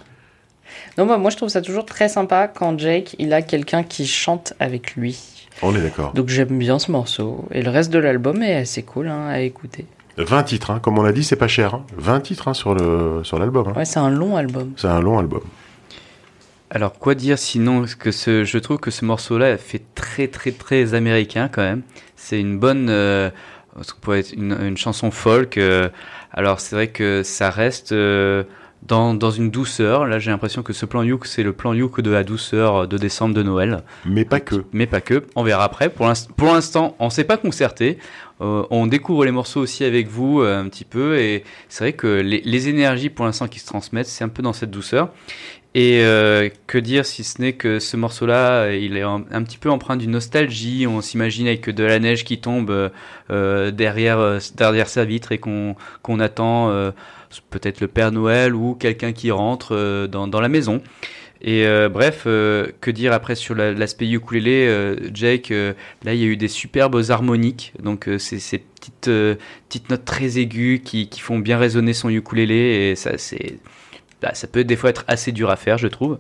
Non, 0.98 1.06
moi, 1.06 1.18
moi, 1.18 1.30
je 1.30 1.38
trouve 1.38 1.50
ça 1.50 1.62
toujours 1.62 1.86
très 1.86 2.10
sympa 2.10 2.48
quand 2.48 2.78
Jake, 2.78 3.16
il 3.20 3.34
a 3.34 3.42
quelqu'un 3.42 3.84
qui 3.84 4.06
chante 4.08 4.54
avec 4.60 4.96
lui. 4.96 5.18
On 5.62 5.74
est 5.76 5.80
d'accord. 5.82 6.12
Donc 6.14 6.28
j'aime 6.28 6.58
bien 6.58 6.80
ce 6.80 6.92
morceau. 6.92 7.46
Et 7.52 7.62
le 7.62 7.70
reste 7.70 7.92
de 7.92 8.00
l'album 8.00 8.42
est 8.44 8.56
assez 8.56 8.84
cool 8.84 9.08
hein, 9.08 9.28
à 9.30 9.40
écouter. 9.40 9.86
20 10.18 10.44
titres, 10.44 10.72
hein. 10.72 10.80
comme 10.80 10.98
on 10.98 11.04
l'a 11.04 11.12
dit, 11.12 11.24
c'est 11.24 11.36
pas 11.36 11.48
cher. 11.48 11.74
hein. 11.76 11.86
20 11.98 12.20
titres 12.22 12.48
hein, 12.48 12.54
sur 12.54 12.74
le 12.74 13.22
sur 13.24 13.38
l'album. 13.40 13.68
hein. 13.70 13.74
Ouais, 13.76 13.86
c'est 13.86 14.00
un 14.00 14.10
long 14.10 14.38
album. 14.38 14.72
C'est 14.78 14.88
un 14.88 15.02
long 15.02 15.20
album. 15.20 15.42
Alors 16.72 16.94
quoi 16.94 17.16
dire 17.16 17.38
sinon 17.38 17.86
que 18.00 18.12
ce, 18.12 18.44
je 18.44 18.58
trouve 18.58 18.78
que 18.78 18.92
ce 18.92 19.06
morceau-là 19.06 19.58
fait 19.58 19.82
très 19.94 20.28
très 20.28 20.52
très 20.52 20.94
américain 20.94 21.48
quand 21.52 21.62
même. 21.62 21.84
C'est 22.16 22.40
une 22.40 22.58
bonne, 22.58 22.88
euh, 22.90 23.30
ce 23.82 23.94
qu'on 23.94 24.00
pourrait 24.00 24.20
être 24.22 24.34
une, 24.34 24.58
une 24.60 24.78
chanson 24.78 25.12
folk. 25.12 25.58
euh, 25.58 25.90
alors 26.34 26.60
c'est 26.60 26.76
vrai 26.76 26.88
que 26.88 27.22
ça 27.24 27.50
reste 27.52 27.92
euh, 27.92 28.44
dans, 28.84 29.14
dans 29.14 29.30
une 29.32 29.52
douceur. 29.52 30.06
Là 30.08 30.18
j'ai 30.18 30.32
l'impression 30.32 30.64
que 30.64 30.74
ce 30.74 30.86
plan 30.88 31.04
Youk 31.04 31.28
c'est 31.28 31.44
le 31.44 31.54
plan 31.54 31.72
Youk 31.74 32.02
de 32.02 32.10
la 32.10 32.24
douceur 32.24 32.88
de 32.88 32.98
décembre 32.98 33.36
de 33.36 33.44
Noël. 33.44 33.84
Mais 34.06 34.26
pas 34.26 34.40
que. 34.40 34.66
Mais 34.74 34.88
pas 34.88 35.02
que. 35.02 35.24
On 35.36 35.44
verra 35.44 35.64
après. 35.66 35.90
Pour 35.90 36.08
l'inst- 36.08 36.32
pour 36.36 36.52
l'instant 36.52 36.96
on 37.00 37.10
s'est 37.12 37.24
pas 37.26 37.38
concerté. 37.38 38.00
Euh, 38.42 38.66
on 38.70 38.88
découvre 38.88 39.24
les 39.24 39.32
morceaux 39.32 39.62
aussi 39.62 39.84
avec 39.86 40.08
vous 40.08 40.42
euh, 40.42 40.60
un 40.60 40.68
petit 40.68 40.84
peu 40.84 41.18
et 41.18 41.46
c'est 41.70 41.86
vrai 41.86 41.94
que 41.94 42.08
les, 42.08 42.68
énergies 42.68 43.10
pour 43.10 43.26
l'instant 43.26 43.48
qui 43.48 43.60
se 43.60 43.66
transmettent 43.66 44.08
c'est 44.08 44.26
un 44.26 44.30
peu 44.30 44.44
dans 44.44 44.54
cette 44.54 44.72
douceur. 44.72 45.10
Et 45.74 46.02
euh, 46.04 46.50
que 46.68 46.78
dire 46.78 47.06
si 47.06 47.26
ce 47.26 47.42
n'est 47.42 47.54
que 47.54 47.80
ce 47.80 47.98
morceau-là, 47.98 48.72
il 48.72 48.96
est 48.96 49.02
un, 49.02 49.20
petit 49.44 49.58
peu 49.58 49.70
empreint 49.70 49.98
d'une 49.98 50.12
nostalgie. 50.12 50.88
On 50.88 51.02
s'imagine 51.02 51.48
avec 51.48 51.70
de 51.70 51.84
la 51.84 52.00
neige 52.00 52.24
qui 52.24 52.40
tombe 52.40 52.92
derrière, 53.30 54.40
derrière 54.56 54.88
sa 54.88 55.04
vitre 55.04 55.34
et 55.34 55.38
qu'on 55.38 55.76
attend 56.22 56.94
peut-être 57.50 57.82
le 57.82 57.90
Père 57.90 58.14
Noël 58.14 58.56
ou 58.56 58.76
quelqu'un 58.76 59.12
qui 59.12 59.32
rentre 59.32 60.08
dans 60.08 60.40
la 60.40 60.48
maison. 60.48 60.82
Et 61.48 61.68
euh, 61.68 61.90
bref, 61.90 62.24
euh, 62.26 62.72
que 62.82 62.90
dire 62.90 63.14
après 63.14 63.36
sur 63.36 63.54
la- 63.54 63.72
l'aspect 63.72 64.10
ukulélé, 64.10 64.66
euh, 64.68 64.96
Jake, 65.14 65.50
là 66.04 66.14
il 66.14 66.20
y 66.20 66.24
a 66.24 66.28
eu 66.28 66.38
des 66.38 66.48
superbes 66.48 67.00
harmoniques, 67.10 67.72
donc 67.82 68.10
c'est 68.18 68.40
ces 68.40 68.58
petites, 68.60 69.10
notes 69.90 70.06
très 70.06 70.40
aiguës 70.40 70.82
qui, 70.84 71.08
font 71.20 71.40
bien 71.40 71.58
résonner 71.60 71.94
son 71.94 72.10
ukulélé 72.10 72.92
et 72.92 72.96
ça 72.96 73.12
bah, 74.22 74.34
ça 74.34 74.48
peut 74.48 74.64
des 74.64 74.76
fois 74.76 74.90
être 74.90 75.04
assez 75.08 75.32
dur 75.32 75.50
à 75.52 75.56
faire, 75.56 75.78
je 75.78 75.88
trouve. 75.88 76.18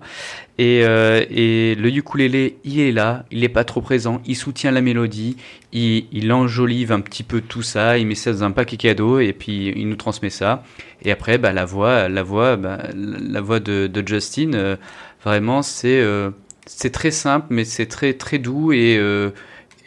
Et, 0.58 0.86
euh, 0.86 1.26
et 1.30 1.76
le 1.76 1.89
ukulélé, 1.89 2.58
il 2.64 2.80
est 2.80 2.93
là, 2.93 3.26
il 3.30 3.41
n'est 3.41 3.49
pas 3.49 3.66
trop 3.66 3.82
présent, 3.82 4.22
il 4.26 4.36
soutient 4.36 4.72
la 4.72 4.82
mélodie, 4.82 5.36
il, 5.74 6.32
enjolive 6.32 6.93
un 6.93 7.01
petit 7.01 7.24
peu 7.24 7.41
tout 7.41 7.62
ça, 7.62 7.97
il 7.97 8.08
met 8.08 8.16
ça 8.16 8.32
dans 8.32 8.43
un 8.45 8.51
paquet 8.51 8.78
cadeau 8.78 9.20
et 9.20 9.34
puis 9.34 9.74
il 9.76 9.89
nous 9.89 9.97
transmet 9.97 10.30
ça. 10.30 10.64
Et 11.01 11.12
après, 11.12 11.38
bah, 11.38 11.51
la 11.51 11.66
voix, 11.66 12.08
la 12.08 12.24
voix, 12.24 12.56
bah, 12.56 12.84
la 12.95 13.41
voix 13.41 13.60
de, 13.60 14.03
Justin, 14.06 14.53
euh, 14.53 14.78
vraiment, 15.26 15.62
c'est 15.62 15.99
euh, 15.99 16.30
c'est 16.66 16.91
très 16.91 17.12
simple, 17.12 17.47
mais 17.49 17.66
c'est 17.66 17.88
très 17.88 18.14
très 18.14 18.38
doux 18.39 18.72
et 18.72 18.99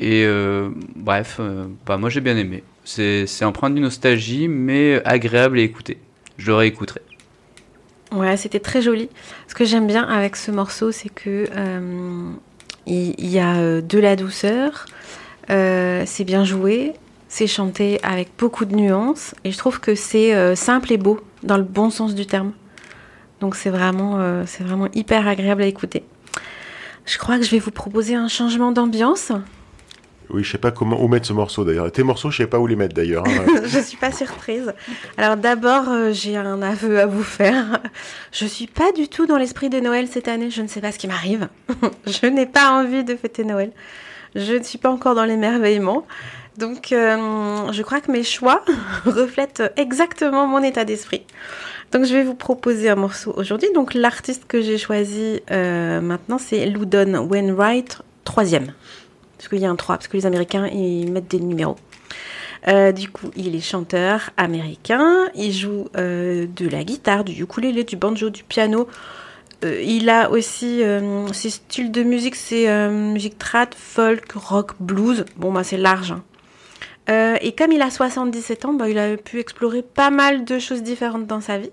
et 0.00 0.26
bref, 0.96 1.40
bah, 1.86 1.96
moi 1.96 2.10
j'ai 2.10 2.20
bien 2.20 2.36
aimé. 2.36 2.62
C'est 2.84 3.26
c'est 3.26 3.44
empreint 3.44 3.70
d'une 3.70 3.82
nostalgie, 3.84 4.48
mais 4.48 5.02
agréable 5.04 5.58
à 5.58 5.62
écouter. 5.62 5.98
Je 6.36 6.48
le 6.48 6.54
réécouterai. 6.54 7.00
Ouais, 8.12 8.36
c'était 8.36 8.60
très 8.60 8.80
joli. 8.80 9.08
Ce 9.48 9.54
que 9.54 9.64
j'aime 9.64 9.86
bien 9.86 10.02
avec 10.02 10.36
ce 10.36 10.50
morceau, 10.50 10.92
c'est 10.92 11.10
que 11.10 11.46
euh, 11.54 12.30
il 12.86 13.28
y, 13.28 13.38
a 13.38 13.56
euh, 13.56 13.82
de 13.82 13.98
la 13.98 14.16
douceur, 14.16 14.86
euh, 15.50 16.04
c'est 16.06 16.24
bien 16.24 16.44
joué, 16.44 16.94
c'est 17.28 17.46
chanté 17.46 18.00
avec 18.02 18.30
beaucoup 18.38 18.64
de 18.64 18.74
nuances, 18.74 19.34
et 19.44 19.52
je 19.52 19.58
trouve 19.58 19.78
que 19.80 19.94
c'est 19.94 20.56
simple 20.56 20.92
et 20.92 20.96
beau 20.96 21.20
dans 21.42 21.58
le 21.58 21.64
bon 21.64 21.90
sens 21.90 22.14
du 22.14 22.24
terme. 22.24 22.52
Donc 23.40 23.54
c'est 23.54 23.70
vraiment, 23.70 24.18
c'est 24.46 24.64
vraiment 24.64 24.88
hyper 24.94 25.28
agréable 25.28 25.62
à 25.62 25.66
écouter. 25.66 26.02
Je 27.04 27.18
crois 27.18 27.38
que 27.38 27.44
je 27.44 27.50
vais 27.50 27.58
vous 27.58 27.70
proposer 27.70 28.14
un 28.14 28.28
changement 28.28 28.72
d'ambiance. 28.72 29.32
Oui, 30.30 30.44
je 30.44 30.52
sais 30.52 30.58
pas 30.58 30.70
comment 30.70 31.02
où 31.02 31.08
mettre 31.08 31.26
ce 31.26 31.32
morceau 31.32 31.64
d'ailleurs. 31.64 31.90
Tes 31.90 32.02
morceaux, 32.02 32.30
je 32.30 32.38
sais 32.38 32.46
pas 32.46 32.58
où 32.58 32.66
les 32.66 32.76
mettre 32.76 32.94
d'ailleurs. 32.94 33.24
hein. 33.26 33.44
je 33.64 33.78
suis 33.78 33.96
pas 33.96 34.12
surprise. 34.12 34.72
Alors 35.16 35.36
d'abord, 35.36 35.88
euh, 35.88 36.12
j'ai 36.12 36.36
un 36.36 36.60
aveu 36.60 37.00
à 37.00 37.06
vous 37.06 37.22
faire. 37.22 37.80
Je 38.32 38.44
suis 38.44 38.66
pas 38.66 38.92
du 38.92 39.08
tout 39.08 39.26
dans 39.26 39.38
l'esprit 39.38 39.70
de 39.70 39.80
Noël 39.80 40.06
cette 40.06 40.28
année. 40.28 40.50
Je 40.50 40.60
ne 40.62 40.68
sais 40.68 40.80
pas 40.80 40.92
ce 40.92 40.98
qui 40.98 41.08
m'arrive. 41.08 41.48
je 42.06 42.26
n'ai 42.26 42.46
pas 42.46 42.70
envie 42.72 43.04
de 43.04 43.16
fêter 43.16 43.44
Noël. 43.44 43.72
Je 44.34 44.54
ne 44.54 44.62
suis 44.62 44.78
pas 44.78 44.90
encore 44.90 45.14
dans 45.14 45.24
l'émerveillement. 45.24 46.06
Donc, 46.58 46.90
euh, 46.92 47.70
je 47.72 47.82
crois 47.82 48.00
que 48.00 48.10
mes 48.10 48.24
choix 48.24 48.64
reflètent 49.06 49.62
exactement 49.76 50.46
mon 50.46 50.62
état 50.62 50.84
d'esprit. 50.84 51.22
Donc, 51.92 52.04
je 52.04 52.12
vais 52.12 52.24
vous 52.24 52.34
proposer 52.34 52.90
un 52.90 52.96
morceau 52.96 53.32
aujourd'hui. 53.36 53.68
Donc, 53.74 53.94
l'artiste 53.94 54.44
que 54.46 54.60
j'ai 54.60 54.76
choisi 54.76 55.40
euh, 55.50 56.00
maintenant, 56.00 56.36
c'est 56.38 56.66
Loudon 56.66 57.26
Wainwright, 57.30 58.02
troisième. 58.24 58.72
Parce 59.38 59.48
qu'il 59.48 59.60
y 59.60 59.66
a 59.66 59.70
un 59.70 59.76
3, 59.76 59.96
parce 59.96 60.08
que 60.08 60.16
les 60.16 60.26
Américains, 60.26 60.66
ils 60.66 61.10
mettent 61.10 61.30
des 61.30 61.40
numéros. 61.40 61.76
Euh, 62.66 62.90
du 62.92 63.08
coup, 63.08 63.30
il 63.36 63.54
est 63.54 63.60
chanteur 63.60 64.30
américain. 64.36 65.28
Il 65.36 65.52
joue 65.52 65.86
euh, 65.96 66.46
de 66.56 66.68
la 66.68 66.82
guitare, 66.84 67.24
du 67.24 67.40
ukulélé, 67.42 67.84
du 67.84 67.96
banjo, 67.96 68.30
du 68.30 68.42
piano. 68.42 68.88
Euh, 69.64 69.80
il 69.82 70.10
a 70.10 70.30
aussi 70.30 70.82
ses 71.32 71.50
styles 71.50 71.90
de 71.92 72.02
musique, 72.02 72.34
c'est 72.34 72.68
musique 72.90 73.38
trad, 73.38 73.74
folk, 73.74 74.32
rock, 74.32 74.72
blues. 74.80 75.24
Bon, 75.36 75.52
bah 75.52 75.64
c'est 75.64 75.76
large. 75.76 76.12
hein. 76.12 77.36
Et 77.40 77.52
comme 77.52 77.72
il 77.72 77.80
a 77.80 77.90
77 77.90 78.64
ans, 78.66 78.74
bah, 78.74 78.88
il 78.90 78.98
a 78.98 79.16
pu 79.16 79.38
explorer 79.40 79.82
pas 79.82 80.10
mal 80.10 80.44
de 80.44 80.58
choses 80.58 80.82
différentes 80.82 81.26
dans 81.26 81.40
sa 81.40 81.58
vie. 81.58 81.70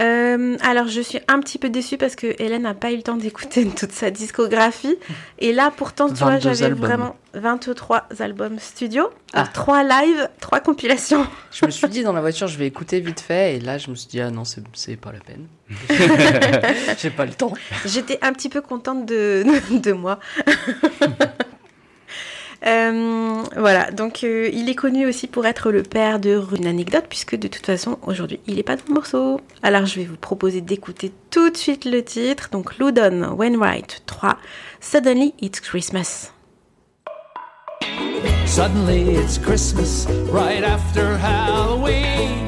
Euh, 0.00 0.56
alors 0.62 0.88
je 0.88 1.00
suis 1.00 1.20
un 1.28 1.40
petit 1.40 1.58
peu 1.58 1.70
déçue 1.70 1.96
parce 1.96 2.16
que 2.16 2.26
Hélène 2.42 2.62
n'a 2.62 2.74
pas 2.74 2.92
eu 2.92 2.96
le 2.96 3.02
temps 3.02 3.16
d'écouter 3.16 3.66
toute 3.76 3.92
sa 3.92 4.10
discographie. 4.10 4.96
Et 5.38 5.52
là 5.52 5.72
pourtant, 5.74 6.08
tu 6.08 6.16
vois, 6.16 6.32
22 6.38 6.54
j'avais 6.54 6.74
vraiment 6.74 7.16
23 7.34 8.08
albums 8.20 8.58
studio, 8.58 9.10
Ah. 9.32 9.46
3 9.52 9.84
lives, 9.84 10.28
3 10.40 10.60
compilations. 10.60 11.26
Je 11.52 11.66
me 11.66 11.70
suis 11.70 11.88
dit 11.88 12.02
dans 12.02 12.12
la 12.12 12.20
voiture, 12.20 12.46
je 12.46 12.56
vais 12.58 12.66
écouter 12.66 13.00
vite 13.00 13.20
fait, 13.20 13.56
et 13.56 13.60
là, 13.60 13.78
je 13.78 13.90
me 13.90 13.94
suis 13.94 14.08
dit, 14.08 14.20
ah 14.20 14.30
non, 14.30 14.44
c'est 14.44 14.62
c'est 14.74 14.96
pas 14.96 15.12
la 15.12 15.20
peine. 15.20 15.46
J'ai 16.98 17.10
pas 17.10 17.24
le 17.24 17.32
temps. 17.32 17.52
J'étais 17.84 18.18
un 18.22 18.32
petit 18.32 18.48
peu 18.48 18.60
contente 18.60 19.06
de, 19.06 19.44
de 19.70 19.92
moi. 19.92 20.18
Euh, 22.66 23.42
voilà, 23.56 23.90
donc 23.92 24.24
euh, 24.24 24.50
il 24.52 24.68
est 24.68 24.74
connu 24.74 25.06
aussi 25.06 25.28
pour 25.28 25.46
être 25.46 25.70
le 25.70 25.82
père 25.82 26.18
de 26.18 26.42
une 26.56 26.66
anecdote, 26.66 27.04
puisque 27.08 27.36
de 27.36 27.46
toute 27.46 27.64
façon, 27.64 27.98
aujourd'hui, 28.02 28.40
il 28.46 28.56
n'est 28.56 28.64
pas 28.64 28.76
dans 28.76 28.82
le 28.88 28.94
morceau. 28.94 29.40
Alors 29.62 29.86
je 29.86 30.00
vais 30.00 30.04
vous 30.04 30.16
proposer 30.16 30.60
d'écouter 30.60 31.12
tout 31.30 31.50
de 31.50 31.56
suite 31.56 31.84
le 31.84 32.02
titre. 32.02 32.48
Donc 32.50 32.78
Loudon 32.78 33.34
Wainwright 33.36 34.02
3, 34.06 34.36
Suddenly 34.80 35.34
It's 35.40 35.60
Christmas. 35.60 36.32
Suddenly 38.46 39.16
it's 39.16 39.38
Christmas 39.38 40.06
right 40.30 40.64
after 40.64 41.18
Halloween. 41.18 42.46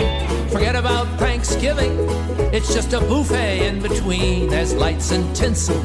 Forget 0.51 0.77
about 0.77 1.07
Thanksgiving, 1.19 1.93
it's 2.53 2.73
just 2.73 2.93
a 2.93 3.01
buffet 3.01 3.67
in 3.67 3.83
between. 3.83 4.49
There's 4.49 4.75
lights 4.75 5.13
and 5.13 5.37
tinsel 5.37 5.79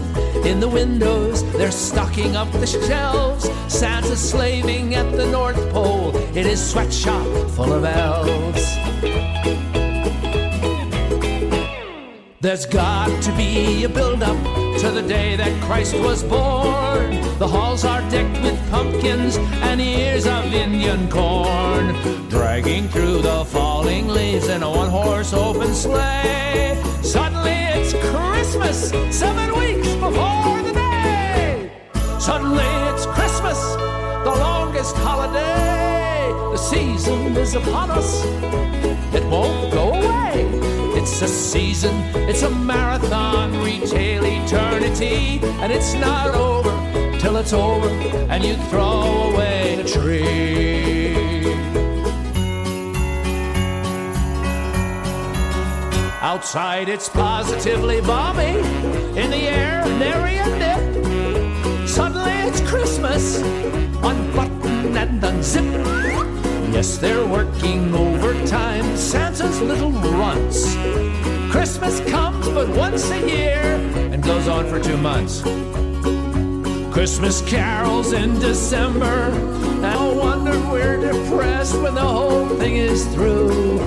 in 0.46 0.60
the 0.60 0.70
windows, 0.70 1.44
they're 1.54 1.72
stocking 1.72 2.36
up 2.36 2.52
the 2.52 2.68
shelves. 2.68 3.50
Santa's 3.68 4.20
slaving 4.20 4.96
at 4.96 5.12
the 5.12 5.30
North 5.30 5.72
Pole 5.72 6.16
in 6.16 6.46
his 6.46 6.72
sweatshop 6.72 7.26
full 7.52 7.74
of 7.74 7.84
elves. 7.84 9.83
There's 12.44 12.66
got 12.66 13.24
to 13.24 13.32
be 13.38 13.86
a 13.86 13.88
build 13.88 14.22
up 14.22 14.38
to 14.82 14.92
the 14.92 15.02
day 15.02 15.38
that 15.38 15.64
Christ 15.64 15.98
was 15.98 16.24
born. 16.24 17.12
The 17.40 17.48
halls 17.48 17.86
are 17.86 18.02
decked 18.10 18.44
with 18.44 18.60
pumpkins 18.70 19.38
and 19.38 19.80
ears 19.80 20.28
of 20.28 20.54
Indian 20.54 21.10
corn, 21.10 21.96
dragging 22.28 22.90
through 22.90 23.22
the 23.22 23.46
falling 23.46 24.10
leaves 24.10 24.50
in 24.50 24.62
a 24.62 24.70
one 24.70 24.90
horse 24.90 25.32
open 25.32 25.74
sleigh. 25.74 26.78
Suddenly 27.02 27.60
it's 27.80 27.94
Christmas, 28.12 28.90
seven 29.18 29.58
weeks 29.58 29.88
before 29.96 30.62
the 30.64 30.74
day. 30.74 31.72
Suddenly 32.20 32.68
it's 32.92 33.06
Christmas, 33.06 33.58
the 34.26 34.36
longest 34.38 34.98
holiday. 34.98 35.93
The 36.32 36.58
season 36.58 37.36
is 37.36 37.56
upon 37.56 37.92
us, 37.92 38.24
it 39.14 39.24
won't 39.26 39.74
go 39.74 39.90
away. 39.90 40.48
It's 40.98 41.22
a 41.22 41.28
season, 41.28 41.94
it's 42.30 42.44
a 42.44 42.50
marathon, 42.50 43.62
retail 43.62 44.24
eternity, 44.26 45.40
and 45.62 45.72
it's 45.72 45.94
not 45.96 46.34
over 46.36 46.72
till 47.20 47.36
it's 47.38 47.52
over. 47.52 47.90
And 48.30 48.44
you 48.44 48.56
throw 48.70 49.32
away 49.32 49.76
the 49.76 49.90
tree. 49.90 50.94
Outside 56.22 56.88
it's 56.88 57.10
positively 57.10 58.00
balmy, 58.02 58.58
in 59.20 59.30
the 59.30 59.44
air 59.60 59.84
nary 60.00 60.38
a 60.38 60.48
nip. 60.58 61.88
Suddenly 61.88 62.32
it's 62.48 62.62
Christmas, 62.62 63.42
unbutton 64.02 64.63
and 64.86 65.22
unzip. 65.22 66.74
Yes, 66.74 66.98
they're 66.98 67.26
working 67.26 67.94
overtime, 67.94 68.98
Santa's 68.98 69.62
little 69.62 69.92
runts. 69.92 70.76
Christmas 71.52 72.00
comes 72.10 72.48
but 72.50 72.68
once 72.70 73.10
a 73.12 73.20
year 73.30 73.62
and 74.12 74.24
goes 74.24 74.48
on 74.48 74.68
for 74.68 74.80
two 74.80 74.98
months. 74.98 75.42
Christmas 76.94 77.42
carols 77.42 78.14
in 78.14 78.40
December, 78.40 79.32
I 79.84 80.14
wonder 80.14 80.60
we're 80.70 81.00
depressed 81.02 81.80
when 81.82 81.96
the 81.96 82.02
whole 82.02 82.50
thing 82.50 82.76
is 82.78 83.06
through. 83.14 83.80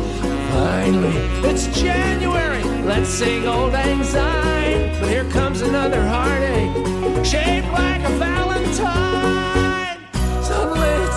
Finally, 0.53 1.17
it's 1.49 1.67
January. 1.79 2.65
Let's 2.85 3.09
sing 3.09 3.47
old 3.47 3.73
syne. 3.73 5.01
But 5.01 5.09
here 5.09 5.29
comes 5.31 5.61
another 5.61 6.03
heartache, 6.07 7.25
shaped 7.25 7.69
like 7.73 8.03
a 8.03 8.11
valentine. 8.19 9.46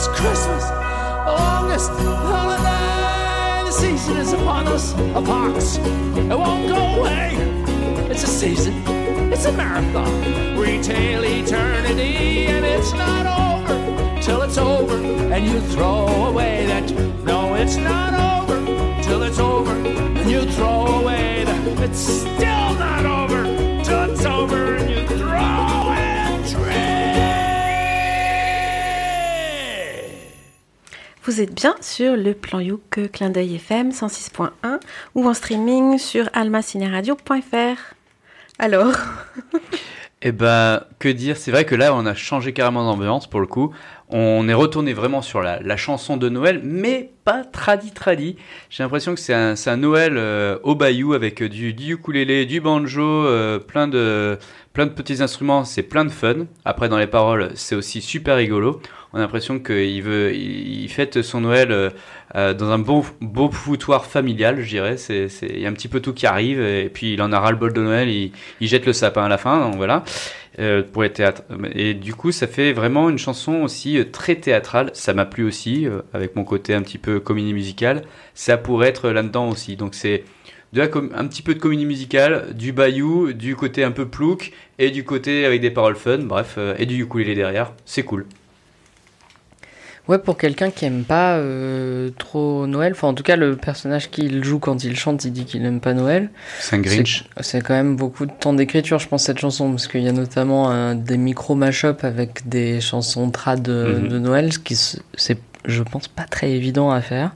It's 0.01 0.07
Christmas, 0.07 0.63
the 0.63 1.35
longest 1.37 1.89
holiday. 1.89 3.65
The 3.65 3.71
season 3.71 4.15
is 4.15 4.31
upon 4.31 4.65
us, 4.69 4.93
a 4.93 5.21
pox. 5.21 5.75
It 5.75 6.37
won't 6.37 6.69
go 6.69 7.01
away. 7.01 7.35
It's 8.09 8.23
a 8.23 8.27
season, 8.27 8.75
it's 9.33 9.43
a 9.43 9.51
marathon. 9.51 10.57
Retail 10.57 11.25
eternity, 11.25 12.47
and 12.47 12.65
it's 12.65 12.93
not 12.93 13.25
over 13.25 14.21
till 14.21 14.41
it's 14.43 14.57
over. 14.57 14.95
And 14.95 15.45
you 15.45 15.59
throw 15.59 16.27
away 16.27 16.65
that. 16.67 16.89
No, 17.25 17.55
it's 17.55 17.75
not 17.75 18.13
over 18.13 18.55
till 19.03 19.23
it's 19.23 19.39
over. 19.39 19.73
And 19.73 20.31
you 20.31 20.49
throw 20.53 21.01
away 21.01 21.43
that. 21.43 21.79
It's 21.79 21.99
still 21.99 22.73
not 22.85 23.03
over 23.03 23.43
till 23.83 24.13
it's 24.13 24.23
over. 24.23 24.75
And 24.75 24.89
you 24.89 25.17
throw 25.17 25.58
Vous 31.29 31.41
êtes 31.41 31.53
bien 31.53 31.75
sur 31.79 32.15
le 32.15 32.33
plan 32.33 32.59
Youk 32.59 33.11
Clin 33.13 33.29
d'œil 33.29 33.57
FM 33.57 33.91
106.1 33.91 34.49
ou 35.13 35.29
en 35.29 35.35
streaming 35.35 35.99
sur 35.99 36.27
almacineradio.fr. 36.33 37.93
Alors, 38.57 38.95
Eh 40.21 40.33
ben, 40.33 40.81
que 40.99 41.07
dire 41.07 41.37
C'est 41.37 41.51
vrai 41.51 41.63
que 41.63 41.75
là, 41.75 41.95
on 41.95 42.05
a 42.05 42.13
changé 42.13 42.51
carrément 42.51 42.83
d'ambiance 42.83 43.29
pour 43.29 43.39
le 43.39 43.47
coup. 43.47 43.73
On 44.09 44.49
est 44.49 44.53
retourné 44.53 44.91
vraiment 44.91 45.21
sur 45.21 45.41
la, 45.41 45.77
chanson 45.77 46.17
de 46.17 46.27
Noël, 46.27 46.59
mais 46.63 47.11
pas 47.23 47.45
tradi 47.45 47.91
tradi. 47.91 48.35
J'ai 48.69 48.83
l'impression 48.83 49.13
que 49.13 49.19
c'est 49.19 49.33
un, 49.33 49.55
c'est 49.55 49.69
un 49.69 49.77
Noël 49.77 50.15
euh, 50.17 50.57
au 50.63 50.75
bayou 50.75 51.13
avec 51.13 51.41
du, 51.41 51.73
du 51.73 51.93
ukulélé, 51.93 52.45
du 52.45 52.59
banjo, 52.59 53.01
euh, 53.01 53.59
plein 53.59 53.87
de 53.87 54.37
plein 54.73 54.87
de 54.87 54.91
petits 54.91 55.21
instruments. 55.21 55.63
C'est 55.63 55.83
plein 55.83 56.03
de 56.03 56.09
fun. 56.09 56.47
Après, 56.65 56.89
dans 56.89 56.97
les 56.97 57.07
paroles, 57.07 57.51
c'est 57.55 57.75
aussi 57.75 58.01
super 58.01 58.35
rigolo. 58.35 58.81
On 59.11 59.17
a 59.17 59.21
l'impression 59.21 59.59
qu'il 59.59 60.03
veut, 60.03 60.31
fête 60.87 61.23
son 61.23 61.41
Noël 61.41 61.71
euh, 61.71 61.89
euh, 62.35 62.53
dans 62.53 62.69
un 62.69 62.77
beau 62.77 63.03
foutoir 63.51 64.05
familial, 64.05 64.61
je 64.61 64.69
dirais. 64.69 64.97
C'est, 64.97 65.27
il 65.41 65.59
y 65.59 65.65
a 65.65 65.69
un 65.69 65.73
petit 65.73 65.87
peu 65.87 65.99
tout 65.99 66.13
qui 66.13 66.27
arrive 66.27 66.61
et 66.61 66.89
puis 66.89 67.13
il 67.13 67.21
en 67.23 67.31
a 67.31 67.39
ras 67.39 67.49
le 67.49 67.57
bol 67.57 67.73
de 67.73 67.81
Noël. 67.81 68.07
Il, 68.09 68.31
jette 68.61 68.85
le 68.85 68.93
sapin 68.93 69.23
à 69.23 69.29
la 69.29 69.39
fin. 69.39 69.61
Donc 69.61 69.77
voilà 69.77 70.03
euh, 70.59 70.83
pour 70.83 71.01
les. 71.01 71.11
Et 71.73 71.95
du 71.95 72.13
coup, 72.13 72.31
ça 72.31 72.45
fait 72.45 72.71
vraiment 72.71 73.09
une 73.09 73.17
chanson 73.17 73.63
aussi 73.63 73.99
très 74.11 74.35
théâtrale. 74.35 74.91
Ça 74.93 75.15
m'a 75.15 75.25
plu 75.25 75.43
aussi, 75.43 75.87
avec 76.13 76.35
mon 76.35 76.43
côté 76.43 76.75
un 76.75 76.83
petit 76.83 76.99
peu 76.99 77.19
comédie 77.19 77.53
musicale. 77.53 78.03
Ça 78.35 78.57
pourrait 78.57 78.89
être 78.89 79.09
là-dedans 79.09 79.49
aussi. 79.49 79.75
Donc 79.75 79.95
c'est 79.95 80.23
un 80.77 81.27
petit 81.27 81.41
peu 81.41 81.55
de 81.55 81.59
comédie 81.59 81.87
musicale, 81.87 82.53
du 82.53 82.73
bayou, 82.73 83.33
du 83.33 83.55
côté 83.55 83.83
un 83.83 83.91
peu 83.91 84.07
plouc, 84.07 84.51
et 84.77 84.91
du 84.91 85.03
côté 85.03 85.45
avec 85.45 85.61
des 85.61 85.71
paroles 85.71 85.95
fun, 85.95 86.19
bref, 86.19 86.59
et 86.77 86.85
du 86.85 87.01
ukulélé 87.01 87.33
derrière. 87.33 87.73
C'est 87.85 88.03
cool. 88.03 88.27
Ouais, 90.09 90.17
pour 90.17 90.37
quelqu'un 90.37 90.71
qui 90.71 90.85
aime 90.85 91.03
pas 91.03 91.37
euh, 91.37 92.09
trop 92.17 92.65
Noël, 92.67 92.93
enfin 92.93 93.07
en 93.09 93.13
tout 93.13 93.21
cas 93.23 93.35
le 93.35 93.55
personnage 93.55 94.09
qu'il 94.09 94.43
joue 94.43 94.57
quand 94.59 94.83
il 94.83 94.97
chante, 94.97 95.23
il 95.23 95.31
dit 95.31 95.45
qu'il 95.45 95.63
aime 95.63 95.79
pas 95.79 95.93
Noël. 95.93 96.31
C'est 96.59 96.75
un 96.75 96.79
Grinch. 96.79 97.25
C'est- 97.41 97.61
quand 97.61 97.75
même 97.75 97.95
beaucoup 97.95 98.25
de 98.25 98.31
temps 98.31 98.53
d'écriture, 98.53 98.97
je 98.99 99.07
pense, 99.07 99.23
cette 99.25 99.37
chanson, 99.37 99.69
parce 99.69 99.87
qu'il 99.87 100.01
y 100.01 100.07
a 100.09 100.11
notamment 100.11 100.71
euh, 100.71 100.95
des 100.95 101.17
micro 101.17 101.53
mash-up 101.55 102.03
avec 102.03 102.49
des 102.49 102.81
chansons 102.81 103.29
trad 103.29 103.61
de, 103.61 103.99
Mhm. 104.01 104.07
de 104.07 104.17
Noël, 104.19 104.51
ce 104.51 104.57
qui 104.59 104.75
c'est, 104.75 105.37
je 105.65 105.83
pense, 105.83 106.07
pas 106.07 106.23
très 106.23 106.49
évident 106.51 106.89
à 106.89 107.01
faire. 107.01 107.35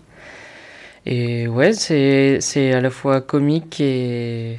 Et 1.05 1.47
ouais, 1.47 1.74
c'est 1.74 2.38
c'est 2.41 2.74
à 2.74 2.82
la 2.82 2.89
fois 2.89 3.21
comique 3.21 3.80
et 3.82 4.57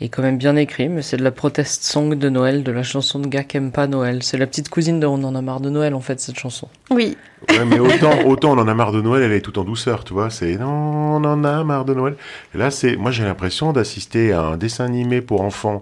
et 0.00 0.08
quand 0.08 0.22
même 0.22 0.36
bien 0.38 0.56
écrit, 0.56 0.88
mais 0.88 1.00
c'est 1.02 1.16
de 1.16 1.22
la 1.22 1.30
protest 1.30 1.84
song 1.84 2.16
de 2.16 2.28
Noël, 2.28 2.64
de 2.64 2.72
la 2.72 2.82
chanson 2.82 3.20
de 3.20 3.28
gars 3.28 3.44
qui 3.44 3.56
aime 3.58 3.70
pas 3.70 3.86
Noël. 3.86 4.24
C'est 4.24 4.36
la 4.36 4.48
petite 4.48 4.68
cousine 4.68 4.98
de 4.98 5.06
On 5.06 5.22
en 5.22 5.36
a 5.36 5.42
marre 5.42 5.60
de 5.60 5.70
Noël, 5.70 5.94
en 5.94 6.00
fait, 6.00 6.18
cette 6.18 6.38
chanson. 6.38 6.66
oui, 6.90 7.16
Ouais, 7.50 7.64
mais 7.64 7.78
autant, 7.78 8.24
autant 8.26 8.52
on 8.52 8.58
en 8.58 8.68
a 8.68 8.74
marre 8.74 8.92
de 8.92 9.00
Noël, 9.00 9.22
elle 9.22 9.32
est 9.32 9.40
tout 9.40 9.58
en 9.58 9.64
douceur, 9.64 10.04
tu 10.04 10.12
vois. 10.12 10.30
C'est 10.30 10.56
non, 10.56 10.68
on 10.68 11.24
en 11.24 11.44
a 11.44 11.64
marre 11.64 11.84
de 11.84 11.94
Noël. 11.94 12.16
Là, 12.54 12.70
c'est, 12.70 12.96
moi, 12.96 13.10
j'ai 13.10 13.24
l'impression 13.24 13.72
d'assister 13.72 14.32
à 14.32 14.42
un 14.42 14.56
dessin 14.56 14.84
animé 14.84 15.20
pour 15.20 15.42
enfants, 15.42 15.80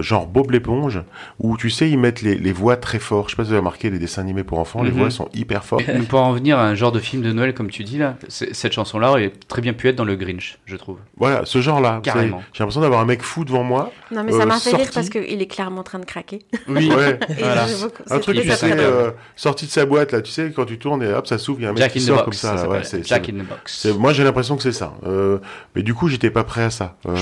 genre 0.00 0.26
Bob 0.26 0.50
l'éponge, 0.50 1.00
où 1.38 1.56
tu 1.56 1.70
sais, 1.70 1.90
ils 1.90 1.98
mettent 1.98 2.22
les, 2.22 2.36
les 2.36 2.52
voix 2.52 2.76
très 2.76 2.98
fortes. 2.98 3.28
Je 3.28 3.32
sais 3.32 3.36
pas 3.36 3.42
si 3.44 3.48
vous 3.48 3.52
avez 3.54 3.60
remarqué 3.60 3.90
les 3.90 3.98
dessins 3.98 4.22
animés 4.22 4.44
pour 4.44 4.58
enfants, 4.58 4.82
les 4.82 4.90
Mhm. 4.90 4.98
voix 4.98 5.10
sont 5.10 5.28
hyper 5.34 5.64
fortes. 5.64 5.84
Nous 5.94 6.04
pourrons 6.04 6.22
en 6.24 6.32
venir 6.32 6.58
à 6.58 6.66
un 6.66 6.74
genre 6.74 6.92
de 6.92 6.98
film 7.00 7.22
de 7.22 7.32
Noël, 7.32 7.54
comme 7.54 7.70
tu 7.70 7.84
dis 7.84 7.98
là. 7.98 8.16
Cette 8.28 8.72
chanson-là 8.72 9.10
aurait 9.10 9.32
très 9.48 9.60
bien 9.62 9.72
pu 9.72 9.88
être 9.88 9.96
dans 9.96 10.04
le 10.04 10.16
Grinch, 10.16 10.58
je 10.66 10.76
trouve. 10.76 10.98
Voilà, 11.16 11.42
ce 11.44 11.60
genre-là. 11.60 12.00
Carrément. 12.02 12.42
J'ai 12.52 12.60
l'impression 12.60 12.80
d'avoir 12.80 13.00
un 13.00 13.04
mec 13.06 13.22
fou 13.22 13.44
devant 13.44 13.62
moi. 13.64 13.92
non 14.10 14.24
mais 14.24 14.32
ça 14.32 14.42
Euh, 14.42 14.46
m'a 14.46 14.58
fait 14.58 14.74
rire 14.76 14.88
parce 14.94 15.08
qu'il 15.08 15.40
est 15.42 15.46
clairement 15.46 15.80
en 15.80 15.84
train 15.84 15.98
de 15.98 16.04
craquer. 16.04 16.40
Oui, 16.68 16.90
Ouais. 16.96 17.18
Voilà. 17.38 17.66
Un 18.10 18.18
truc, 18.18 18.40
tu 18.40 18.50
sais, 18.50 18.72
euh, 18.78 19.10
sorti 19.36 19.66
de 19.66 19.70
sa 19.70 19.84
boîte, 19.86 20.12
là, 20.12 20.20
tu 20.20 20.30
sais, 20.30 20.52
quand 20.54 20.64
tu 20.64 20.78
tournes 20.78 21.02
et 21.02 21.12
hop, 21.12 21.26
ça 21.26 21.38
s'ouvre, 21.38 21.60
il 21.60 21.62
y 21.64 21.66
a 21.66 21.70
un 21.70 21.72
mec 21.72 21.82
Jack 21.82 21.92
qui 21.92 21.98
in 21.98 22.02
the 22.02 22.04
sort 22.06 22.16
Box. 22.16 22.24
comme 22.24 22.32
ça. 22.50 22.56
ça 22.56 22.62
là, 22.66 22.68
ouais, 22.70 23.02
Jack 23.04 23.28
in 23.28 23.32
the 23.32 23.46
Box. 23.48 23.86
moi, 23.98 24.12
j'ai 24.12 24.24
l'impression 24.24 24.56
que 24.56 24.62
c'est 24.62 24.72
ça. 24.72 24.94
Euh, 25.06 25.38
mais 25.74 25.82
du 25.82 25.94
coup, 25.94 26.08
j'étais 26.08 26.30
pas 26.30 26.44
prêt 26.44 26.62
à 26.64 26.70
ça. 26.70 26.96
Euh, 27.06 27.16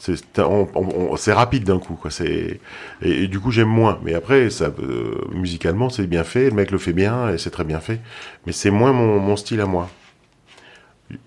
c'est 0.00 1.32
rapide 1.32 1.64
d'un 1.64 1.78
coup, 1.78 1.94
quoi. 1.94 2.10
C'est 2.10 2.60
et, 3.02 3.24
et 3.24 3.28
du 3.28 3.38
coup, 3.38 3.50
j'aime 3.50 3.68
moins. 3.68 3.98
Mais 4.02 4.14
après, 4.14 4.50
ça, 4.50 4.72
euh, 4.78 5.14
musicalement, 5.32 5.90
c'est 5.90 6.06
bien 6.06 6.24
fait. 6.24 6.50
Le 6.50 6.56
mec 6.56 6.70
le 6.70 6.78
fait 6.78 6.92
bien 6.92 7.28
et 7.28 7.38
c'est 7.38 7.50
très 7.50 7.64
bien 7.64 7.80
fait. 7.80 8.00
Mais 8.46 8.52
c'est 8.52 8.70
moins 8.70 8.92
mon, 8.92 9.18
mon 9.18 9.36
style 9.36 9.60
à 9.60 9.66
moi. 9.66 9.90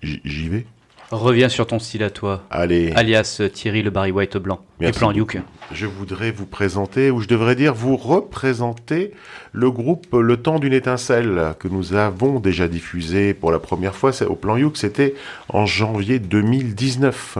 J'y 0.02 0.48
vais. 0.48 0.66
Reviens 1.10 1.48
sur 1.48 1.66
ton 1.66 1.78
style 1.78 2.02
à 2.02 2.10
toi. 2.10 2.42
Allez. 2.50 2.92
Alias 2.96 3.36
euh, 3.40 3.48
Thierry 3.48 3.82
le 3.82 3.90
Barry 3.90 4.10
White 4.10 4.36
blanc. 4.38 4.64
Merci 4.80 4.96
et 4.96 4.98
plan. 4.98 5.12
Youk. 5.12 5.38
Je 5.70 5.86
voudrais 5.86 6.32
vous 6.32 6.46
présenter, 6.46 7.10
ou 7.10 7.20
je 7.20 7.28
devrais 7.28 7.54
dire 7.54 7.74
vous 7.74 7.96
représenter, 7.96 9.12
le 9.52 9.70
groupe 9.70 10.06
Le 10.12 10.36
Temps 10.38 10.58
d'une 10.58 10.72
étincelle 10.72 11.54
que 11.60 11.68
nous 11.68 11.94
avons 11.94 12.40
déjà 12.40 12.66
diffusé 12.66 13.34
pour 13.34 13.52
la 13.52 13.58
première 13.58 13.94
fois 13.94 14.10
au 14.26 14.34
plan 14.34 14.56
Youk. 14.56 14.76
C'était 14.76 15.14
en 15.48 15.66
janvier 15.66 16.18
2019. 16.18 17.38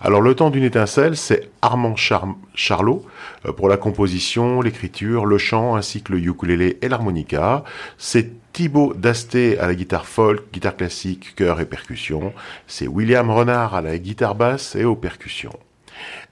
Alors, 0.00 0.20
Le 0.20 0.34
Temps 0.34 0.50
d'une 0.50 0.62
étincelle, 0.64 1.16
c'est 1.16 1.50
Armand 1.62 1.96
Char- 1.96 2.34
Charlot 2.54 3.04
euh, 3.46 3.52
pour 3.52 3.68
la 3.68 3.76
composition, 3.76 4.60
l'écriture, 4.60 5.26
le 5.26 5.38
chant, 5.38 5.76
ainsi 5.76 6.02
que 6.02 6.12
le 6.12 6.18
ukulélé 6.20 6.78
et 6.82 6.88
l'harmonica. 6.88 7.64
C'est 7.98 8.30
Thibaut 8.52 8.94
Dasté 8.94 9.58
à 9.58 9.66
la 9.66 9.74
guitare 9.74 10.06
folk, 10.06 10.44
guitare 10.52 10.76
classique, 10.76 11.34
chœur 11.36 11.60
et 11.60 11.66
percussion. 11.66 12.32
C'est 12.66 12.86
William 12.88 13.30
Renard 13.30 13.74
à 13.74 13.80
la 13.82 13.98
guitare 13.98 14.34
basse 14.34 14.76
et 14.76 14.84
aux 14.84 14.96
percussions. 14.96 15.58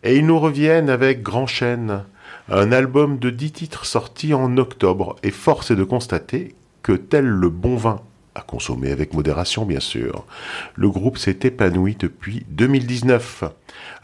Et 0.03 0.17
ils 0.17 0.27
nous 0.27 0.39
reviennent 0.39 0.91
avec 0.91 1.23
Grand 1.23 1.47
Chêne, 1.47 2.05
un 2.51 2.73
album 2.73 3.19
de 3.19 3.31
10 3.31 3.53
titres 3.53 3.87
sorti 3.87 4.35
en 4.35 4.57
octobre. 4.59 5.17
Et 5.23 5.31
force 5.31 5.71
est 5.71 5.77
de 5.77 5.85
constater 5.85 6.55
que 6.83 6.93
tel 6.93 7.25
le 7.27 7.49
bon 7.49 7.77
vin, 7.77 8.01
à 8.35 8.43
consommer 8.43 8.91
avec 8.91 9.15
modération 9.15 9.65
bien 9.65 9.81
sûr, 9.81 10.27
le 10.75 10.89
groupe 10.91 11.19
s'est 11.19 11.39
épanoui 11.43 11.97
depuis 11.99 12.45
2019. 12.49 13.45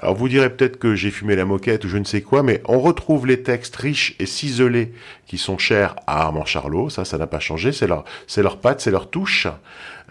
Alors 0.00 0.14
vous 0.14 0.28
direz 0.28 0.50
peut-être 0.50 0.78
que 0.78 0.94
j'ai 0.94 1.10
fumé 1.10 1.36
la 1.36 1.44
moquette 1.44 1.84
ou 1.84 1.88
je 1.88 1.98
ne 1.98 2.04
sais 2.04 2.22
quoi, 2.22 2.42
mais 2.42 2.62
on 2.66 2.80
retrouve 2.80 3.26
les 3.26 3.42
textes 3.42 3.76
riches 3.76 4.14
et 4.18 4.26
ciselés 4.26 4.92
qui 5.26 5.38
sont 5.38 5.58
chers 5.58 5.96
à 6.06 6.22
Armand 6.22 6.44
Charlot, 6.44 6.90
ça 6.90 7.04
ça 7.04 7.18
n'a 7.18 7.26
pas 7.26 7.40
changé, 7.40 7.72
c'est 7.72 7.86
leur, 7.86 8.04
c'est 8.26 8.42
leur 8.42 8.58
patte, 8.58 8.80
c'est 8.80 8.90
leur 8.90 9.10
touche. 9.10 9.46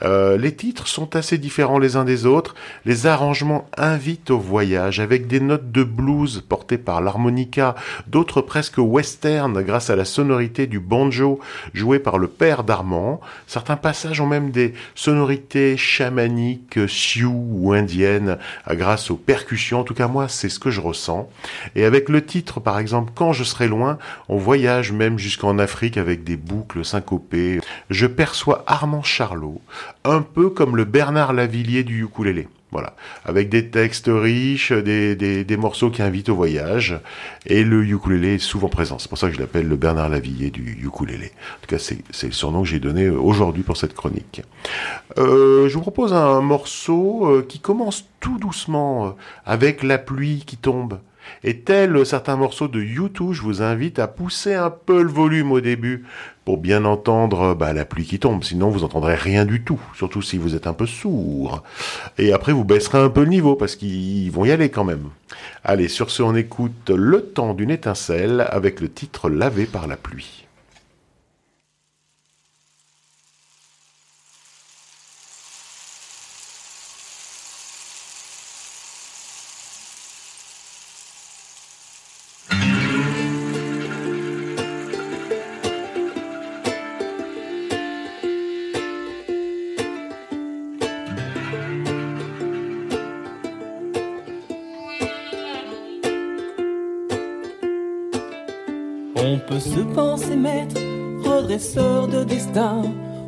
Euh, 0.03 0.37
les 0.37 0.53
titres 0.55 0.87
sont 0.87 1.15
assez 1.15 1.37
différents 1.37 1.79
les 1.79 1.95
uns 1.95 2.05
des 2.05 2.25
autres. 2.25 2.55
Les 2.85 3.05
arrangements 3.05 3.67
invitent 3.77 4.31
au 4.31 4.39
voyage 4.39 4.99
avec 4.99 5.27
des 5.27 5.39
notes 5.39 5.71
de 5.71 5.83
blues 5.83 6.43
portées 6.47 6.77
par 6.77 7.01
l'harmonica, 7.01 7.75
d'autres 8.07 8.41
presque 8.41 8.77
western 8.77 9.61
grâce 9.61 9.89
à 9.89 9.95
la 9.95 10.05
sonorité 10.05 10.67
du 10.67 10.79
banjo 10.79 11.39
joué 11.73 11.99
par 11.99 12.17
le 12.17 12.27
père 12.27 12.63
d'Armand. 12.63 13.19
Certains 13.47 13.75
passages 13.75 14.21
ont 14.21 14.27
même 14.27 14.51
des 14.51 14.73
sonorités 14.95 15.77
chamaniques, 15.77 16.79
sioux 16.87 17.45
ou 17.51 17.73
indiennes 17.73 18.37
grâce 18.69 19.11
aux 19.11 19.15
percussions. 19.15 19.81
En 19.81 19.83
tout 19.83 19.93
cas, 19.93 20.07
moi, 20.07 20.27
c'est 20.27 20.49
ce 20.49 20.59
que 20.59 20.69
je 20.69 20.81
ressens. 20.81 21.29
Et 21.75 21.85
avec 21.85 22.09
le 22.09 22.25
titre, 22.25 22.59
par 22.59 22.79
exemple, 22.79 23.11
Quand 23.15 23.33
je 23.33 23.43
serai 23.43 23.67
loin, 23.67 23.97
on 24.29 24.37
voyage 24.37 24.91
même 24.91 25.17
jusqu'en 25.17 25.57
Afrique 25.59 25.97
avec 25.97 26.23
des 26.23 26.37
boucles 26.37 26.85
syncopées. 26.85 27.59
Je 27.89 28.07
perçois 28.07 28.63
Armand 28.67 29.03
Charlot 29.03 29.61
un 30.03 30.21
peu 30.21 30.49
comme 30.49 30.75
le 30.75 30.85
Bernard 30.85 31.33
Lavillier 31.33 31.83
du 31.83 32.03
ukulélé. 32.03 32.47
Voilà, 32.71 32.93
avec 33.25 33.49
des 33.49 33.69
textes 33.71 34.11
riches, 34.13 34.71
des, 34.71 35.15
des, 35.15 35.57
morceaux 35.57 35.89
qui 35.89 36.03
invitent 36.03 36.29
au 36.29 36.35
voyage, 36.35 36.99
et 37.47 37.63
le 37.63 37.83
ukulélé 37.83 38.35
est 38.35 38.37
souvent 38.37 38.69
présent. 38.69 38.99
C'est 38.99 39.09
pour 39.09 39.17
ça 39.17 39.27
que 39.27 39.33
je 39.33 39.39
l'appelle 39.39 39.67
le 39.67 39.75
Bernard 39.75 40.09
Lavillier 40.09 40.51
du 40.51 40.77
ukulélé. 40.83 41.25
En 41.25 41.61
tout 41.61 41.75
cas, 41.75 41.79
c'est 41.79 42.27
le 42.27 42.31
surnom 42.31 42.61
que 42.61 42.67
j'ai 42.67 42.79
donné 42.79 43.09
aujourd'hui 43.09 43.63
pour 43.63 43.75
cette 43.75 43.95
chronique. 43.95 44.43
Euh, 45.17 45.67
je 45.67 45.73
vous 45.73 45.81
propose 45.81 46.13
un 46.13 46.41
morceau 46.41 47.25
euh, 47.25 47.41
qui 47.41 47.59
commence 47.59 48.05
tout 48.19 48.37
doucement, 48.37 49.07
euh, 49.07 49.09
avec 49.47 49.81
la 49.81 49.97
pluie 49.97 50.43
qui 50.45 50.57
tombe. 50.57 50.99
Et 51.43 51.61
tel 51.61 52.05
certains 52.05 52.35
morceaux 52.35 52.67
de 52.67 52.81
YouTube, 52.81 53.31
je 53.31 53.41
vous 53.41 53.63
invite 53.63 53.97
à 53.97 54.07
pousser 54.07 54.53
un 54.53 54.69
peu 54.69 55.01
le 55.01 55.09
volume 55.09 55.51
au 55.51 55.61
début 55.61 56.05
pour 56.49 56.57
bien 56.57 56.83
entendre 56.83 57.53
bah, 57.53 57.73
la 57.73 57.85
pluie 57.85 58.07
qui 58.07 58.17
tombe. 58.17 58.43
Sinon, 58.43 58.71
vous 58.71 58.83
entendrez 58.83 59.13
rien 59.13 59.45
du 59.45 59.61
tout, 59.63 59.79
surtout 59.93 60.23
si 60.23 60.39
vous 60.39 60.55
êtes 60.55 60.65
un 60.65 60.73
peu 60.73 60.87
sourd. 60.87 61.61
Et 62.17 62.33
après, 62.33 62.53
vous 62.53 62.63
baisserez 62.63 62.97
un 62.97 63.09
peu 63.09 63.21
le 63.21 63.29
niveau 63.29 63.55
parce 63.55 63.75
qu'ils 63.75 64.31
vont 64.31 64.45
y 64.45 64.51
aller 64.51 64.69
quand 64.69 64.83
même. 64.83 65.09
Allez, 65.63 65.87
sur 65.87 66.09
ce, 66.09 66.23
on 66.23 66.35
écoute 66.35 66.89
Le 66.89 67.21
temps 67.21 67.53
d'une 67.53 67.69
étincelle 67.69 68.47
avec 68.49 68.81
le 68.81 68.89
titre 68.89 69.29
Lavé 69.29 69.67
par 69.67 69.85
la 69.85 69.95
pluie. 69.95 70.47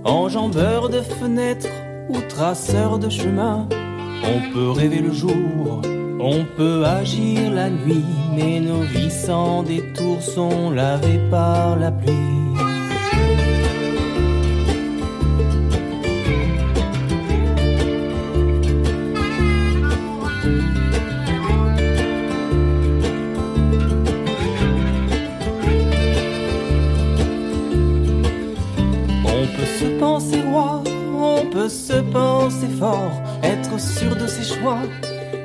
Enjambeur 0.04 0.90
de 0.90 1.02
fenêtres 1.02 1.68
ou 2.10 2.20
traceur 2.22 3.00
de 3.00 3.10
chemin. 3.10 3.68
On 4.24 4.54
peut 4.54 4.72
rêver 4.72 5.00
le 5.00 5.12
jour, 5.12 5.82
on 6.20 6.46
peut 6.58 6.84
agir 6.86 7.52
la 7.52 7.70
nuit, 7.70 8.06
mais 8.36 8.60
nos 8.60 8.82
vies 8.82 9.12
sans 9.12 9.64
détour 9.64 10.22
sont 10.22 10.72
lavées 10.72 11.22
par 11.30 11.78
la 11.78 11.92
pluie. 11.92 12.31
Se 31.72 32.02
penser 32.02 32.68
fort, 32.80 33.22
être 33.44 33.80
sûr 33.80 34.16
de 34.16 34.28
ses 34.28 34.44
choix 34.44 34.84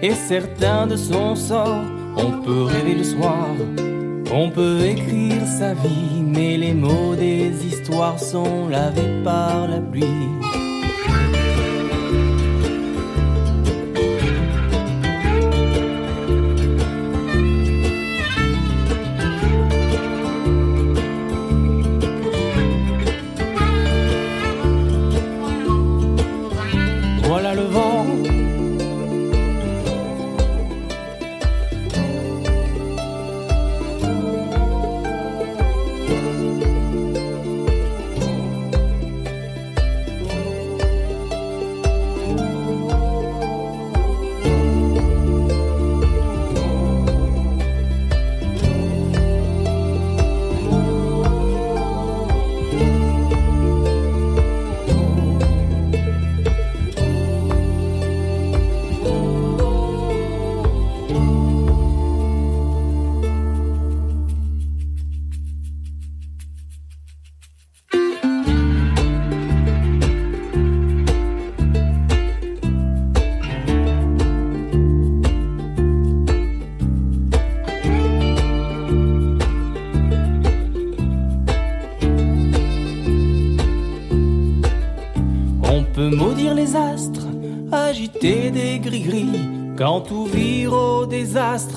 et 0.02 0.14
certain 0.14 0.86
de 0.86 0.96
son 0.96 1.34
sort. 1.36 1.84
On 2.16 2.42
peut 2.42 2.62
rêver 2.62 2.94
le 2.94 3.04
soir, 3.04 3.48
on 4.32 4.50
peut 4.50 4.80
écrire 4.84 5.46
sa 5.46 5.74
vie, 5.74 6.22
mais 6.22 6.56
les 6.56 6.74
mots 6.74 7.14
des 7.14 7.52
histoires 7.66 8.18
sont 8.18 8.68
lavés 8.68 9.22
par 9.22 9.68
la 9.68 9.80
pluie. 9.80 10.55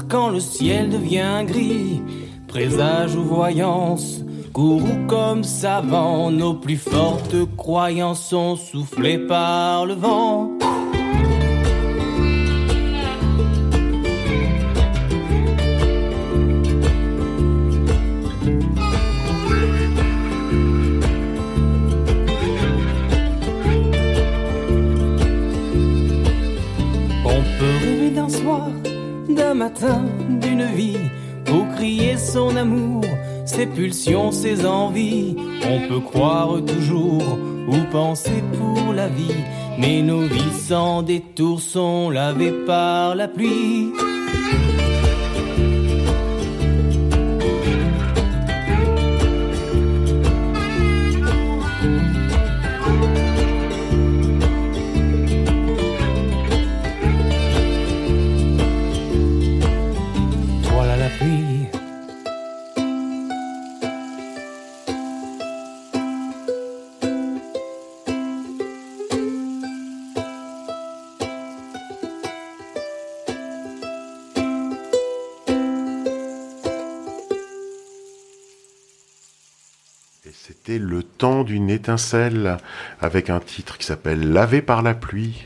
Quand 0.08 0.30
le 0.30 0.40
ciel 0.40 0.90
devient 0.90 1.44
gris. 1.46 2.02
Présage 2.48 3.16
ou 3.16 3.24
voyance, 3.24 4.22
gourou 4.54 5.06
comme 5.08 5.44
savant, 5.44 6.32
nos 6.32 6.54
plus 6.54 6.78
fortes 6.78 7.36
croyances 7.58 8.30
sont 8.30 8.56
soufflées 8.56 9.20
par 9.20 9.86
le 9.86 9.96
vent. 9.96 10.49
Matin, 29.60 30.06
d'une 30.42 30.68
vie, 30.68 31.06
pour 31.46 31.68
crier 31.76 32.16
son 32.16 32.56
amour, 32.56 33.04
ses 33.46 33.66
pulsions, 33.66 34.32
ses 34.32 34.66
envies. 34.66 35.36
On 35.70 35.88
peut 35.90 36.00
croire 36.00 36.62
toujours 36.66 37.38
ou 37.68 37.78
penser 37.92 38.42
pour 38.58 38.94
la 38.94 39.10
vie, 39.10 39.44
mais 39.78 40.02
nos 40.02 40.22
vies 40.22 40.58
sans 40.70 41.04
détour 41.04 41.60
sont 41.60 42.10
lavées 42.10 42.56
par 42.66 43.16
la 43.16 43.28
pluie. 43.28 43.92
D'une 81.20 81.70
étincelle 81.70 82.58
avec 83.02 83.30
un 83.30 83.40
titre 83.40 83.78
qui 83.78 83.86
s'appelle 83.86 84.32
Lavé 84.32 84.62
par 84.62 84.82
la 84.82 84.94
pluie. 84.94 85.46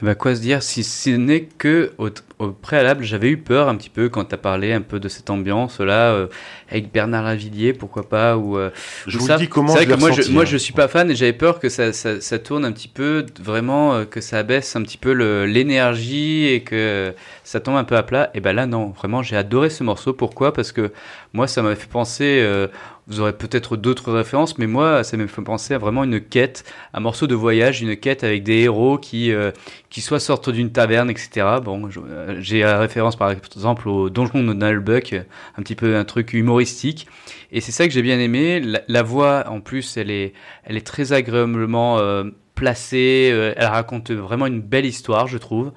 Eh 0.00 0.04
ben, 0.04 0.14
quoi 0.14 0.34
se 0.34 0.40
dire 0.40 0.62
si 0.62 0.84
ce 0.84 1.10
n'est 1.10 1.44
que 1.44 1.92
au, 2.38 2.48
préalable, 2.50 3.04
j'avais 3.04 3.28
eu 3.28 3.36
peur 3.38 3.68
un 3.68 3.76
petit 3.76 3.90
peu 3.90 4.08
quand 4.08 4.24
tu 4.24 4.34
as 4.34 4.38
parlé 4.38 4.72
un 4.72 4.80
peu 4.80 5.00
de 5.00 5.08
cette 5.08 5.30
ambiance-là, 5.30 6.12
euh, 6.12 6.26
avec 6.70 6.92
Bernard 6.92 7.24
Lavillier, 7.24 7.72
pourquoi 7.72 8.08
pas, 8.08 8.36
ou, 8.36 8.58
euh, 8.58 8.70
Je 9.06 9.16
ou 9.16 9.20
vous 9.20 9.26
ça. 9.26 9.36
dis 9.36 9.48
comment 9.48 9.76
je 9.76 9.84
que 9.84 9.94
moi, 9.94 10.10
je, 10.10 10.30
moi, 10.30 10.42
hein. 10.42 10.46
je 10.46 10.56
suis 10.56 10.72
pas 10.72 10.88
fan 10.88 11.10
et 11.10 11.14
j'avais 11.14 11.32
peur 11.32 11.60
que 11.60 11.68
ça, 11.68 11.92
ça, 11.92 12.20
ça 12.20 12.38
tourne 12.38 12.64
un 12.64 12.72
petit 12.72 12.88
peu, 12.88 13.24
vraiment, 13.40 13.94
euh, 13.94 14.04
que 14.04 14.20
ça 14.20 14.42
baisse 14.42 14.74
un 14.76 14.82
petit 14.82 14.98
peu 14.98 15.12
l'énergie 15.44 16.46
et 16.46 16.62
que 16.62 17.14
ça 17.44 17.60
tombe 17.60 17.76
un 17.76 17.84
peu 17.84 17.96
à 17.96 18.02
plat. 18.02 18.30
Et 18.34 18.40
ben 18.40 18.52
là, 18.52 18.66
non, 18.66 18.88
vraiment, 18.90 19.22
j'ai 19.22 19.36
adoré 19.36 19.70
ce 19.70 19.84
morceau. 19.84 20.12
Pourquoi? 20.12 20.52
Parce 20.52 20.72
que 20.72 20.92
moi, 21.32 21.46
ça 21.46 21.62
m'a 21.62 21.74
fait 21.76 21.88
penser. 21.88 22.68
vous 23.06 23.20
aurez 23.20 23.34
peut-être 23.34 23.76
d'autres 23.76 24.12
références, 24.12 24.56
mais 24.58 24.66
moi, 24.66 25.04
ça 25.04 25.16
m'a 25.18 25.26
fait 25.26 25.42
penser 25.42 25.74
à 25.74 25.78
vraiment 25.78 26.04
une 26.04 26.20
quête, 26.20 26.64
un 26.94 27.00
morceau 27.00 27.26
de 27.26 27.34
voyage, 27.34 27.82
une 27.82 27.96
quête 27.96 28.24
avec 28.24 28.42
des 28.44 28.60
héros 28.62 28.96
qui, 28.98 29.30
euh, 29.32 29.50
qui 29.90 30.00
soit 30.00 30.20
sortent 30.20 30.48
d'une 30.50 30.72
taverne, 30.72 31.10
etc. 31.10 31.46
Bon, 31.62 31.90
je- 31.90 32.00
j'ai 32.38 32.60
la 32.60 32.78
référence 32.78 33.16
par 33.16 33.30
exemple 33.30 33.88
au 33.88 34.10
Donjon 34.10 34.42
de 34.42 34.52
Nullbuck, 34.52 35.14
un 35.56 35.62
petit 35.62 35.74
peu 35.74 35.96
un 35.96 36.04
truc 36.04 36.32
humoristique. 36.32 37.06
Et 37.52 37.60
c'est 37.60 37.72
ça 37.72 37.86
que 37.86 37.92
j'ai 37.92 38.02
bien 38.02 38.18
aimé. 38.18 38.62
La, 38.88 39.02
voix, 39.02 39.44
en 39.48 39.60
plus, 39.60 39.96
elle 39.96 40.10
est, 40.10 40.32
elle 40.64 40.76
est 40.76 40.86
très 40.86 41.12
agréablement 41.12 41.98
euh, 41.98 42.24
placée. 42.54 43.30
euh, 43.32 43.54
elle 43.56 43.66
raconte 43.66 44.10
vraiment 44.10 44.46
une 44.46 44.60
belle 44.60 44.86
histoire, 44.86 45.26
je 45.28 45.38
trouve. 45.38 45.72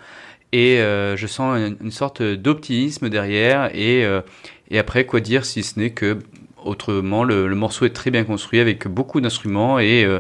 Et 0.54 0.80
euh, 0.80 1.18
je 1.18 1.28
sens 1.28 1.58
une, 1.82 1.92
sorte 1.92 2.22
d'optimisme 2.22 3.10
derrière. 3.10 3.70
Et, 3.76 4.06
euh, 4.06 4.22
et 4.70 4.80
après, 4.80 5.06
quoi 5.06 5.20
dire 5.20 5.46
si 5.46 5.64
ce 5.64 5.80
n'est 5.80 5.92
que, 5.92 6.20
autrement, 6.64 7.24
le, 7.24 7.54
morceau 7.54 7.86
est 7.86 7.94
très 7.94 8.12
bien 8.12 8.24
construit 8.24 8.60
avec 8.60 8.88
beaucoup 8.88 9.20
d'instruments 9.20 9.80
et 9.80 10.06
euh, 10.06 10.20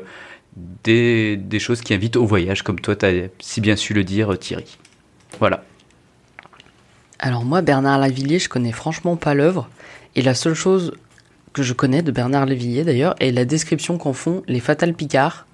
des, 0.84 1.38
des 1.38 1.59
choses 1.59 1.82
qui 1.82 1.93
invitent 1.93 2.17
au 2.17 2.25
voyage, 2.25 2.63
comme 2.63 2.80
toi, 2.80 2.95
tu 2.95 3.05
as 3.05 3.30
si 3.39 3.61
bien 3.61 3.75
su 3.75 3.93
le 3.93 4.03
dire, 4.03 4.38
Thierry. 4.38 4.78
Voilà. 5.39 5.63
Alors 7.20 7.45
moi, 7.45 7.61
Bernard 7.61 7.99
Lavillier, 7.99 8.39
je 8.39 8.49
connais 8.49 8.72
franchement 8.72 9.15
pas 9.15 9.34
l'œuvre. 9.34 9.70
Et 10.15 10.22
la 10.22 10.34
seule 10.34 10.53
chose 10.53 10.93
que 11.53 11.63
je 11.63 11.74
connais 11.74 12.01
de 12.01 12.11
Bernard 12.11 12.45
Lavillier, 12.45 12.84
d'ailleurs, 12.84 13.15
est 13.20 13.32
la 13.32 13.45
description 13.45 13.97
qu'en 13.97 14.13
font 14.13 14.43
les 14.47 14.59
Fatal 14.59 14.93
Picards. 14.93 15.45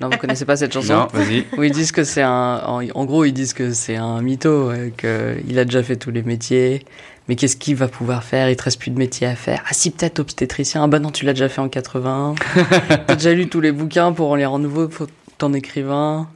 Non, 0.00 0.08
vous 0.10 0.18
connaissez 0.18 0.44
pas 0.44 0.56
cette 0.56 0.72
chanson 0.72 0.94
Non, 0.94 1.06
vas-y. 1.12 1.44
Où 1.56 1.64
ils 1.64 1.72
disent 1.72 1.90
que 1.90 2.04
c'est 2.04 2.22
un... 2.22 2.62
En, 2.94 3.04
gros, 3.04 3.24
ils 3.24 3.32
disent 3.32 3.52
que 3.52 3.72
c'est 3.72 3.96
un 3.96 4.22
mytho, 4.22 4.70
euh, 4.70 4.90
qu'il 4.90 5.58
a 5.58 5.64
déjà 5.64 5.82
fait 5.82 5.96
tous 5.96 6.12
les 6.12 6.22
métiers. 6.22 6.84
Mais 7.28 7.34
qu'est-ce 7.34 7.56
qu'il 7.56 7.74
va 7.74 7.88
pouvoir 7.88 8.22
faire? 8.22 8.48
Il 8.48 8.56
te 8.56 8.62
reste 8.62 8.80
plus 8.80 8.92
de 8.92 8.98
métier 8.98 9.26
à 9.26 9.34
faire. 9.34 9.62
Ah 9.66 9.72
si, 9.72 9.90
peut-être 9.90 10.20
obstétricien. 10.20 10.84
Ah 10.84 10.86
bah 10.86 11.00
non, 11.00 11.10
tu 11.10 11.24
l'as 11.24 11.32
déjà 11.32 11.48
fait 11.48 11.60
en 11.60 11.68
80. 11.68 12.36
T'as 13.06 13.14
déjà 13.16 13.34
lu 13.34 13.48
tous 13.48 13.60
les 13.60 13.72
bouquins 13.72 14.12
pour 14.12 14.30
en 14.30 14.36
lire 14.36 14.52
en 14.52 14.60
nouveau, 14.60 14.88
faut 14.88 15.08
ton 15.36 15.52
écrivain. 15.52 16.28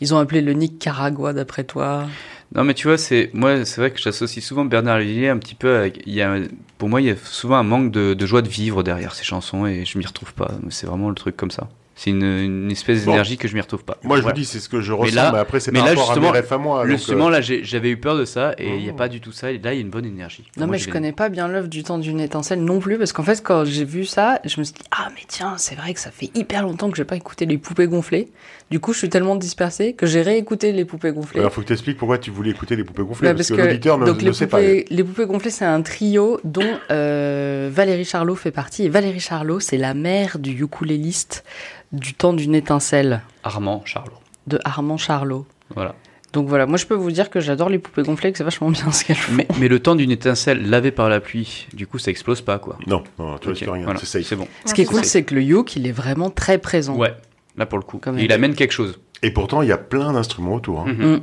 Ils 0.00 0.12
ont 0.12 0.18
appelé 0.18 0.40
le 0.40 0.52
Nick 0.52 0.78
Caragua 0.78 1.32
d'après 1.32 1.64
toi. 1.64 2.06
Non, 2.54 2.62
mais 2.64 2.74
tu 2.74 2.86
vois, 2.86 2.98
c'est 2.98 3.30
moi, 3.34 3.64
c'est 3.64 3.80
vrai 3.80 3.90
que 3.90 4.00
j'associe 4.00 4.44
souvent 4.44 4.64
Bernard 4.64 4.98
Lavillier 4.98 5.28
un 5.28 5.38
petit 5.38 5.54
peu. 5.56 5.76
Avec, 5.76 6.02
il 6.06 6.14
y 6.14 6.22
a, 6.22 6.36
pour 6.78 6.88
moi, 6.88 7.00
il 7.00 7.06
y 7.08 7.10
a 7.10 7.16
souvent 7.16 7.56
un 7.56 7.62
manque 7.64 7.90
de, 7.90 8.14
de 8.14 8.26
joie 8.26 8.42
de 8.42 8.48
vivre 8.48 8.82
derrière 8.82 9.14
ces 9.14 9.24
chansons 9.24 9.66
et 9.66 9.84
je 9.84 9.98
m'y 9.98 10.06
retrouve 10.06 10.32
pas. 10.34 10.52
C'est 10.70 10.86
vraiment 10.86 11.08
le 11.08 11.14
truc 11.16 11.36
comme 11.36 11.50
ça. 11.50 11.68
C'est 11.96 12.10
une, 12.10 12.24
une 12.24 12.70
espèce 12.72 13.04
Bon. 13.04 13.12
d'énergie 13.12 13.36
que 13.36 13.46
je 13.46 13.54
m'y 13.54 13.60
retrouve 13.60 13.84
pas. 13.84 13.98
Moi, 14.02 14.16
je 14.16 14.22
Voilà. 14.22 14.34
vous 14.34 14.40
dis, 14.40 14.44
c'est 14.44 14.58
ce 14.58 14.68
que 14.68 14.80
je 14.80 14.90
Mais 14.92 14.98
ressens, 14.98 15.14
là- 15.14 15.30
mais 15.32 15.38
après, 15.38 15.60
c'est 15.60 15.70
mais 15.70 15.78
par 15.78 15.86
là, 15.86 15.94
rapport 15.94 16.10
à 16.10 16.14
mes 16.32 16.32
justement, 16.40 16.58
à 16.58 16.84
moi. 16.84 16.86
Justement, 16.88 17.26
euh, 17.28 17.30
là, 17.30 17.40
j'avais 17.40 17.88
eu 17.90 17.96
peur 17.96 18.16
de 18.18 18.24
ça 18.24 18.52
et 18.58 18.66
il 18.68 18.82
n'y 18.82 18.88
a 18.88 18.92
Oh. 18.92 18.96
pas 18.96 19.06
du 19.08 19.20
tout 19.20 19.30
ça. 19.30 19.52
Et 19.52 19.58
là, 19.58 19.72
il 19.72 19.76
y 19.76 19.78
a 19.78 19.80
une 19.80 19.90
bonne 19.90 20.04
énergie. 20.04 20.42
Non, 20.56 20.66
Moi, 20.66 20.72
mais 20.72 20.78
je 20.78 20.90
connais 20.90 21.12
pas 21.12 21.28
bien 21.28 21.46
l'œuvre 21.46 21.68
du 21.68 21.84
temps 21.84 21.98
d'une 21.98 22.18
étincelle 22.18 22.64
non 22.64 22.80
plus, 22.80 22.98
parce 22.98 23.12
qu'en 23.12 23.22
fait, 23.22 23.40
quand 23.44 23.64
j'ai 23.64 23.84
vu 23.84 24.06
ça, 24.06 24.40
je 24.44 24.58
me 24.58 24.64
suis 24.64 24.74
dit, 24.74 24.82
ah, 24.90 25.08
mais 25.14 25.22
tiens, 25.28 25.54
c'est 25.56 25.76
vrai 25.76 25.94
que 25.94 26.00
ça 26.00 26.10
fait 26.10 26.30
hyper 26.34 26.64
longtemps 26.64 26.90
que 26.90 26.96
j'ai 26.96 27.04
pas 27.04 27.14
écouté 27.16 27.46
les 27.46 27.58
poupées 27.58 27.86
gonflées. 27.86 28.28
Du 28.70 28.80
coup, 28.80 28.92
je 28.92 28.98
suis 28.98 29.08
tellement 29.10 29.36
dispersée 29.36 29.92
que 29.92 30.06
j'ai 30.06 30.22
réécouté 30.22 30.72
les 30.72 30.84
poupées 30.84 31.12
gonflées. 31.12 31.40
Alors, 31.40 31.52
faut 31.52 31.60
que 31.60 31.66
tu 31.66 31.74
expliques 31.74 31.98
pourquoi 31.98 32.18
tu 32.18 32.30
voulais 32.30 32.50
écouter 32.50 32.76
les 32.76 32.82
poupées 32.84 33.02
gonflées, 33.02 33.28
Bah, 33.28 33.34
parce, 33.34 33.48
que, 33.50 33.54
l'auditeur 33.54 33.98
ne, 33.98 34.06
donc 34.06 34.20
ne 34.22 34.28
les, 34.28 34.32
sait 34.32 34.46
pas. 34.46 34.56
poupées, 34.58 34.86
les 34.90 35.04
poupées 35.04 35.26
gonflées, 35.26 35.50
c'est 35.50 35.64
un 35.66 35.82
trio 35.82 36.40
dont 36.44 36.78
euh, 36.90 37.70
Valérie 37.72 38.04
Charlot 38.06 38.34
fait 38.36 38.50
partie. 38.50 38.84
Et 38.84 38.88
Valérie 38.88 39.20
Charlot, 39.20 39.60
c'est 39.60 39.76
la 39.76 39.94
mère 39.94 40.38
du 40.38 40.50
ukuléliste 40.62 41.44
du 41.92 42.14
temps 42.14 42.32
d'une 42.32 42.54
étincelle 42.54 43.22
Armand 43.44 43.82
Charlot. 43.84 44.14
de 44.46 44.58
Armand 44.64 44.96
Charlot. 44.96 45.46
Voilà. 45.74 45.94
Donc 46.32 46.48
voilà, 46.48 46.66
moi 46.66 46.78
je 46.78 46.86
peux 46.86 46.94
vous 46.96 47.12
dire 47.12 47.30
que 47.30 47.38
j'adore 47.38 47.68
les 47.68 47.78
poupées 47.78 48.02
gonflées, 48.02 48.32
que 48.32 48.38
c'est 48.38 48.42
vachement 48.44 48.68
bien 48.70 48.90
ce 48.90 49.04
qu'elles 49.04 49.14
font. 49.14 49.34
Mais, 49.34 49.46
mais 49.60 49.68
le 49.68 49.78
temps 49.78 49.94
d'une 49.94 50.10
étincelle 50.10 50.68
lavée 50.68 50.90
par 50.90 51.08
la 51.08 51.20
pluie, 51.20 51.68
du 51.74 51.86
coup, 51.86 51.98
ça 52.00 52.10
explose 52.10 52.40
pas, 52.40 52.58
quoi. 52.58 52.76
Non, 52.88 53.04
non, 53.20 53.38
tu 53.38 53.50
Ok, 53.50 53.54
risques 53.58 53.70
rien, 53.70 53.84
voilà, 53.84 54.00
c'est 54.00 54.06
safe. 54.06 54.26
C'est 54.26 54.34
bon. 54.34 54.48
Ce 54.64 54.74
qui 54.74 54.80
est 54.82 54.84
cool, 54.84 55.04
c'est- 55.04 55.10
c'est 55.10 55.22
que 55.22 55.34
le 55.36 55.42
yoke, 55.42 55.76
il 55.76 55.86
est 55.86 55.92
vraiment 55.92 56.30
très 56.30 56.58
présent. 56.58 56.96
Ouais, 56.96 57.14
là 57.56 57.66
pour 57.66 57.78
le 57.78 57.84
coup. 57.84 57.98
Quand 58.02 58.12
Et 58.12 58.16
même. 58.16 58.24
il 58.24 58.32
amène 58.32 58.54
quelque 58.54 58.72
chose. 58.72 58.98
Et 59.22 59.30
pourtant, 59.30 59.62
il 59.62 59.68
y 59.68 59.72
a 59.72 59.78
plein 59.78 60.12
d'instruments 60.12 60.54
autour. 60.54 60.80
hein. 60.80 60.86
Mhm. 60.86 61.20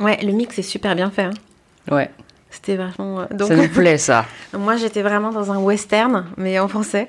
Ouais, 0.00 0.18
le 0.22 0.32
mix 0.32 0.58
est 0.58 0.62
super 0.62 0.94
bien 0.94 1.10
fait. 1.10 1.22
hein. 1.22 1.30
Ouais, 1.90 2.10
C'était 2.50 2.76
vachement. 2.76 3.20
euh, 3.20 3.24
Donc, 3.30 3.48
ça 3.48 3.56
nous 3.56 3.68
plaît 3.68 3.96
ça. 3.98 4.26
moi, 4.52 4.76
j'étais 4.76 5.02
vraiment 5.02 5.30
dans 5.30 5.52
un 5.52 5.58
western, 5.58 6.26
mais 6.36 6.58
en 6.58 6.68
français. 6.68 7.08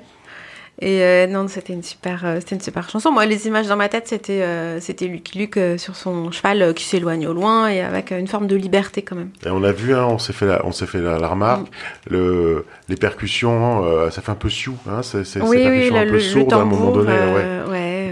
Et 0.80 1.02
euh, 1.02 1.26
non, 1.26 1.48
c'était 1.48 1.72
une 1.72 1.82
super, 1.82 2.24
euh, 2.24 2.36
c'était 2.38 2.54
une 2.54 2.60
super 2.60 2.88
chanson. 2.88 3.10
Moi, 3.10 3.26
les 3.26 3.48
images 3.48 3.66
dans 3.66 3.74
ma 3.74 3.88
tête, 3.88 4.06
c'était, 4.06 4.42
euh, 4.42 4.78
c'était 4.78 5.06
Lucky 5.06 5.36
Luke 5.36 5.56
euh, 5.56 5.76
sur 5.76 5.96
son 5.96 6.30
cheval 6.30 6.62
euh, 6.62 6.72
qui 6.72 6.84
s'éloigne 6.84 7.26
au 7.26 7.32
loin 7.32 7.66
et 7.68 7.80
avec 7.80 8.12
euh, 8.12 8.18
une 8.20 8.28
forme 8.28 8.46
de 8.46 8.54
liberté 8.54 9.02
quand 9.02 9.16
même. 9.16 9.30
Et 9.44 9.50
on 9.50 9.64
a 9.64 9.72
vu, 9.72 9.92
hein, 9.92 10.06
on 10.08 10.18
s'est 10.18 10.32
fait 10.32 10.46
la, 10.46 10.64
on 10.64 10.70
s'est 10.70 10.86
fait 10.86 11.00
la, 11.00 11.18
la 11.18 11.26
remarque, 11.26 11.66
Mm. 11.66 12.12
le, 12.12 12.64
les 12.88 12.94
percussions, 12.94 13.84
euh, 13.84 14.10
ça 14.10 14.22
fait 14.22 14.30
un 14.30 14.36
peu 14.36 14.48
sioux, 14.48 14.76
hein, 14.88 15.02
c'est, 15.02 15.22
oui, 15.42 15.66
oui, 15.68 15.90
un 15.92 16.04
peu 16.04 16.12
le- 16.12 16.20
sourdes 16.20 16.52
à 16.52 16.58
un 16.58 16.64
moment 16.64 16.92
donné. 16.92 17.10
ouais. 17.12 17.32
ouais, 17.32 17.60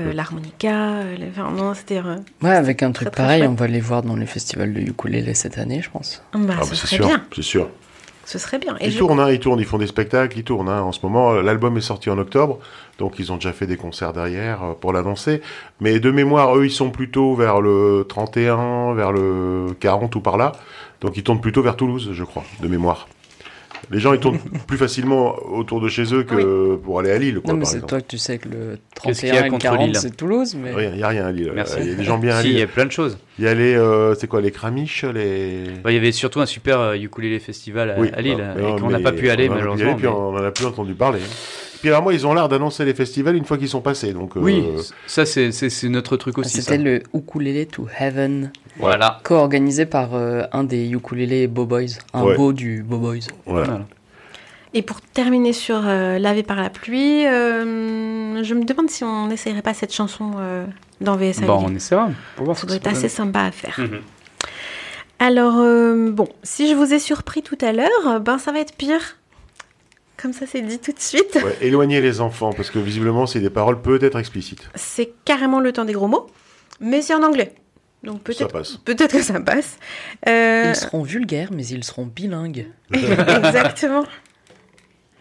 euh, 0.06 0.12
l'harmonica, 0.12 0.94
euh, 0.94 1.16
le- 1.16 1.26
enfin, 1.30 1.50
non, 1.50 1.74
c'était. 1.74 1.98
euh, 1.98 2.16
Ouais, 2.42 2.50
avec 2.50 2.82
un 2.82 2.92
truc 2.92 3.10
Très, 3.10 3.22
pareil, 3.22 3.46
on 3.46 3.54
va 3.54 3.66
les 3.66 3.80
voir 3.80 4.02
dans 4.02 4.16
les 4.16 4.26
festivals 4.26 4.72
de 4.72 4.80
ukulélé 4.80 5.34
cette 5.34 5.58
année, 5.58 5.80
je 5.82 5.90
pense. 5.90 6.22
bah, 6.32 6.54
Ah, 6.58 6.64
ce 6.64 6.70
bah, 6.70 6.76
c'est 6.76 6.86
sûr, 6.86 7.06
bien. 7.06 7.24
c'est 7.34 7.42
sûr. 7.42 7.68
Ce 8.24 8.38
serait 8.38 8.58
bien. 8.58 8.76
Et 8.80 8.86
Ils 8.86 8.90
je- 8.92 8.98
tournent, 8.98 9.20
hein, 9.20 9.30
ils 9.30 9.38
tournent, 9.38 9.60
ils 9.60 9.64
font 9.66 9.78
des 9.78 9.86
spectacles, 9.86 10.36
ils 10.36 10.42
tournent. 10.42 10.68
Hein. 10.68 10.82
En 10.82 10.90
ce 10.90 10.98
moment, 11.04 11.34
l'album 11.34 11.76
est 11.76 11.80
sorti 11.80 12.10
en 12.10 12.18
octobre, 12.18 12.58
donc 12.98 13.20
ils 13.20 13.30
ont 13.30 13.36
déjà 13.36 13.52
fait 13.52 13.68
des 13.68 13.76
concerts 13.76 14.12
derrière 14.12 14.74
pour 14.80 14.92
l'annoncer. 14.92 15.42
Mais 15.80 16.00
de 16.00 16.10
mémoire, 16.10 16.56
eux, 16.56 16.64
ils 16.66 16.72
sont 16.72 16.90
plutôt 16.90 17.36
vers 17.36 17.60
le 17.60 18.04
31, 18.08 18.94
vers 18.94 19.12
le 19.12 19.68
40 19.78 20.16
ou 20.16 20.20
par 20.20 20.36
là. 20.38 20.52
Donc 21.02 21.16
ils 21.16 21.22
tournent 21.22 21.40
plutôt 21.40 21.62
vers 21.62 21.76
Toulouse, 21.76 22.10
je 22.12 22.24
crois, 22.24 22.42
de 22.60 22.66
mémoire. 22.66 23.06
Les 23.90 24.00
gens, 24.00 24.12
ils 24.12 24.20
tournent 24.20 24.38
plus 24.66 24.78
facilement 24.78 25.34
autour 25.52 25.80
de 25.80 25.88
chez 25.88 26.12
eux 26.14 26.22
que 26.24 26.76
pour 26.76 26.98
aller 27.00 27.10
à 27.12 27.18
Lille, 27.18 27.40
quoi, 27.40 27.52
non, 27.54 27.58
mais 27.60 27.64
c'est 27.64 27.86
toi 27.86 28.00
que 28.00 28.06
tu 28.06 28.18
sais 28.18 28.38
que 28.38 28.48
le 28.48 28.78
Qu'est-ce 29.02 29.20
qu'il 29.20 29.28
y 29.28 29.32
31 29.32 29.36
a 29.36 29.40
et 29.40 29.44
le 29.44 29.50
contre 29.50 29.62
40, 29.62 29.86
Lille 29.86 29.96
c'est 29.96 30.16
Toulouse, 30.16 30.56
mais... 30.60 30.72
Il 30.92 30.96
n'y 30.96 31.02
a 31.02 31.08
rien 31.08 31.26
à 31.26 31.32
Lille. 31.32 31.52
Merci. 31.54 31.76
Il 31.80 31.88
y 31.88 31.92
a 31.92 31.94
des 31.94 32.04
gens 32.04 32.18
bien 32.18 32.34
à 32.36 32.40
Si, 32.42 32.48
il 32.48 32.52
y 32.52 32.54
Lille. 32.54 32.64
a 32.64 32.66
plein 32.66 32.86
de 32.86 32.92
choses. 32.92 33.18
Il 33.38 33.44
y 33.44 33.48
a 33.48 33.54
les, 33.54 33.74
euh, 33.76 34.14
c'est 34.14 34.26
quoi, 34.26 34.40
les 34.40 34.50
cramiches, 34.50 35.04
les... 35.04 35.64
Bah, 35.84 35.90
il 35.92 35.94
y 35.94 35.98
avait 35.98 36.12
surtout 36.12 36.40
un 36.40 36.46
super 36.46 36.80
euh, 36.80 36.94
ukulélé 36.96 37.38
festival 37.38 37.90
à, 37.90 37.98
Oui, 38.00 38.10
à 38.14 38.20
Lille, 38.22 38.36
bah, 38.38 38.60
et 38.76 38.80
qu'on 38.80 38.90
n'a 38.90 38.98
pas 39.00 39.12
pu 39.12 39.28
aller 39.30 39.44
a 39.44 39.48
pu 39.48 39.52
y 39.52 39.56
malheureusement. 39.56 39.86
aller, 39.90 39.96
puis 39.96 40.06
mais- 40.06 40.12
on 40.12 40.32
n'en 40.32 40.44
a 40.44 40.50
plus 40.50 40.66
entendu 40.66 40.94
parler. 40.94 41.20
Puis 41.20 41.65
alors 41.88 42.02
moi, 42.02 42.12
ils 42.14 42.26
ont 42.26 42.34
l'art 42.34 42.48
d'annoncer 42.48 42.84
les 42.84 42.94
festivals 42.94 43.36
une 43.36 43.44
fois 43.44 43.58
qu'ils 43.58 43.68
sont 43.68 43.80
passés. 43.80 44.12
Donc, 44.12 44.36
euh, 44.36 44.40
Oui, 44.40 44.64
ça 45.06 45.24
c'est- 45.26 45.50
notre 45.88 46.16
truc 46.16 46.38
aussi. 46.38 46.62
C'était 46.62 46.78
le 46.78 47.02
Ukulele 47.14 47.66
to 47.66 47.86
Heaven, 47.98 48.50
Voilà. 48.78 49.20
co-organisé 49.24 49.86
par 49.86 50.14
euh, 50.14 50.42
un 50.52 50.64
des 50.64 50.88
ukulélés 50.90 51.46
Beau 51.46 51.66
Boys, 51.66 51.98
un 52.14 52.24
Ouais. 52.24 52.36
beau 52.36 52.52
du 52.52 52.82
Beau 52.82 52.98
Boys. 52.98 53.18
voilà. 53.46 53.66
Voilà. 53.66 53.84
Et 54.74 54.82
pour 54.82 55.00
terminer 55.00 55.52
sur 55.54 55.82
euh, 55.86 56.18
Lavé 56.18 56.42
par 56.42 56.56
la 56.56 56.68
pluie, 56.68 57.26
euh, 57.26 58.42
je 58.42 58.54
me 58.54 58.64
demande 58.64 58.90
si 58.90 59.04
on 59.04 59.28
n'essayerait 59.28 59.62
pas 59.62 59.72
cette 59.72 59.92
chanson 59.94 60.32
euh, 60.38 60.66
dans 61.00 61.16
VSA. 61.16 61.46
Bon, 61.46 61.62
on 61.66 61.74
essaiera. 61.74 62.10
Pour 62.36 62.44
voir 62.46 62.56
Ça 62.56 62.62
ce 62.62 62.66
doit 62.66 62.76
que 62.78 62.82
être 62.88 62.92
assez 62.96 63.08
sympa 63.08 63.40
à 63.40 63.50
faire. 63.52 63.76
Mhm. 63.78 64.00
Alors, 65.18 65.54
euh, 65.60 66.10
bon, 66.10 66.28
si 66.42 66.68
je 66.68 66.74
vous 66.74 66.92
ai 66.92 66.98
surpris 66.98 67.42
tout 67.42 67.56
à 67.62 67.72
l'heure, 67.72 68.20
ben 68.20 68.36
ça 68.38 68.52
va 68.52 68.58
être 68.60 68.74
pire. 68.76 69.16
Comme 70.20 70.32
ça, 70.32 70.46
c'est 70.46 70.62
dit 70.62 70.78
tout 70.78 70.92
de 70.92 70.98
suite. 71.00 71.38
Ouais, 71.44 71.56
éloigner 71.60 72.00
les 72.00 72.20
enfants, 72.20 72.52
parce 72.52 72.70
que 72.70 72.78
visiblement, 72.78 73.26
c'est 73.26 73.40
des 73.40 73.50
paroles 73.50 73.80
peut-être 73.82 74.18
explicites. 74.18 74.68
C'est 74.74 75.12
carrément 75.24 75.60
le 75.60 75.72
temps 75.72 75.84
des 75.84 75.92
gros 75.92 76.08
mots, 76.08 76.26
mais 76.80 77.02
c'est 77.02 77.14
en 77.14 77.22
anglais. 77.22 77.54
Donc 78.02 78.18
Ça 78.18 78.22
peut-être 78.24 78.52
passe. 78.52 78.76
peut-être 78.84 79.12
que 79.16 79.22
ça 79.22 79.40
passe. 79.40 79.76
Euh, 80.28 80.66
Ils 80.68 80.76
seront 80.76 81.02
vulgaires, 81.02 81.50
mais 81.52 81.66
ils 81.66 81.82
seront 81.84 82.06
bilingues. 82.06 82.66
Exactement. 82.92 84.04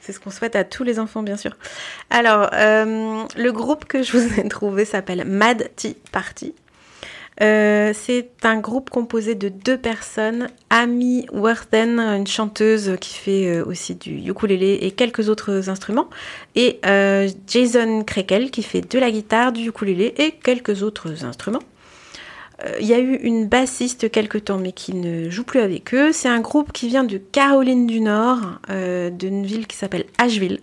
C'est 0.01 0.11
ce 0.13 0.19
qu'on 0.19 0.29
souhaite 0.29 0.55
à 0.55 0.63
tous 0.63 0.83
les 0.83 0.99
enfants, 0.99 1.23
bien 1.23 1.35
sûr. 1.37 1.57
Alors, 2.11 2.49
euh, 2.53 3.23
le 3.35 3.51
groupe 3.51 3.85
que 3.85 4.03
je 4.03 4.15
vous 4.17 4.39
ai 4.39 4.47
trouvé 4.47 4.85
s'appelle 4.85 5.25
Mad 5.25 5.71
Tea 5.75 5.97
Party. 6.11 6.53
Euh, 7.41 7.91
c'est 7.93 8.29
un 8.43 8.59
groupe 8.59 8.89
composé 8.89 9.35
de 9.35 9.49
deux 9.49 9.77
personnes, 9.77 10.47
Amy 10.69 11.25
Worthen, 11.33 11.99
une 11.99 12.27
chanteuse 12.27 12.95
qui 13.01 13.15
fait 13.15 13.47
euh, 13.47 13.65
aussi 13.65 13.95
du 13.95 14.29
ukulélé 14.29 14.79
et 14.81 14.91
quelques 14.91 15.27
autres 15.27 15.69
instruments, 15.69 16.09
et 16.55 16.79
euh, 16.85 17.27
Jason 17.47 18.03
Krekel 18.03 18.51
qui 18.51 18.63
fait 18.63 18.81
de 18.81 18.99
la 18.99 19.11
guitare, 19.11 19.51
du 19.51 19.67
ukulélé 19.67 20.13
et 20.17 20.31
quelques 20.31 20.83
autres 20.83 21.25
instruments. 21.25 21.63
Il 22.79 22.87
y 22.87 22.93
a 22.93 22.99
eu 22.99 23.15
une 23.15 23.49
bassiste 23.49 24.09
quelque 24.09 24.37
temps, 24.37 24.57
mais 24.57 24.71
qui 24.71 24.93
ne 24.95 25.29
joue 25.29 25.43
plus 25.43 25.59
avec 25.59 25.93
eux. 25.93 26.13
C'est 26.13 26.29
un 26.29 26.39
groupe 26.39 26.71
qui 26.71 26.87
vient 26.87 27.03
de 27.03 27.17
Caroline 27.17 27.85
du 27.85 27.99
Nord, 27.99 28.39
d'une 28.69 29.45
ville 29.45 29.67
qui 29.67 29.75
s'appelle 29.75 30.05
Asheville, 30.17 30.61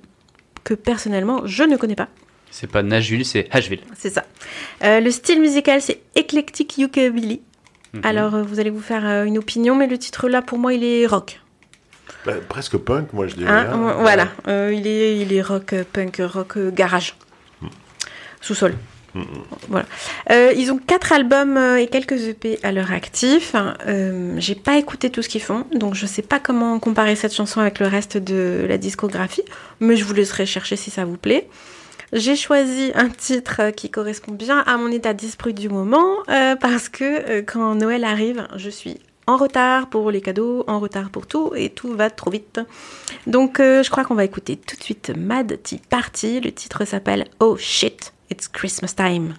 que 0.65 0.73
personnellement 0.73 1.43
je 1.45 1.65
ne 1.65 1.77
connais 1.77 1.95
pas. 1.95 2.09
C'est 2.55 2.71
pas 2.71 2.83
Nashville, 2.83 3.25
c'est 3.25 3.49
Asheville. 3.51 3.81
C'est 3.99 4.11
ça. 4.11 4.25
Euh, 4.85 5.01
le 5.01 5.11
style 5.11 5.41
musical, 5.41 5.81
c'est 5.81 6.01
Eclectic 6.15 6.77
Ukulele. 6.77 7.39
Mhm. 7.95 8.01
Alors, 8.05 8.35
euh, 8.35 8.43
vous 8.43 8.61
allez 8.61 8.69
vous 8.69 8.81
faire 8.83 9.07
euh, 9.09 9.25
une 9.25 9.39
opinion, 9.39 9.75
mais 9.75 9.87
le 9.87 9.97
titre 9.97 10.29
là, 10.29 10.43
pour 10.43 10.59
moi, 10.59 10.75
il 10.75 10.85
est 10.85 11.07
rock. 11.07 11.41
Bah, 12.27 12.35
presque 12.49 12.77
punk, 12.77 13.13
moi, 13.15 13.27
je 13.27 13.37
dirais. 13.37 13.51
Hein, 13.51 13.71
hein. 13.73 13.89
euh, 13.89 13.95
voilà, 14.03 14.29
Euh, 14.49 14.71
il, 14.75 14.87
est, 14.87 15.17
il 15.19 15.33
est 15.33 15.41
rock, 15.41 15.75
punk, 15.95 16.21
rock, 16.23 16.59
garage. 16.75 17.17
Sous-sol. 18.43 18.75
Voilà. 19.69 19.87
Euh, 20.31 20.53
ils 20.57 20.73
ont 20.73 20.79
quatre 20.79 21.13
albums 21.13 21.59
et 21.79 21.87
quelques 21.87 22.29
EP 22.29 22.59
à 22.63 22.73
leur 22.73 22.93
actif. 22.93 23.55
Euh, 23.87 24.35
J'ai 24.39 24.55
pas 24.55 24.79
écouté 24.79 25.11
tout 25.11 25.23
ce 25.23 25.29
qu'ils 25.29 25.43
font, 25.43 25.67
donc 25.75 25.95
je 25.95 26.07
sais 26.07 26.23
pas 26.23 26.39
comment 26.41 26.79
comparer 26.79 27.15
cette 27.15 27.35
chanson 27.35 27.61
avec 27.61 27.79
le 27.79 27.87
reste 27.87 28.17
de 28.17 28.65
la 28.69 28.79
discographie, 28.79 29.43
mais 29.81 29.97
je 29.97 30.05
vous 30.05 30.15
laisserai 30.15 30.45
chercher 30.47 30.77
si 30.77 30.91
ça 30.91 31.05
vous 31.05 31.19
plaît. 31.19 31.47
J'ai 32.13 32.37
choisi 32.37 32.93
un 32.95 33.09
titre 33.09 33.71
qui 33.71 33.91
correspond 33.91 34.33
bien 34.33 34.59
à 34.67 34.77
mon 34.77 34.93
état 34.93 35.15
d'esprit 35.15 35.55
du 35.55 35.71
moment 35.71 36.19
euh, 36.29 36.57
parce 36.57 36.91
que 36.91 37.05
euh, 37.05 37.43
quand 37.43 37.75
Noël 37.75 38.05
arrive, 38.05 38.47
je 38.57 38.69
suis 38.69 38.99
en 39.27 39.39
retard 39.39 39.89
pour 39.89 40.11
les 40.11 40.21
cadeaux, 40.21 40.63
en 40.67 40.79
retard 40.79 41.09
pour 41.09 41.27
tout, 41.27 41.53
et 41.57 41.71
tout 41.71 41.95
va 41.95 42.11
trop 42.11 42.31
vite. 42.31 42.61
Donc 43.27 43.61
euh, 43.61 43.83
je 43.83 43.89
crois 43.89 44.05
qu'on 44.05 44.15
va 44.15 44.25
écouter 44.25 44.59
tout 44.59 44.77
de 44.77 44.83
suite 44.83 45.11
Mad 45.17 45.59
Tea 45.63 45.81
Party. 45.89 46.41
Le 46.41 46.53
titre 46.53 46.85
s'appelle 46.85 47.29
Oh 47.41 47.57
Shit, 47.57 48.13
It's 48.31 48.47
Christmas 48.47 48.95
Time. 48.95 49.35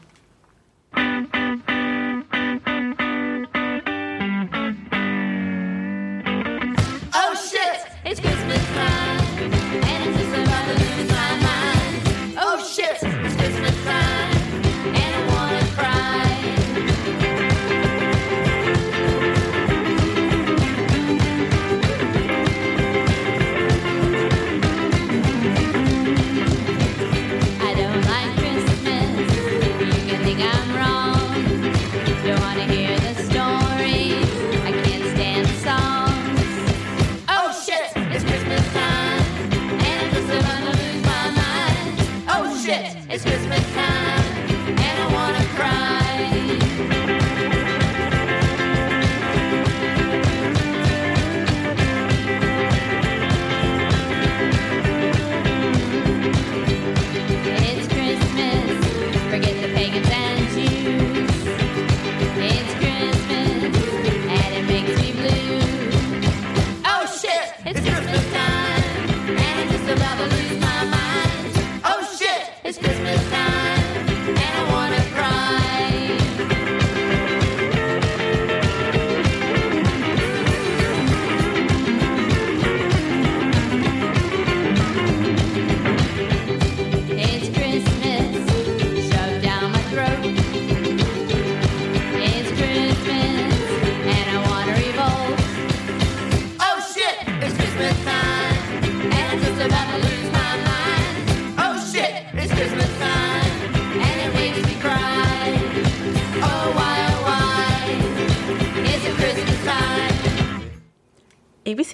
It's 43.14 43.24
Christmas 43.24 43.74
time, 43.76 43.93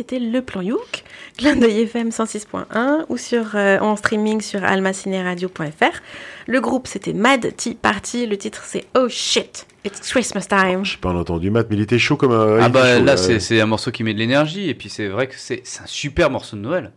c'était 0.09 0.23
le 0.23 0.41
plan 0.41 0.61
Youk, 0.61 1.03
clin 1.37 1.55
d'œil 1.55 1.81
FM 1.81 2.09
106.1 2.09 3.05
ou 3.09 3.17
sur, 3.17 3.55
euh, 3.55 3.77
en 3.79 3.95
streaming 3.95 4.41
sur 4.41 4.63
almacineradio.fr. 4.63 6.01
Le 6.47 6.61
groupe, 6.61 6.87
c'était 6.87 7.13
Mad 7.13 7.55
Tea 7.55 7.75
Party. 7.75 8.25
Le 8.25 8.37
titre, 8.37 8.63
c'est 8.65 8.85
Oh 8.97 9.07
shit, 9.07 9.67
it's 9.85 10.11
Christmas 10.11 10.47
time. 10.49 10.83
J'ai 10.83 10.97
pas 10.97 11.13
entendu 11.13 11.51
Matt, 11.51 11.67
mais 11.69 11.75
il 11.75 11.81
était 11.81 11.99
chaud 11.99 12.17
comme 12.17 12.31
un. 12.31 12.59
Ah 12.59 12.69
bah 12.69 12.97
chaud, 12.97 13.05
là, 13.05 13.17
c'est 13.17 13.39
c'est 13.39 13.61
un 13.61 13.67
morceau 13.67 13.91
qui 13.91 14.03
met 14.03 14.13
de 14.13 14.19
l'énergie, 14.19 14.69
et 14.69 14.73
puis 14.73 14.89
c'est 14.89 15.07
vrai 15.07 15.27
que 15.27 15.35
c'est 15.37 15.61
c'est 15.63 15.83
un 15.83 15.87
super 15.87 16.31
morceau 16.31 16.57
de 16.57 16.61
Noël. 16.61 16.91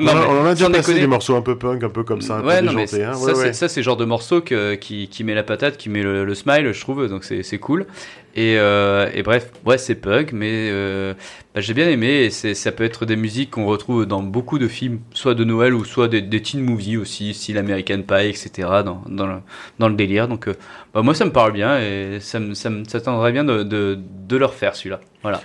On, 0.00 0.04
en 0.06 0.08
a- 0.08 0.26
on 0.26 0.40
en 0.42 0.46
a 0.46 0.54
déjà 0.54 0.68
passé 0.68 0.94
des 0.94 1.06
morceaux 1.06 1.36
un 1.36 1.40
peu 1.42 1.56
punk, 1.56 1.82
un 1.84 1.88
peu 1.88 2.02
comme 2.02 2.20
ça, 2.20 2.36
un 2.36 2.44
Ouais, 2.44 2.60
peu 2.60 2.66
non, 2.66 2.72
mais 2.72 2.84
déjantés. 2.86 3.04
hein. 3.04 3.14
ça, 3.14 3.24
Ouais, 3.24 3.34
c'est- 3.34 3.40
ouais. 3.46 3.52
ça, 3.52 3.68
c'est 3.68 3.80
le 3.80 3.84
genre 3.84 3.96
de 3.96 4.04
morceau 4.04 4.40
que- 4.40 4.74
qui, 4.74 5.08
qui 5.08 5.24
met 5.24 5.34
la 5.34 5.44
patate, 5.44 5.76
qui 5.76 5.88
met 5.88 6.02
le, 6.02 6.24
le 6.24 6.34
smile, 6.34 6.72
je 6.72 6.80
trouve, 6.80 7.08
donc 7.08 7.24
c'est 7.24 7.58
cool. 7.58 7.86
Et, 8.34 8.56
euh, 8.58 9.08
et 9.14 9.22
bref, 9.22 9.50
ouais, 9.64 9.78
c'est 9.78 9.94
punk, 9.94 10.32
mais 10.32 10.50
euh, 10.70 11.14
bah, 11.54 11.62
j'ai 11.62 11.72
bien 11.72 11.88
aimé, 11.88 12.24
et 12.24 12.30
ça 12.30 12.70
peut 12.72 12.84
être 12.84 13.06
des 13.06 13.16
musiques 13.16 13.52
qu'on 13.52 13.64
retrouve 13.64 14.04
dans 14.04 14.22
beaucoup 14.22 14.58
de 14.58 14.68
films, 14.68 14.98
soit 15.14 15.34
de 15.34 15.42
Noël 15.44 15.72
ou 15.72 15.84
soit 15.86 16.08
des, 16.08 16.20
des 16.20 16.42
teen 16.42 16.60
movies 16.62 16.98
aussi, 16.98 17.32
style 17.32 17.56
American 17.56 18.02
Pie, 18.02 18.26
etc., 18.26 18.50
dans, 18.84 19.02
dans, 19.08 19.26
le, 19.26 19.36
dans 19.78 19.88
le 19.88 19.94
délire. 19.94 20.28
Donc, 20.28 20.48
euh, 20.48 20.54
bah, 20.92 21.00
moi, 21.00 21.14
ça 21.14 21.24
me 21.24 21.32
parle 21.32 21.52
bien, 21.52 21.78
et 21.78 22.18
ça 22.20 22.38
me, 22.40 22.52
ça 22.52 22.68
me 22.68 22.84
ça 22.84 23.00
tendrait 23.00 23.32
bien 23.32 23.44
de, 23.44 23.62
de, 23.62 23.98
de 24.28 24.36
le 24.36 24.44
refaire, 24.44 24.76
celui-là. 24.76 25.00
Voilà. 25.22 25.40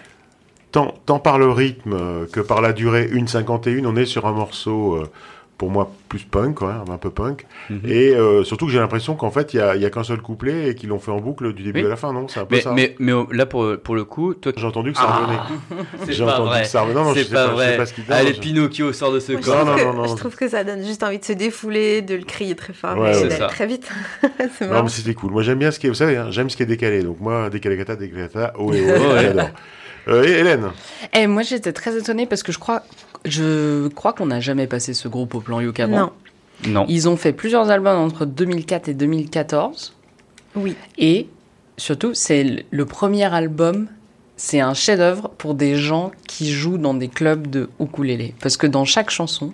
Tant, 0.71 0.93
tant 1.05 1.19
par 1.19 1.37
le 1.37 1.49
rythme 1.49 1.93
euh, 1.93 2.25
que 2.31 2.39
par 2.39 2.61
la 2.61 2.71
durée, 2.71 3.09
1,51, 3.13 3.85
on 3.85 3.95
est 3.97 4.05
sur 4.05 4.25
un 4.25 4.31
morceau, 4.31 4.95
euh, 4.95 5.09
pour 5.57 5.69
moi, 5.69 5.91
plus 6.07 6.23
punk, 6.23 6.55
quoi, 6.55 6.83
un 6.89 6.97
peu 6.97 7.09
punk. 7.09 7.45
Mhm. 7.69 7.81
Et 7.85 8.15
euh, 8.15 8.43
surtout 8.45 8.65
que 8.67 8.71
j'ai 8.71 8.79
l'impression 8.79 9.15
qu'en 9.15 9.31
fait, 9.31 9.53
il 9.53 9.57
n'y 9.57 9.63
a, 9.63 9.75
y 9.75 9.85
a 9.85 9.89
qu'un 9.89 10.03
seul 10.03 10.21
couplet 10.21 10.69
et 10.69 10.75
qu'ils 10.75 10.89
l'ont 10.89 10.97
fait 10.99 11.11
en 11.11 11.19
boucle 11.19 11.53
du 11.53 11.61
début 11.63 11.81
Oui. 11.81 11.85
à 11.85 11.89
la 11.89 11.95
fin, 11.97 12.13
non? 12.13 12.27
C'est 12.29 12.39
un 12.39 12.45
peu 12.45 12.55
Mais, 12.55 12.61
ça. 12.61 12.71
mais, 12.71 12.95
mais 12.99 13.11
là, 13.33 13.45
pour, 13.45 13.77
pour 13.83 13.95
le 13.95 14.05
coup, 14.05 14.33
toi, 14.33 14.53
J'ai 14.55 14.65
entendu 14.65 14.93
que 14.93 14.97
ça 14.97 15.05
Ah, 15.07 15.17
revenait. 15.19 15.85
c'est 16.05 16.13
J'ai 16.13 16.25
pas 16.25 16.35
entendu 16.35 16.49
vrai. 16.49 16.61
que 16.61 16.67
ça 16.69 16.81
revenait. 16.81 16.95
Non, 16.95 17.03
non, 17.03 17.13
je 17.13 17.19
c'est 17.19 17.25
sais 17.27 17.33
pas 17.33 17.45
pas, 17.47 17.51
je 17.53 17.57
sais 17.59 17.67
vrai. 17.67 17.77
pas 17.77 17.85
ce 17.85 17.93
qu'il 17.93 18.03
dit. 18.05 18.11
Allez, 18.13 18.33
je- 18.33 18.39
Pinocchio 18.39 18.93
sort 18.93 19.11
de 19.11 19.19
ce 19.19 19.33
Moi, 19.33 19.41
corps. 19.41 19.55
trouve 19.57 19.67
non, 19.69 19.75
que, 19.75 19.83
non, 19.83 19.93
non. 19.93 20.07
je 20.07 20.15
trouve 20.15 20.35
que 20.37 20.47
ça 20.47 20.63
donne 20.63 20.83
juste 20.85 21.03
envie 21.03 21.19
de 21.19 21.25
se 21.25 21.33
défouler, 21.33 22.01
de 22.01 22.15
le 22.15 22.23
crier 22.23 22.55
très 22.55 22.71
fort 22.73 22.97
Ouais, 22.97 23.11
d'aller 23.11 23.47
très 23.49 23.67
vite. 23.67 23.91
c'est 24.57 24.61
Non, 24.65 24.71
marrant. 24.71 24.83
mais 24.83 24.89
c'était 24.89 25.13
cool. 25.13 25.31
Moi, 25.33 25.43
j'aime 25.43 25.59
bien 25.59 25.69
ce 25.71 25.79
qui 25.79 25.87
est, 25.87 25.89
vous 25.89 25.95
savez, 25.95 26.15
hein, 26.15 26.27
j'aime 26.31 26.49
ce 26.49 26.55
qui 26.57 26.63
est 26.63 26.65
décalé. 26.65 27.03
Donc, 27.03 27.19
moi, 27.19 27.49
décalé 27.49 27.77
cata, 27.77 27.95
décalé 27.97 28.21
cata, 28.29 28.53
oh 28.57 28.71
et 28.73 28.81
oh, 28.89 28.99
j'adore. 29.21 29.49
Euh, 30.07 30.23
et 30.23 30.31
Hélène 30.39 30.71
Et 31.13 31.27
moi, 31.27 31.43
j'étais 31.43 31.73
très 31.73 31.97
étonnée 31.97 32.25
parce 32.25 32.43
que 32.43 32.51
je 32.51 32.59
crois, 32.59 32.83
je 33.25 33.87
crois 33.89 34.13
qu'on 34.13 34.25
n'a 34.27 34.39
jamais 34.39 34.67
passé 34.67 34.93
ce 34.93 35.07
groupe 35.07 35.35
au 35.35 35.41
plan 35.41 35.59
avant. 35.59 35.87
Non, 35.87 36.11
Non. 36.67 36.85
Ils 36.89 37.07
ont 37.09 37.17
fait 37.17 37.33
plusieurs 37.33 37.69
albums 37.69 37.99
entre 37.99 38.25
2004 38.25 38.87
et 38.89 38.93
2014. 38.93 39.93
oui. 40.55 40.75
Et 40.97 41.27
surtout, 41.77 42.13
c'est 42.13 42.43
le- 42.43 42.63
le 42.71 42.85
premier 42.85 43.31
album. 43.33 43.87
C'est 44.37 44.59
un 44.59 44.73
chef-d'œuvre 44.73 45.29
pour 45.37 45.53
des 45.53 45.75
gens 45.75 46.11
qui 46.27 46.51
jouent 46.51 46.79
dans 46.79 46.95
des 46.95 47.07
clubs 47.09 47.47
de 47.47 47.69
ukulélé. 47.79 48.33
Parce 48.41 48.57
que 48.57 48.65
dans 48.67 48.85
chaque 48.85 49.11
chanson, 49.11 49.53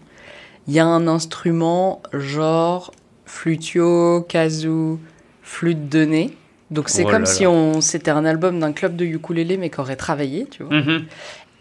il 0.68 0.74
y 0.74 0.80
a 0.80 0.86
un 0.86 1.08
instrument 1.10 2.02
genre 2.14 2.92
flutio, 3.26 4.22
kazoo, 4.28 5.00
flûte 5.44 5.90
de 5.90 6.06
nez. 6.06 6.38
Donc 6.72 6.90
c'est 6.90 7.04
Oh 7.06 7.10
comme 7.10 7.22
là 7.22 7.26
si 7.26 7.44
là. 7.44 7.50
on 7.52 7.82
c'était 7.82 8.12
un 8.12 8.26
album 8.26 8.60
d'un 8.60 8.74
club 8.74 8.96
de 8.96 9.06
ukulélé 9.06 9.58
mais 9.58 9.70
qui 9.70 9.80
aurait 9.80 9.96
travaillé, 9.96 10.48
tu 10.50 10.64
vois. 10.64 10.76
Mhm. 10.76 11.06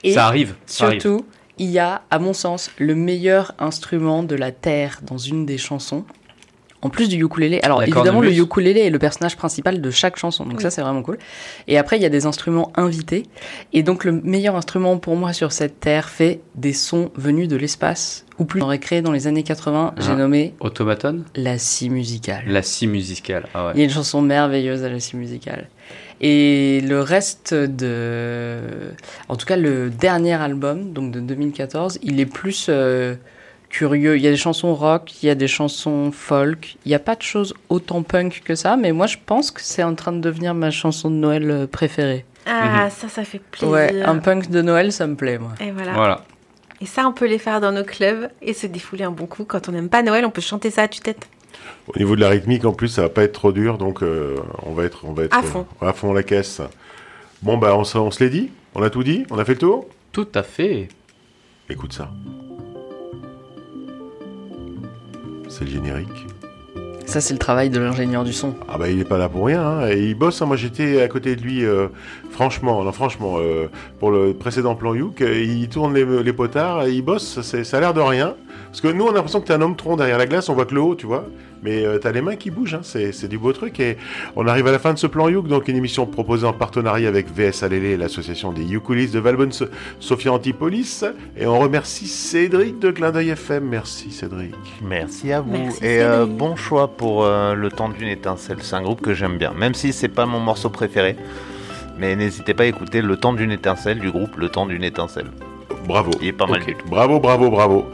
Et 0.05 0.13
Ça 0.13 0.27
arrive. 0.27 0.55
Ça 0.67 0.87
arrive. 0.87 1.01
surtout, 1.01 1.27
il 1.59 1.71
y 1.71 1.79
a, 1.79 2.03
à 2.11 2.19
mon 2.19 2.33
sens, 2.33 2.71
le 2.79 2.95
meilleur 2.95 3.53
instrument 3.59 4.23
de 4.23 4.35
la 4.35 4.53
terre 4.53 5.01
dans 5.03 5.19
une 5.19 5.47
des 5.47 5.59
chansons. 5.59 6.05
En 6.87 6.91
plus 6.91 7.09
du 7.09 7.23
ukulélé. 7.23 7.61
Alors 7.63 7.83
évidemment, 7.83 8.21
le 8.21 8.33
ukulélé 8.33 8.81
est 8.81 8.91
le 8.91 8.99
personnage 8.99 9.37
principal 9.37 9.81
de 9.81 9.91
chaque 9.91 10.17
chanson. 10.17 10.45
Donc 10.45 10.59
Oui. 10.59 10.63
ça, 10.63 10.71
c'est 10.71 10.83
vraiment 10.83 11.03
cool. 11.03 11.19
Et 11.69 11.79
après, 11.79 11.97
il 11.97 12.03
y 12.03 12.07
a 12.07 12.09
des 12.09 12.27
instruments 12.27 12.71
invités. 12.77 13.25
Et 13.73 13.83
donc 13.83 14.05
le 14.05 14.13
meilleur 14.13 14.55
instrument 14.57 14.97
pour 14.99 15.17
moi 15.17 15.33
sur 15.33 15.53
cette 15.53 15.81
terre 15.81 16.09
fait 16.09 16.41
des 16.55 16.73
sons 16.73 17.11
venus 17.17 17.49
de 17.49 17.57
l'espace. 17.57 18.25
Ou 18.39 18.45
plus, 18.45 18.61
j'aurais 18.61 18.79
créé 18.79 19.01
dans 19.03 19.13
les 19.13 19.27
années 19.27 19.43
80, 19.43 19.95
j'ai 19.99 20.11
Ah. 20.13 20.17
nommé 20.17 20.55
Automaton? 20.61 21.25
La 21.35 21.57
scie 21.59 21.89
musicale. 21.91 22.45
La 22.47 22.63
scie 22.63 22.87
musicale. 22.87 23.47
Ah 23.55 23.73
Il 23.75 23.77
y 23.77 23.79
ouais. 23.79 23.83
a 23.83 23.85
une 23.87 23.91
chanson 23.95 24.21
merveilleuse 24.23 24.85
à 24.85 24.89
la 24.91 25.01
scie 25.01 25.17
musicale. 25.17 25.69
Et 26.21 26.81
le 26.87 27.01
reste 27.01 27.53
de... 27.55 28.59
En 29.29 29.37
tout 29.37 29.47
cas, 29.47 29.57
le 29.57 29.91
dernier 29.91 30.35
album, 30.35 30.93
donc 30.93 31.13
de 31.13 31.21
2014, 31.21 31.99
il 32.03 32.21
est 32.21 32.27
plus 32.27 32.67
euh, 32.69 33.15
curieux. 33.77 34.17
Il 34.17 34.23
y 34.23 34.27
a 34.27 34.31
des 34.31 34.37
chansons 34.37 34.75
rock, 34.75 35.23
il 35.23 35.27
y 35.27 35.31
a 35.31 35.35
des 35.35 35.49
chansons 35.49 36.11
folk. 36.13 36.77
Il 36.85 36.89
n'y 36.89 36.95
a 36.95 36.99
pas 36.99 37.15
de 37.17 37.23
choses 37.23 37.55
autant 37.69 38.03
punk 38.03 38.43
que 38.45 38.55
ça, 38.55 38.77
mais 38.77 38.93
moi, 38.93 39.07
je 39.07 39.17
pense 39.25 39.51
que 39.51 39.61
c'est 39.63 39.83
en 39.83 39.95
train 39.95 40.13
de 40.13 40.21
devenir 40.21 40.55
ma 40.55 40.71
chanson 40.71 41.11
de 41.11 41.17
Noël 41.17 41.51
euh, 41.51 41.67
préférée. 41.67 42.25
Ah, 42.47 42.89
ça, 42.91 43.09
ça 43.09 43.25
fait 43.25 43.41
plaisir. 43.41 43.69
Ouais, 43.71 44.03
un 44.03 44.19
punk 44.19 44.49
de 44.51 44.63
Noël, 44.63 44.93
ça 44.93 45.07
me 45.07 45.15
plaît, 45.17 45.39
moi. 45.39 45.53
Et 45.61 45.71
voilà. 45.73 45.93
Voilà. 45.95 46.25
Et 46.81 46.87
ça, 46.87 47.07
on 47.09 47.13
peut 47.13 47.27
les 47.27 47.39
faire 47.39 47.61
dans 47.61 47.73
nos 47.73 47.85
clubs 47.85 48.29
et 48.43 48.53
se 48.55 48.67
défouler 48.67 49.05
un 49.05 49.11
bon 49.11 49.27
coup. 49.27 49.45
Quand 49.45 49.69
on 49.69 49.73
n'aime 49.73 49.89
pas 49.89 50.03
Noël, 50.03 50.25
on 50.25 50.31
peut 50.31 50.41
chanter 50.43 50.71
ça 50.71 50.83
à 50.83 50.89
tue-tête. 50.89 51.27
Au 51.89 51.99
niveau 51.99 52.17
de 52.17 52.21
la 52.21 52.29
rythmique, 52.29 52.65
en 52.65 52.73
plus, 52.73 52.89
ça 52.89 53.03
va 53.03 53.09
pas 53.09 53.23
être 53.25 53.33
trop 53.33 53.51
dur, 53.53 53.79
donc 53.79 54.03
euh, 54.03 54.37
on 54.63 54.73
va 54.73 54.85
être, 54.85 55.05
on 55.05 55.13
va 55.13 55.25
être 55.25 55.37
À 55.37 55.43
fond. 55.43 55.67
euh, 55.83 55.89
à 55.89 55.93
fond 55.93 56.13
la 56.13 56.23
caisse. 56.23 56.61
Bon, 57.43 57.57
bah, 57.59 57.77
on, 57.77 57.85
se- 57.85 57.97
on 57.99 58.11
se 58.11 58.23
l'est 58.23 58.31
dit, 58.31 58.51
on 58.75 58.83
a 58.83 58.91
tout 58.91 59.03
dit, 59.03 59.25
on 59.31 59.39
a 59.39 59.45
fait 59.45 59.53
le 59.53 59.59
tour? 59.59 59.87
Tout 60.13 60.29
à 60.35 60.43
fait. 60.43 60.89
Écoute 61.69 61.93
ça. 61.93 62.11
C'est 65.59 65.65
le 65.65 65.71
générique. 65.71 66.27
Ça, 67.07 67.21
c'est 67.21 67.33
le 67.33 67.39
travail 67.39 67.71
de 67.71 67.79
l'ingénieur 67.79 68.25
du 68.25 68.33
son. 68.35 68.55
Ah 68.69 68.77
bah 68.79 68.91
il 68.91 68.99
est 69.01 69.05
pas 69.05 69.17
là 69.17 69.29
pour 69.29 69.47
rien, 69.47 69.63
hein. 69.63 69.89
et 69.89 69.97
il 70.11 70.15
bosse. 70.15 70.43
hein. 70.43 70.47
Moi 70.47 70.57
j'étais 70.57 71.01
à 71.01 71.09
côté 71.09 71.35
de 71.37 71.41
lui, 71.41 71.65
euh, 71.65 71.87
franchement, 72.37 72.85
non 72.85 72.93
franchement, 72.93 73.37
euh, 73.39 73.69
pour 73.99 74.11
le 74.11 74.35
précédent 74.35 74.75
plan 74.75 74.95
Youk, 74.95 75.23
euh, 75.23 75.43
il 75.43 75.69
tourne 75.71 75.95
les, 75.95 76.05
les 76.23 76.33
potards, 76.35 76.85
et 76.87 76.93
il 76.93 77.01
bosse. 77.03 77.41
Ça 77.41 77.77
a 77.77 77.81
l'air 77.81 77.95
de 77.95 78.01
rien, 78.03 78.35
parce 78.67 78.83
que 78.83 78.89
nous 78.89 79.05
on 79.05 79.11
a 79.11 79.15
l'impression 79.15 79.41
que 79.41 79.47
t'es 79.47 79.55
un 79.55 79.63
homme 79.63 79.75
tronc 79.75 79.97
derrière 79.97 80.19
la 80.19 80.27
glace, 80.27 80.51
on 80.51 80.55
voit 80.55 80.67
que 80.67 80.75
le 80.75 80.83
haut, 80.83 80.95
tu 80.95 81.07
vois. 81.07 81.25
Mais 81.63 81.85
euh, 81.87 81.99
t'as 81.99 82.13
les 82.13 82.21
mains 82.21 82.37
qui 82.37 82.51
bougent, 82.51 82.75
hein. 82.75 82.81
c'est, 82.83 83.27
du 83.29 83.39
beau 83.39 83.53
truc. 83.55 83.81
Et 83.81 83.97
on 84.37 84.47
arrive 84.47 84.67
à 84.67 84.73
la 84.73 84.79
fin 84.79 84.93
de 84.93 84.99
ce 84.99 85.07
plan 85.07 85.29
Youk, 85.31 85.49
donc 85.49 85.67
une 85.69 85.77
émission 85.77 86.05
proposée 86.07 86.47
en 86.47 86.53
partenariat 86.53 87.09
avec 87.09 87.27
VS 87.35 87.63
Alélé, 87.65 87.97
l'association 87.97 88.53
des 88.53 88.71
ukulistes 88.71 89.15
de 89.15 89.19
Valbonne, 89.19 89.51
So- 89.53 89.65
Sophia 89.99 90.31
Antipolis, 90.33 91.03
et 91.39 91.47
on 91.47 91.59
remercie 91.59 92.07
Cédric 92.07 92.79
de 92.79 92.91
Clin 92.91 93.11
d'œil 93.11 93.31
FM. 93.31 93.65
Merci 93.65 94.11
Cédric. 94.11 94.55
Merci 94.83 95.33
à 95.33 95.41
vous. 95.41 95.53
Merci, 95.53 95.85
et 95.85 96.03
euh, 96.03 96.21
Cédric. 96.21 96.37
bon 96.39 96.55
choix 96.57 96.89
pour 96.89 97.25
euh, 97.25 97.55
Le 97.55 97.71
temps 97.71 97.89
d'une 97.89 98.09
étincelle. 98.09 98.59
C'est 98.61 98.77
un 98.77 98.83
groupe 98.83 99.01
que 99.01 99.15
j'aime 99.15 99.39
bien, 99.39 99.53
même 99.57 99.73
si 99.75 99.95
c'est 99.95 100.09
pas 100.09 100.27
mon 100.27 100.39
morceau 100.41 100.69
préféré. 100.69 101.17
Mais 101.99 102.15
n'hésitez 102.17 102.55
pas 102.55 102.65
à 102.65 102.67
écouter 102.67 103.01
Le 103.03 103.17
temps 103.17 103.33
d'une 103.33 103.51
étincelle 103.53 103.99
du 103.99 104.11
groupe 104.11 104.37
Le 104.37 104.49
temps 104.49 104.67
d'une 104.67 104.85
étincelle. 104.85 105.27
Bravo. 105.87 106.11
Il 106.21 106.27
est 106.29 106.33
pas 106.33 106.47
mal 106.47 106.61
Ok. 106.63 106.67
du 106.67 106.75
tout. 106.75 106.89
Bravo, 106.89 107.21
bravo, 107.21 107.49
bravo. 107.51 107.87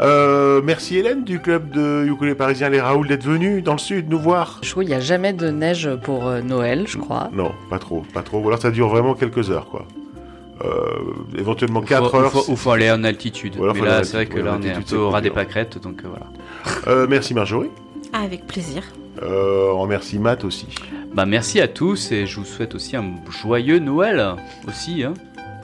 Euh, 0.00 0.60
merci 0.64 0.96
Hélène 0.98 1.24
du 1.24 1.40
club 1.40 1.70
de 1.70 2.04
ukulélé 2.06 2.36
parisien 2.36 2.68
Les 2.68 2.80
Raoul 2.80 3.08
d'être 3.08 3.24
venue 3.24 3.60
dans 3.60 3.72
le 3.72 3.78
sud 3.78 4.08
nous 4.08 4.20
voir. 4.20 4.58
Je 4.62 4.70
trouve 4.70 4.84
qu'il 4.84 4.90
n'y 4.90 4.96
a 4.96 5.00
jamais 5.00 5.32
de 5.32 5.48
neige 5.50 5.90
pour 6.04 6.28
euh, 6.28 6.42
Noël, 6.42 6.84
je 6.86 6.96
crois. 6.96 7.28
Non, 7.32 7.50
pas 7.68 7.78
trop, 7.80 8.04
pas 8.14 8.22
trop. 8.22 8.38
Ou 8.40 8.46
alors 8.48 8.60
ça 8.60 8.70
dure 8.70 8.88
vraiment 8.88 9.14
quelques 9.14 9.50
heures, 9.50 9.66
quoi. 9.66 9.84
Euh, 10.64 10.68
éventuellement 11.38 11.80
Ou 11.80 11.84
4 11.84 12.10
faut- 12.10 12.16
heures. 12.18 12.26
Ou 12.36 12.38
faut, 12.42 12.56
faut 12.56 12.70
aller 12.70 12.90
en 12.90 13.02
altitude. 13.02 13.56
Ou 13.58 13.64
alors 13.64 13.74
Mais 13.74 13.82
là, 13.82 14.04
c'est 14.04 14.12
vrai 14.16 14.26
que 14.26 14.36
Ouais, 14.36 14.42
là, 14.42 14.56
on 14.58 14.62
est 14.62 14.70
un 14.72 14.82
peu 14.82 14.96
au 14.96 15.10
ras 15.10 15.20
des 15.20 15.30
pâquerettes, 15.30 15.82
donc 15.82 16.02
voilà. 16.04 16.26
Euh, 16.86 17.06
merci 17.10 17.34
Marjorie. 17.34 17.70
Avec 18.12 18.46
plaisir. 18.46 18.82
Euh, 19.22 19.70
on 19.72 19.80
remercie 19.80 20.18
Matt 20.18 20.44
aussi. 20.44 20.66
Bah 21.12 21.26
merci 21.26 21.60
à 21.60 21.68
tous 21.68 22.12
et 22.12 22.26
je 22.26 22.38
vous 22.38 22.46
souhaite 22.46 22.74
aussi 22.74 22.96
un 22.96 23.14
joyeux 23.30 23.78
Noël 23.78 24.36
aussi. 24.66 25.02
hein. 25.04 25.14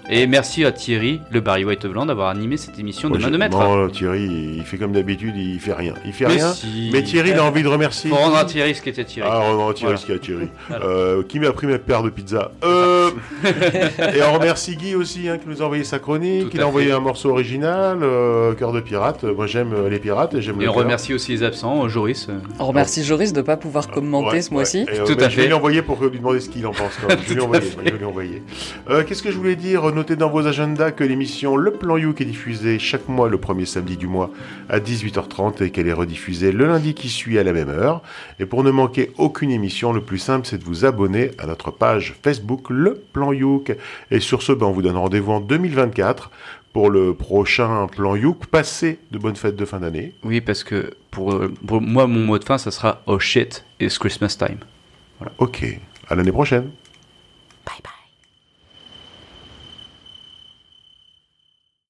Et 0.09 0.28
merci 0.28 0.64
à 0.64 0.70
Thierry, 0.70 1.20
le 1.32 1.40
Barry 1.40 1.64
White 1.64 1.84
Blanc, 1.86 2.07
d'avoir 2.07 2.28
animé 2.28 2.57
cette 2.57 2.78
émission 2.78 3.09
de 3.11 3.18
Moi, 3.18 3.26
main 3.26 3.32
de 3.32 3.38
maître. 3.38 3.59
Non, 3.59 3.88
Thierry, 3.88 4.54
il 4.59 4.62
fait 4.62 4.78
comme 4.78 4.92
d'habitude, 4.92 5.34
il 5.36 5.59
fait 5.59 5.72
rien. 5.72 5.94
Il 6.04 6.12
fait 6.12 6.26
Mais 6.28 6.34
rien. 6.34 6.52
si. 6.52 6.90
Mais 6.92 7.02
Thierry, 7.02 7.30
il 7.30 7.38
a 7.38 7.44
envie 7.44 7.64
de 7.64 7.68
remercier. 7.68 8.11
Faut 8.11 8.14
rendre 8.16 8.36
à 8.36 8.44
Thierry 8.44 8.72
ce 8.76 8.82
qu'était 8.82 9.04
Thierry. 9.04 9.28
Ah, 9.32 9.40
on 9.50 9.72
Thierry, 9.72 9.94
Voilà. 9.94 9.96
ce 9.98 10.07
qu'il 10.07 10.14
y 10.14 10.18
a 10.18 10.20
Thierry. 10.20 10.48
Voilà. 10.68 10.84
Euh, 10.84 11.22
qui 11.24 11.40
m'a 11.40 11.50
pris 11.52 11.66
ma 11.66 11.78
paire 11.78 12.04
de 12.04 12.11
pizza. 12.11 12.52
Euh, 12.64 13.11
et 14.14 14.22
on 14.22 14.32
remercie 14.34 14.76
Guy 14.76 14.94
aussi, 14.94 15.28
hein, 15.28 15.38
qui 15.38 15.48
nous 15.48 15.61
a 15.61 15.64
envoyé 15.64 15.82
sa 15.82 15.98
chronique. 15.98 16.50
Tout 16.50 16.57
Il 16.57 16.61
a 16.61 16.64
à 16.64 16.66
envoyé 16.68 16.88
fait. 16.88 16.94
un 16.94 17.00
morceau 17.00 17.30
original, 17.30 17.98
euh, 18.02 18.54
Cœur 18.54 18.72
de 18.72 18.80
pirate. 18.80 19.24
Moi, 19.24 19.48
j'aime 19.48 19.72
euh, 19.72 19.88
les 19.88 19.98
pirates 19.98 20.34
et 20.34 20.40
j'aime 20.42 20.61
Et 20.61 20.64
le 20.64 20.70
on 20.70 20.74
remercie 20.74 21.14
aussi 21.14 21.32
les 21.32 21.42
absents, 21.42 21.84
euh, 21.84 21.88
Joris. 21.88 22.28
On 22.61 22.66
remercie 22.66 23.02
Joris 23.04 23.32
de 23.32 23.38
ne 23.40 23.44
pas 23.44 23.57
pouvoir 23.57 23.88
commenter 23.88 24.36
Ouais, 24.36 24.42
ce 24.42 24.52
mois-ci. 24.52 24.84
ouais. 24.88 24.98
Tout 25.04 25.16
à 25.20 25.28
Je 25.28 25.34
vais 25.36 25.42
fait. 25.42 25.46
lui 25.48 25.52
envoyer 25.54 25.82
pour 25.82 26.00
lui 26.04 26.16
demander 26.18 26.38
ce 26.40 26.48
qu'il 26.48 26.64
en 26.66 26.72
pense. 26.72 26.92
quand 27.00 27.09
même. 27.09 27.18
Je 27.26 27.28
vais 27.34 27.34
lui 27.34 27.40
Tout 27.98 28.04
à 28.04 28.09
envoyer. 28.09 28.42
fait. 28.86 29.04
Qu'est-ce 29.07 29.22
que 29.24 29.32
je 29.32 29.36
voulais 29.36 29.57
dire 29.57 29.95
Notez 29.97 30.14
dans 30.14 30.28
vos 30.28 30.47
agendas 30.47 30.90
que 30.90 31.05
l'émission 31.05 31.57
Le 31.57 31.70
Plan 31.70 31.97
You 31.97 32.12
qui 32.12 32.24
est 32.24 32.26
diffusée 32.26 32.78
chaque 32.78 33.09
mois 33.09 33.30
le 33.30 33.38
premier 33.38 33.64
samedi 33.64 33.97
du 33.97 34.07
mois 34.07 34.30
à 34.68 34.78
18h30 34.78 35.62
et 35.62 35.70
qu'elle 35.70 35.88
est 35.88 35.92
rediffusée 35.94 36.53
le 36.53 36.66
lundi 36.66 36.92
qui 36.92 37.09
suit 37.09 37.38
à 37.38 37.42
la 37.42 37.55
même 37.55 37.70
heure. 37.70 38.03
Et 38.38 38.44
pour 38.44 38.62
ne 38.62 38.70
manquer 38.70 39.12
aucune 39.16 39.51
émission, 39.51 39.94
le 39.94 40.03
plus 40.03 40.18
simple 40.18 40.47
c'est 40.47 40.59
de 40.59 40.64
vous 40.64 40.84
abonner 40.84 41.30
à 41.38 41.47
notre 41.47 41.70
page 41.70 42.14
Facebook 42.22 42.68
Le 42.68 43.03
Plan 43.14 43.32
Youk. 43.32 43.74
Et 44.11 44.20
sur 44.20 44.42
ce, 44.42 44.53
ben, 44.53 44.66
on 44.66 44.72
vous 44.72 44.82
donne 44.82 44.99
rendez-vous 44.99 45.32
en 45.32 45.40
2024 45.40 46.30
pour 46.74 46.90
le 46.90 47.14
prochain 47.14 47.86
Plan 47.86 48.16
Youk. 48.16 48.44
Passez 48.49 48.99
de 49.12 49.18
bonnes 49.18 49.36
fêtes 49.36 49.57
de 49.57 49.64
fin 49.64 49.80
d'année. 49.80 50.12
Oui, 50.24 50.42
parce 50.42 50.62
que 50.62 50.90
pour, 51.11 51.32
euh, 51.32 51.51
pour 51.66 51.80
moi, 51.80 52.07
mon 52.07 52.20
mot 52.20 52.38
de 52.38 52.44
fin, 52.44 52.59
ça 52.59 52.70
sera 52.70 53.01
Oh 53.07 53.18
shit, 53.18 53.64
it's 53.80 53.97
Christmas 53.97 54.36
time. 54.38 54.59
Ok, 55.38 55.64
à 56.07 56.14
l'année 56.14 56.32
prochaine. 56.32 56.68